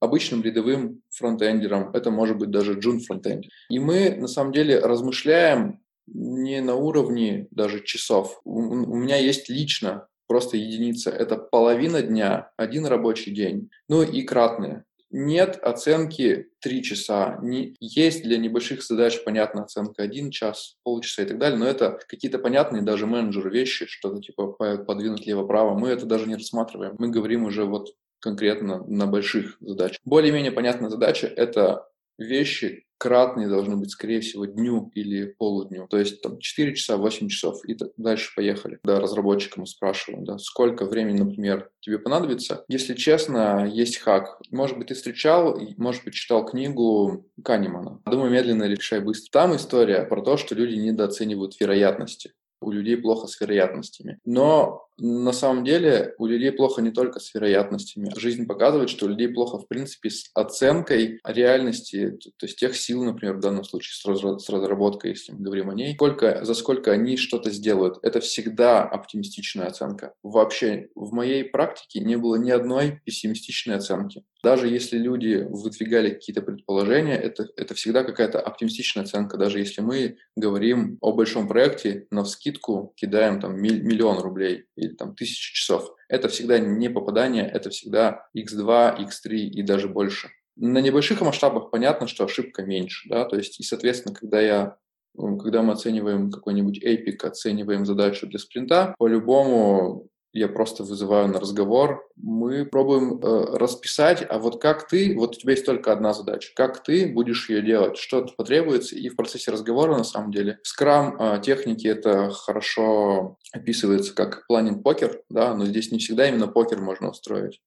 обычным 0.01 0.43
рядовым 0.43 1.03
фронтендером, 1.11 1.91
это 1.95 2.11
может 2.11 2.39
быть 2.39 2.51
даже 2.51 2.79
джун 2.79 3.01
фронтендер. 3.01 3.51
И 3.69 3.79
мы 3.79 4.17
на 4.17 4.29
самом 4.29 4.53
деле 4.53 4.79
размышляем 4.79 5.81
не 6.07 6.61
на 6.61 6.75
уровне 6.75 7.47
даже 7.51 7.85
часов. 7.85 8.41
У, 8.45 8.61
меня 8.97 9.17
есть 9.17 9.49
лично 9.49 10.09
просто 10.27 10.57
единица. 10.57 11.11
Это 11.11 11.37
половина 11.37 12.03
дня, 12.03 12.51
один 12.57 12.87
рабочий 12.87 13.33
день. 13.33 13.71
Ну 13.89 14.03
и 14.03 14.23
кратные. 14.23 14.85
Нет 15.11 15.59
оценки 15.61 16.51
3 16.61 16.83
часа. 16.83 17.39
Не, 17.43 17.75
есть 17.81 18.23
для 18.23 18.39
небольших 18.39 18.83
задач, 18.83 19.23
понятно, 19.25 19.65
оценка 19.65 20.03
1 20.03 20.31
час, 20.31 20.77
полчаса 20.85 21.23
и 21.23 21.27
так 21.27 21.39
далее, 21.39 21.59
но 21.59 21.67
это 21.67 21.99
какие-то 22.09 22.39
понятные 22.39 22.83
даже 22.83 23.07
менеджеру 23.07 23.51
вещи, 23.51 23.87
что-то 23.87 24.21
типа 24.21 24.47
подвинуть 24.49 25.27
лево-право. 25.27 25.77
Мы 25.77 25.89
это 25.89 26.07
даже 26.07 26.27
не 26.27 26.37
рассматриваем. 26.37 26.95
Мы 26.99 27.09
говорим 27.09 27.45
уже 27.45 27.65
вот 27.65 27.95
конкретно 28.21 28.85
на 28.87 29.07
больших 29.07 29.57
задачах. 29.61 29.99
Более-менее 30.05 30.53
понятная 30.53 30.91
задача– 30.91 31.27
это 31.37 31.89
вещи 32.19 32.85
кратные 33.01 33.49
должны 33.49 33.79
быть, 33.79 33.91
скорее 33.91 34.21
всего, 34.21 34.45
дню 34.45 34.93
или 34.95 35.25
полудню. 35.25 35.87
То 35.89 35.97
есть 35.99 36.21
там 36.21 36.39
4 36.39 36.75
часа, 36.75 36.99
8 36.99 37.29
часов 37.29 37.65
и 37.65 37.75
дальше 37.97 38.33
поехали. 38.37 38.79
Да, 38.85 39.01
разработчикам 39.01 39.65
спрашиваем, 39.65 40.25
да, 40.25 40.37
сколько 40.37 40.85
времени, 40.85 41.21
например, 41.21 41.71
тебе 41.81 41.99
понадобится. 41.99 42.65
Если 42.69 42.95
честно, 42.95 43.67
есть 43.67 43.97
хак. 43.97 44.39
Может 44.51 44.77
быть, 44.77 44.89
ты 44.89 44.95
встречал, 44.95 45.59
может 45.79 46.05
быть, 46.05 46.13
читал 46.13 46.45
книгу 46.45 47.27
Канемана. 47.43 48.03
Думаю, 48.05 48.31
медленно, 48.31 48.65
решай 48.65 49.01
быстро. 49.01 49.31
Там 49.33 49.57
история 49.57 50.05
про 50.05 50.21
то, 50.21 50.37
что 50.37 50.55
люди 50.55 50.75
недооценивают 50.75 51.59
вероятности 51.59 52.35
у 52.61 52.71
людей 52.71 52.97
плохо 52.97 53.27
с 53.27 53.41
вероятностями. 53.41 54.19
Но 54.25 54.87
на 55.01 55.33
самом 55.33 55.65
деле 55.65 56.15
у 56.19 56.27
людей 56.27 56.53
плохо 56.53 56.83
не 56.83 56.91
только 56.91 57.21
с 57.21 57.35
вероятностями. 57.35 58.13
Жизнь 58.17 58.47
показывает, 58.47 58.91
что 58.91 59.07
у 59.07 59.09
людей 59.09 59.29
плохо, 59.29 59.59
в 59.59 59.67
принципе, 59.67 60.11
с 60.11 60.31
оценкой 60.35 61.21
реальности, 61.25 62.19
то 62.37 62.47
есть 62.47 62.59
тех 62.59 62.77
сил, 62.77 63.03
например, 63.03 63.37
в 63.37 63.41
данном 63.41 63.65
случае 63.65 63.95
с, 63.95 64.49
разработкой, 64.51 65.13
если 65.13 65.33
мы 65.33 65.41
говорим 65.41 65.71
о 65.71 65.75
ней, 65.75 65.95
сколько, 65.95 66.45
за 66.45 66.55
сколько 66.55 66.93
они 66.93 67.17
что-то 67.17 67.51
сделают. 67.51 67.99
Это 68.03 68.21
всегда 68.21 68.83
оптимистичная 68.83 69.69
оценка. 69.69 70.13
Вообще 70.23 70.89
в 70.95 71.13
моей 71.13 71.45
практике 71.45 72.01
не 72.01 72.17
было 72.17 72.37
ни 72.37 72.51
одной 72.51 73.01
пессимистичной 73.05 73.77
оценки. 73.77 74.25
Даже 74.43 74.69
если 74.69 74.97
люди 74.97 75.47
выдвигали 75.49 76.11
какие-то 76.11 76.41
предположения, 76.43 77.17
это, 77.17 77.49
это 77.57 77.75
всегда 77.75 78.05
какая-то 78.05 78.41
оптимистичная 78.41 79.05
оценка. 79.05 79.37
Даже 79.37 79.59
если 79.59 79.83
мы 79.83 80.17
говорим 80.35 80.97
о 81.03 81.13
большом 81.13 81.47
проекте, 81.47 82.07
на 82.11 82.23
вскидку 82.51 82.93
кидаем 82.97 83.41
там 83.41 83.61
миллион 83.61 84.19
рублей 84.19 84.65
или 84.77 84.95
там 84.95 85.15
тысячу 85.15 85.55
часов. 85.55 85.95
Это 86.09 86.29
всегда 86.29 86.59
не 86.59 86.89
попадание, 86.89 87.47
это 87.47 87.71
всегда 87.71 88.27
x2, 88.37 89.07
x3 89.07 89.37
и 89.37 89.63
даже 89.63 89.89
больше. 89.89 90.31
На 90.57 90.79
небольших 90.79 91.21
масштабах 91.21 91.71
понятно, 91.71 92.07
что 92.07 92.25
ошибка 92.25 92.63
меньше, 92.63 93.09
да, 93.09 93.25
то 93.25 93.37
есть, 93.37 93.61
и, 93.61 93.63
соответственно, 93.63 94.15
когда 94.15 94.41
я 94.41 94.77
когда 95.17 95.63
мы 95.63 95.73
оцениваем 95.73 96.31
какой-нибудь 96.31 96.79
эпик, 96.85 97.25
оцениваем 97.25 97.85
задачу 97.85 98.29
для 98.29 98.39
спринта, 98.39 98.95
по-любому 98.97 100.09
я 100.33 100.49
просто 100.49 100.85
вызываю 100.85 101.29
на 101.29 101.41
разговор. 101.41 102.09
Мы 102.17 102.65
пробуем 102.65 103.19
э, 103.19 103.57
расписать, 103.57 104.25
а 104.29 104.39
вот 104.39 104.61
как 104.61 104.89
ты, 104.89 105.17
вот 105.17 105.37
у 105.37 105.39
тебя 105.41 105.53
есть 105.53 105.67
только 105.67 105.93
одна 105.93 106.13
задача, 106.13 106.53
как 106.55 106.83
ты 106.83 107.13
будешь 107.13 107.51
ее 107.51 107.63
делать, 107.63 107.97
что 107.97 108.25
потребуется, 108.37 108.95
и 108.95 109.09
в 109.09 109.17
процессе 109.17 109.51
разговора 109.51 109.97
на 109.97 110.05
самом 110.05 110.31
деле. 110.31 110.59
Скрам 110.63 111.17
э, 111.19 111.41
техники 111.43 111.87
это 111.89 112.31
хорошо 112.31 113.39
описывается 113.53 114.15
как 114.15 114.47
планинг 114.47 114.83
покер, 114.83 115.23
да, 115.29 115.55
но 115.55 115.65
здесь 115.65 115.91
не 115.91 115.99
всегда 115.99 116.29
именно 116.29 116.47
покер 116.47 116.81
можно 116.81 117.11
устроить. 117.11 117.61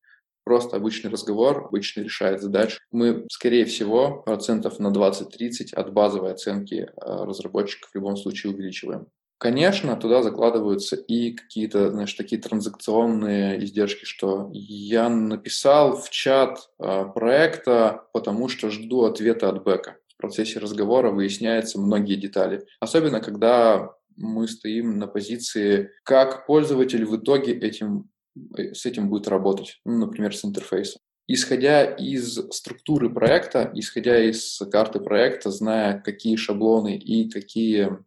Просто 0.45 0.76
обычный 0.76 1.09
разговор 1.09 1.66
обычно 1.68 2.01
решает 2.01 2.41
задачу. 2.41 2.80
Мы, 2.91 3.26
скорее 3.30 3.66
всего, 3.66 4.22
процентов 4.26 4.78
на 4.78 4.88
20-30 4.88 5.74
от 5.74 5.93
базовой 5.93 6.34
оценки 6.34 6.76
э, 6.76 6.89
разработчиков 6.95 7.91
в 7.91 7.95
любом 7.95 8.18
случае 8.18 8.53
увеличиваем. 8.53 9.07
Конечно, 9.43 9.97
туда 9.97 10.23
закладываются 10.23 10.95
и 10.95 11.33
какие-то, 11.33 11.91
знаешь, 11.91 12.13
такие 12.13 12.41
транзакционные 12.41 13.61
издержки, 13.61 14.05
что 14.05 14.49
я 14.53 15.09
написал 15.09 15.97
в 15.97 16.09
чат 16.09 16.69
э, 16.79 17.03
проекта, 17.13 18.07
потому 18.13 18.47
что 18.47 18.69
жду 18.69 19.03
ответа 19.03 19.49
от 19.49 19.61
бэка. 19.65 19.97
В 20.07 20.21
процессе 20.21 20.59
разговора 20.59 21.11
выясняются 21.11 21.77
многие 21.77 22.15
детали. 22.15 22.65
Особенно, 22.79 23.19
когда 23.19 23.91
мы 24.15 24.47
стоим 24.47 24.97
на 24.97 25.07
позиции, 25.07 25.89
как 26.05 26.45
пользователь 26.45 27.03
в 27.03 27.17
итоге 27.17 27.51
этим, 27.51 28.09
э, 28.57 28.73
с 28.73 28.85
этим 28.85 29.09
будет 29.09 29.27
работать, 29.27 29.81
ну, 29.83 30.05
например, 30.05 30.33
с 30.33 30.45
интерфейсом. 30.45 31.01
Исходя 31.27 31.83
из 31.83 32.35
структуры 32.51 33.09
проекта, 33.09 33.69
исходя 33.73 34.23
из 34.23 34.61
карты 34.71 35.01
проекта, 35.01 35.51
зная, 35.51 35.99
какие 35.99 36.37
шаблоны 36.37 36.95
и 36.95 37.29
какие 37.29 37.97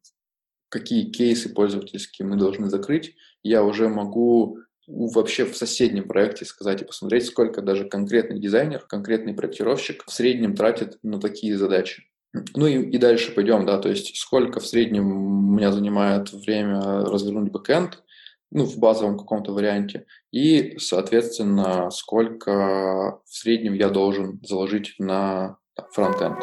какие 0.79 1.11
кейсы 1.11 1.49
пользовательские 1.49 2.29
мы 2.29 2.37
должны 2.37 2.69
закрыть, 2.69 3.15
я 3.43 3.65
уже 3.65 3.89
могу 3.89 4.59
вообще 4.87 5.45
в 5.45 5.57
соседнем 5.57 6.07
проекте 6.07 6.45
сказать 6.45 6.83
и 6.83 6.85
посмотреть, 6.85 7.27
сколько 7.27 7.63
даже 7.63 7.89
конкретный 7.89 8.39
дизайнер, 8.39 8.85
конкретный 8.87 9.35
проектировщик 9.35 10.05
в 10.07 10.13
среднем 10.13 10.55
тратит 10.55 10.99
на 11.03 11.21
такие 11.21 11.57
задачи. 11.57 12.05
Ну 12.55 12.67
и, 12.67 12.83
и 12.91 12.99
дальше 12.99 13.33
пойдем, 13.33 13.65
да, 13.65 13.79
то 13.79 13.89
есть 13.89 14.17
сколько 14.17 14.61
в 14.61 14.67
среднем 14.67 15.11
у 15.11 15.57
меня 15.57 15.73
занимает 15.73 16.33
время 16.33 16.81
развернуть 16.81 17.51
бэкэнд, 17.51 18.03
ну, 18.53 18.65
в 18.65 18.79
базовом 18.79 19.19
каком-то 19.19 19.53
варианте, 19.53 20.07
и, 20.31 20.77
соответственно, 20.79 21.91
сколько 21.91 23.21
в 23.25 23.35
среднем 23.35 23.75
я 23.75 23.89
должен 23.89 24.41
заложить 24.45 24.95
на 24.99 25.57
фронтенд. 25.93 26.39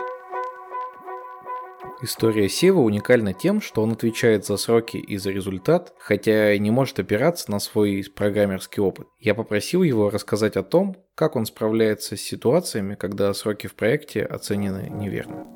История 2.01 2.49
Сева 2.49 2.79
уникальна 2.79 3.33
тем, 3.33 3.61
что 3.61 3.81
он 3.81 3.91
отвечает 3.93 4.45
за 4.45 4.57
сроки 4.57 4.97
и 4.97 5.17
за 5.17 5.31
результат, 5.31 5.93
хотя 5.97 6.57
не 6.57 6.69
может 6.69 6.99
опираться 6.99 7.49
на 7.49 7.59
свой 7.59 8.03
программерский 8.13 8.81
опыт. 8.81 9.07
Я 9.19 9.35
попросил 9.35 9.83
его 9.83 10.09
рассказать 10.09 10.57
о 10.57 10.63
том, 10.63 10.97
как 11.15 11.35
он 11.35 11.45
справляется 11.45 12.17
с 12.17 12.21
ситуациями, 12.21 12.95
когда 12.95 13.33
сроки 13.33 13.67
в 13.67 13.75
проекте 13.75 14.23
оценены 14.23 14.89
неверно. 14.89 15.47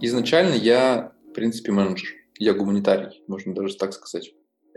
Изначально 0.00 0.54
я, 0.54 1.12
в 1.30 1.32
принципе, 1.32 1.72
менеджер. 1.72 2.10
Я 2.38 2.54
гуманитарий, 2.54 3.22
можно 3.28 3.54
даже 3.54 3.76
так 3.76 3.92
сказать. 3.92 4.32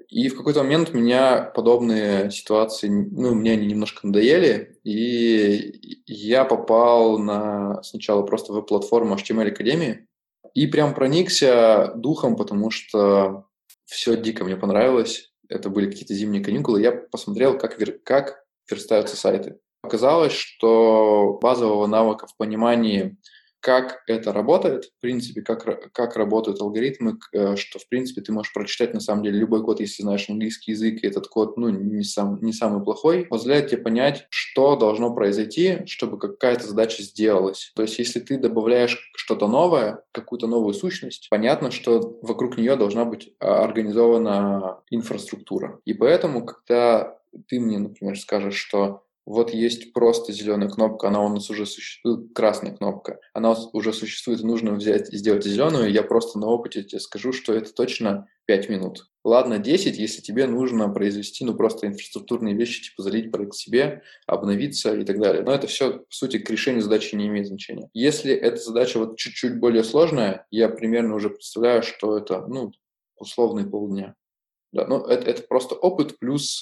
И 0.08 0.30
в 0.30 0.38
какой-то 0.38 0.64
момент 0.64 0.93
меня 0.93 1.41
подобные 1.41 2.32
ситуации, 2.32 2.89
ну, 2.89 3.34
мне 3.34 3.53
они 3.53 3.66
немножко 3.68 4.06
надоели, 4.06 4.80
и 4.84 6.03
я 6.06 6.45
попал 6.45 7.18
на 7.18 7.82
сначала 7.84 8.22
просто 8.24 8.53
в 8.53 8.62
платформу 8.62 9.16
HTML 9.16 9.51
Академии, 9.51 10.08
и 10.53 10.68
прям 10.68 10.93
проникся 10.93 11.91
духом, 11.95 12.36
потому 12.36 12.72
что 12.72 13.47
все 13.86 14.16
дико 14.16 14.43
мне 14.43 14.56
понравилось. 14.56 15.32
Это 15.49 15.70
были 15.70 15.89
какие-то 15.89 16.14
зимние 16.14 16.43
каникулы. 16.43 16.82
Я 16.82 16.91
посмотрел, 16.91 17.58
как, 17.58 17.80
вер... 17.80 17.99
как 18.03 18.45
верстаются 18.70 19.16
сайты. 19.16 19.60
Оказалось, 19.84 20.34
что 20.34 21.38
базового 21.41 21.86
навыка 21.88 22.26
в 22.26 22.36
понимании 22.38 23.18
как 23.66 24.03
это 24.05 24.32
работает, 24.32 24.86
в 24.86 25.01
принципе, 25.01 25.41
как, 25.41 25.91
как 25.91 26.16
работают 26.18 26.61
алгоритмы, 26.61 27.18
э, 27.34 27.55
что, 27.55 27.80
в 27.80 27.89
принципе, 27.89 28.22
ты 28.22 28.32
можешь 28.32 28.53
прочитать, 28.53 28.93
на 28.93 28.99
самом 28.99 29.24
деле, 29.24 29.39
любой 29.39 29.63
код, 29.63 29.80
если 29.80 30.03
знаешь 30.03 30.30
английский 30.30 30.74
язык, 30.74 31.01
и 31.01 31.07
этот 31.07 31.28
код, 31.28 31.57
ну, 31.57 31.70
не, 31.70 32.03
сам, 32.03 32.38
не 32.43 32.53
самый 32.53 32.84
плохой, 32.84 33.26
позволяет 33.26 33.72
тебе 33.72 33.82
понять, 33.82 34.28
что 34.30 34.76
должно 34.76 35.16
произойти, 35.16 35.80
чтобы 35.88 36.20
какая-то 36.20 36.68
задача 36.68 37.01
сделалась. 37.01 37.72
То 37.76 37.82
есть, 37.82 37.97
если 37.97 38.20
ты 38.20 38.38
добавляешь 38.38 39.11
что-то 39.16 39.47
новое, 39.47 40.03
какую-то 40.11 40.45
новую 40.45 40.76
сущность, 40.76 41.26
понятно, 41.32 41.72
что 41.72 42.20
вокруг 42.22 42.59
нее 42.59 42.76
должна 42.76 43.03
быть 43.03 43.34
а, 43.39 43.63
организована 43.63 44.82
инфраструктура. 44.91 45.80
И 45.86 45.95
поэтому, 45.95 46.45
когда 46.45 47.18
ты 47.47 47.59
мне, 47.59 47.80
например, 47.80 48.16
скажешь, 48.20 48.57
что 48.57 49.05
вот 49.26 49.54
есть 49.54 49.94
просто 49.94 50.32
зеленая 50.32 50.70
кнопка, 50.70 51.08
она 51.08 51.24
у 51.24 51.30
нас 51.30 51.50
уже 51.50 51.66
существует, 51.66 52.34
красная 52.34 52.76
кнопка, 52.76 53.20
она 53.34 53.56
уже 53.74 53.92
существует, 53.92 54.44
нужно 54.44 54.74
взять 54.74 55.12
и 55.12 55.18
сделать 55.18 55.44
зеленую, 55.44 55.92
я 55.92 56.04
просто 56.04 56.38
на 56.40 56.48
опыте 56.48 56.84
тебе 56.84 57.00
скажу, 57.00 57.32
что 57.32 57.54
это 57.54 57.74
точно 57.74 58.28
5 58.46 58.70
минут. 58.70 59.08
Ладно, 59.24 59.58
10, 59.58 59.98
если 59.98 60.22
тебе 60.22 60.46
нужно 60.46 60.88
произвести, 60.90 61.44
ну, 61.44 61.56
просто 61.56 61.88
инфраструктурные 61.88 62.54
вещи, 62.54 62.84
типа 62.84 63.02
залить 63.02 63.32
проект 63.32 63.56
себе, 63.56 64.04
обновиться 64.28 64.96
и 64.96 65.04
так 65.04 65.20
далее. 65.20 65.42
Но 65.42 65.52
это 65.52 65.66
все, 65.66 66.00
по 66.00 66.06
сути, 66.10 66.38
к 66.38 66.48
решению 66.52 66.84
задачи 66.84 67.16
не 67.16 67.26
имеет 67.26 67.48
значения. 67.48 67.90
Если 67.94 68.32
эта 68.32 68.58
задача 68.58 69.00
вот 69.00 69.18
чуть-чуть 69.18 69.60
более 69.60 69.84
сложная, 69.84 70.46
я 70.52 70.70
примерно 70.70 71.16
уже 71.16 71.32
представляю, 71.32 71.82
что 71.82 72.18
это, 72.20 72.46
ну, 72.46 72.72
условные 73.18 73.66
полдня. 73.66 74.14
Да, 74.72 74.86
ну, 74.86 75.04
это, 75.06 75.28
это 75.28 75.42
просто 75.44 75.74
опыт 75.74 76.20
плюс 76.20 76.62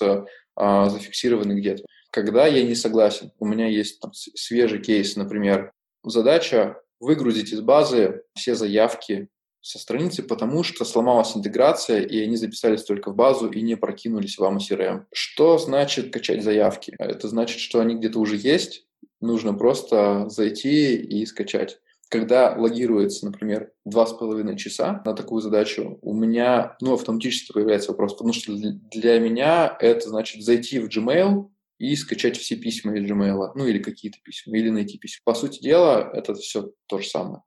а, 0.56 0.90
зафиксированный 0.90 1.60
где-то. 1.60 1.84
Когда 2.14 2.46
я 2.46 2.62
не 2.62 2.76
согласен, 2.76 3.32
у 3.40 3.46
меня 3.48 3.66
есть 3.66 4.00
там, 4.00 4.14
свежий 4.14 4.80
кейс, 4.80 5.16
например, 5.16 5.72
задача 6.04 6.80
выгрузить 7.00 7.52
из 7.52 7.62
базы 7.62 8.22
все 8.36 8.54
заявки 8.54 9.30
со 9.62 9.80
страницы, 9.80 10.22
потому 10.22 10.62
что 10.62 10.86
сломалась 10.86 11.36
интеграция, 11.36 12.02
и 12.02 12.22
они 12.22 12.38
записались 12.38 12.84
только 12.84 13.10
в 13.10 13.16
базу 13.16 13.50
и 13.50 13.64
не 13.64 13.76
прокинулись 13.76 14.38
в 14.38 14.44
AMA 14.44 14.60
CRM. 14.60 15.06
Что 15.12 15.58
значит 15.58 16.14
качать 16.14 16.44
заявки? 16.44 16.94
Это 17.00 17.28
значит, 17.28 17.60
что 17.60 17.80
они 17.80 17.96
где-то 17.96 18.20
уже 18.20 18.36
есть, 18.36 18.86
нужно 19.20 19.56
просто 19.56 20.30
зайти 20.30 20.96
и 20.96 21.26
скачать. 21.26 21.80
когда 22.10 22.54
логируется, 22.56 23.26
например, 23.26 23.72
два 23.86 24.06
с 24.06 24.14
половиной 24.14 24.56
часа 24.56 25.02
на 25.04 25.16
такую 25.16 25.42
задачу, 25.42 25.98
у 26.04 26.14
меня, 26.14 26.78
ну, 26.80 26.94
автоматически 26.94 27.52
появляется 27.52 27.90
вопрос, 27.90 28.14
потому 28.14 28.34
что 28.34 28.54
для 28.54 29.18
меня 29.18 29.76
это 29.80 30.10
значит 30.10 30.44
зайти 30.44 30.78
в 30.78 30.90
Gmail 30.90 31.50
и 31.84 31.96
скачать 31.98 32.38
все 32.38 32.56
письма 32.56 32.96
из 32.96 33.10
Gmail, 33.10 33.52
ну, 33.56 33.68
или 33.68 33.80
какие-то 33.80 34.18
письма, 34.24 34.58
или 34.58 34.70
найти 34.70 34.98
письма. 34.98 35.22
По 35.26 35.34
сути 35.34 35.62
дела, 35.62 36.10
это 36.14 36.34
все 36.36 36.72
то 36.88 37.00
же 37.00 37.08
самое. 37.08 37.44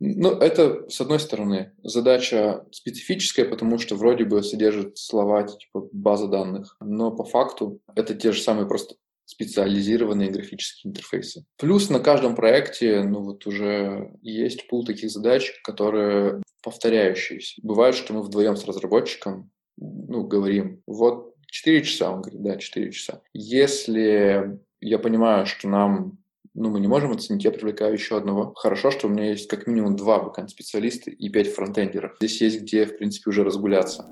Ну, 0.00 0.30
это, 0.30 0.88
с 0.88 1.00
одной 1.00 1.20
стороны, 1.20 1.72
задача 1.82 2.64
специфическая, 2.72 3.44
потому 3.48 3.78
что 3.78 3.94
вроде 3.94 4.24
бы 4.24 4.42
содержит 4.42 4.98
слова 4.98 5.44
типа 5.44 5.88
база 5.92 6.26
данных, 6.26 6.76
но 6.80 7.12
по 7.12 7.24
факту 7.24 7.80
это 7.94 8.14
те 8.14 8.32
же 8.32 8.40
самые 8.40 8.66
просто 8.66 8.96
специализированные 9.24 10.30
графические 10.30 10.90
интерфейсы. 10.90 11.44
Плюс 11.56 11.88
на 11.90 12.00
каждом 12.00 12.34
проекте, 12.34 13.02
ну 13.02 13.22
вот 13.22 13.46
уже 13.46 14.12
есть 14.22 14.66
пул 14.68 14.84
таких 14.84 15.10
задач, 15.10 15.52
которые 15.62 16.42
повторяющиеся. 16.62 17.60
Бывает, 17.62 17.94
что 17.94 18.12
мы 18.12 18.22
вдвоем 18.22 18.56
с 18.56 18.64
разработчиком 18.64 19.50
ну, 19.80 20.24
говорим, 20.24 20.82
вот 20.86 21.27
4 21.50 21.82
часа, 21.82 22.10
он 22.10 22.22
говорит, 22.22 22.42
да, 22.42 22.56
4 22.56 22.92
часа. 22.92 23.22
Если 23.32 24.58
я 24.80 24.98
понимаю, 24.98 25.46
что 25.46 25.68
нам 25.68 26.18
ну, 26.54 26.70
мы 26.70 26.80
не 26.80 26.88
можем 26.88 27.12
оценить, 27.12 27.44
я 27.44 27.52
привлекаю 27.52 27.92
еще 27.92 28.16
одного. 28.16 28.52
Хорошо, 28.56 28.90
что 28.90 29.06
у 29.06 29.10
меня 29.10 29.30
есть 29.30 29.48
как 29.48 29.68
минимум 29.68 29.94
два 29.94 30.20
бэкэнд-специалиста 30.20 31.10
и 31.10 31.28
пять 31.28 31.54
фронтендеров. 31.54 32.16
Здесь 32.18 32.40
есть 32.40 32.62
где, 32.62 32.84
в 32.84 32.98
принципе, 32.98 33.30
уже 33.30 33.44
разгуляться. 33.44 34.06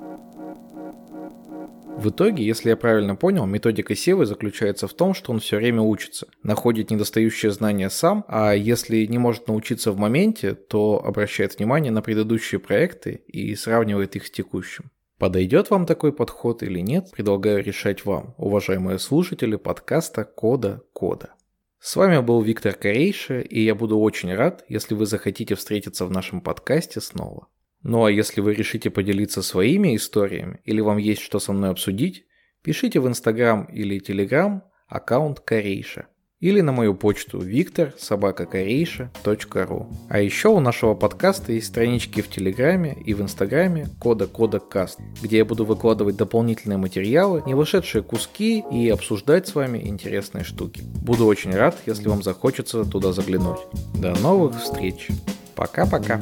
В 1.99 2.11
итоге, 2.11 2.45
если 2.45 2.69
я 2.69 2.77
правильно 2.77 3.17
понял, 3.17 3.47
методика 3.47 3.97
Севы 3.97 4.27
заключается 4.27 4.87
в 4.87 4.93
том, 4.93 5.15
что 5.15 5.33
он 5.33 5.41
все 5.41 5.57
время 5.57 5.81
учится, 5.81 6.29
находит 6.43 6.91
недостающие 6.91 7.51
знания 7.51 7.89
сам, 7.91 8.25
а 8.29 8.53
если 8.53 9.07
не 9.07 9.19
может 9.19 9.49
научиться 9.49 9.91
в 9.93 9.99
моменте, 9.99 10.55
то 10.55 11.03
обращает 11.03 11.59
внимание 11.59 11.91
на 11.91 12.03
предыдущие 12.03 12.61
проекты 12.61 13.23
и 13.27 13.55
сравнивает 13.55 14.15
их 14.15 14.27
с 14.27 14.31
текущим. 14.31 14.91
Подойдет 15.19 15.71
вам 15.71 15.87
такой 15.87 16.13
подход 16.13 16.63
или 16.63 16.81
нет, 16.81 17.11
предлагаю 17.11 17.65
решать 17.65 18.05
вам, 18.05 18.35
уважаемые 18.37 18.99
слушатели 18.99 19.57
подкаста 19.57 20.25
Кода 20.25 20.83
Кода. 20.93 21.33
С 21.79 21.97
вами 21.97 22.21
был 22.21 22.43
Виктор 22.43 22.75
Корейша, 22.75 23.41
и 23.41 23.63
я 23.63 23.75
буду 23.75 23.99
очень 23.99 24.35
рад, 24.35 24.65
если 24.69 24.95
вы 24.95 25.07
захотите 25.07 25.55
встретиться 25.55 26.05
в 26.05 26.11
нашем 26.11 26.43
подкасте 26.43 27.01
снова. 27.01 27.49
Ну 27.83 28.05
а 28.05 28.11
если 28.11 28.43
вы 28.43 28.53
решите 28.53 28.91
поделиться 28.91 29.41
своими 29.41 29.97
историями 29.97 30.61
или 30.65 30.83
вам 30.83 30.99
есть 30.99 31.23
что 31.23 31.39
со 31.39 31.55
мной 31.55 31.71
обсудить, 31.71 32.27
пишите 32.63 33.01
в 33.01 33.09
Инстаграм 33.09 33.65
или 33.65 33.99
Телеграм 34.01 34.65
аккаунт 34.87 35.41
Корейша 35.41 36.09
или 36.41 36.61
на 36.61 36.73
мою 36.73 36.95
почту 36.95 37.39
виктор 37.39 37.95
собакакорейша.ру. 37.99 39.87
А 40.09 40.21
еще 40.21 40.49
у 40.49 40.61
нашего 40.61 40.95
подкаста 40.95 41.53
есть 41.53 41.69
странички 41.69 42.21
в 42.21 42.29
Телеграме 42.29 42.97
и 43.05 43.15
в 43.15 43.23
Инстаграме 43.23 43.89
кода 43.99 44.27
кода 44.27 44.61
каст, 44.61 44.99
где 45.23 45.39
я 45.39 45.45
буду 45.45 45.65
выкладывать 45.65 46.17
дополнительные 46.17 46.77
материалы, 46.77 47.43
не 47.47 47.55
вышедшие 47.55 48.03
куски 48.03 48.65
и 48.71 48.89
обсуждать 48.89 49.49
с 49.49 49.55
вами 49.55 49.79
интересные 49.87 50.45
штуки. 50.45 50.83
Буду 51.03 51.27
очень 51.27 51.55
рад, 51.55 51.77
если 51.87 52.09
вам 52.09 52.23
захочется 52.23 52.85
туда 52.85 53.13
заглянуть. 53.13 53.61
До 53.95 54.15
новых 54.21 54.61
встреч. 54.61 55.09
Пока-пока. 55.55 56.21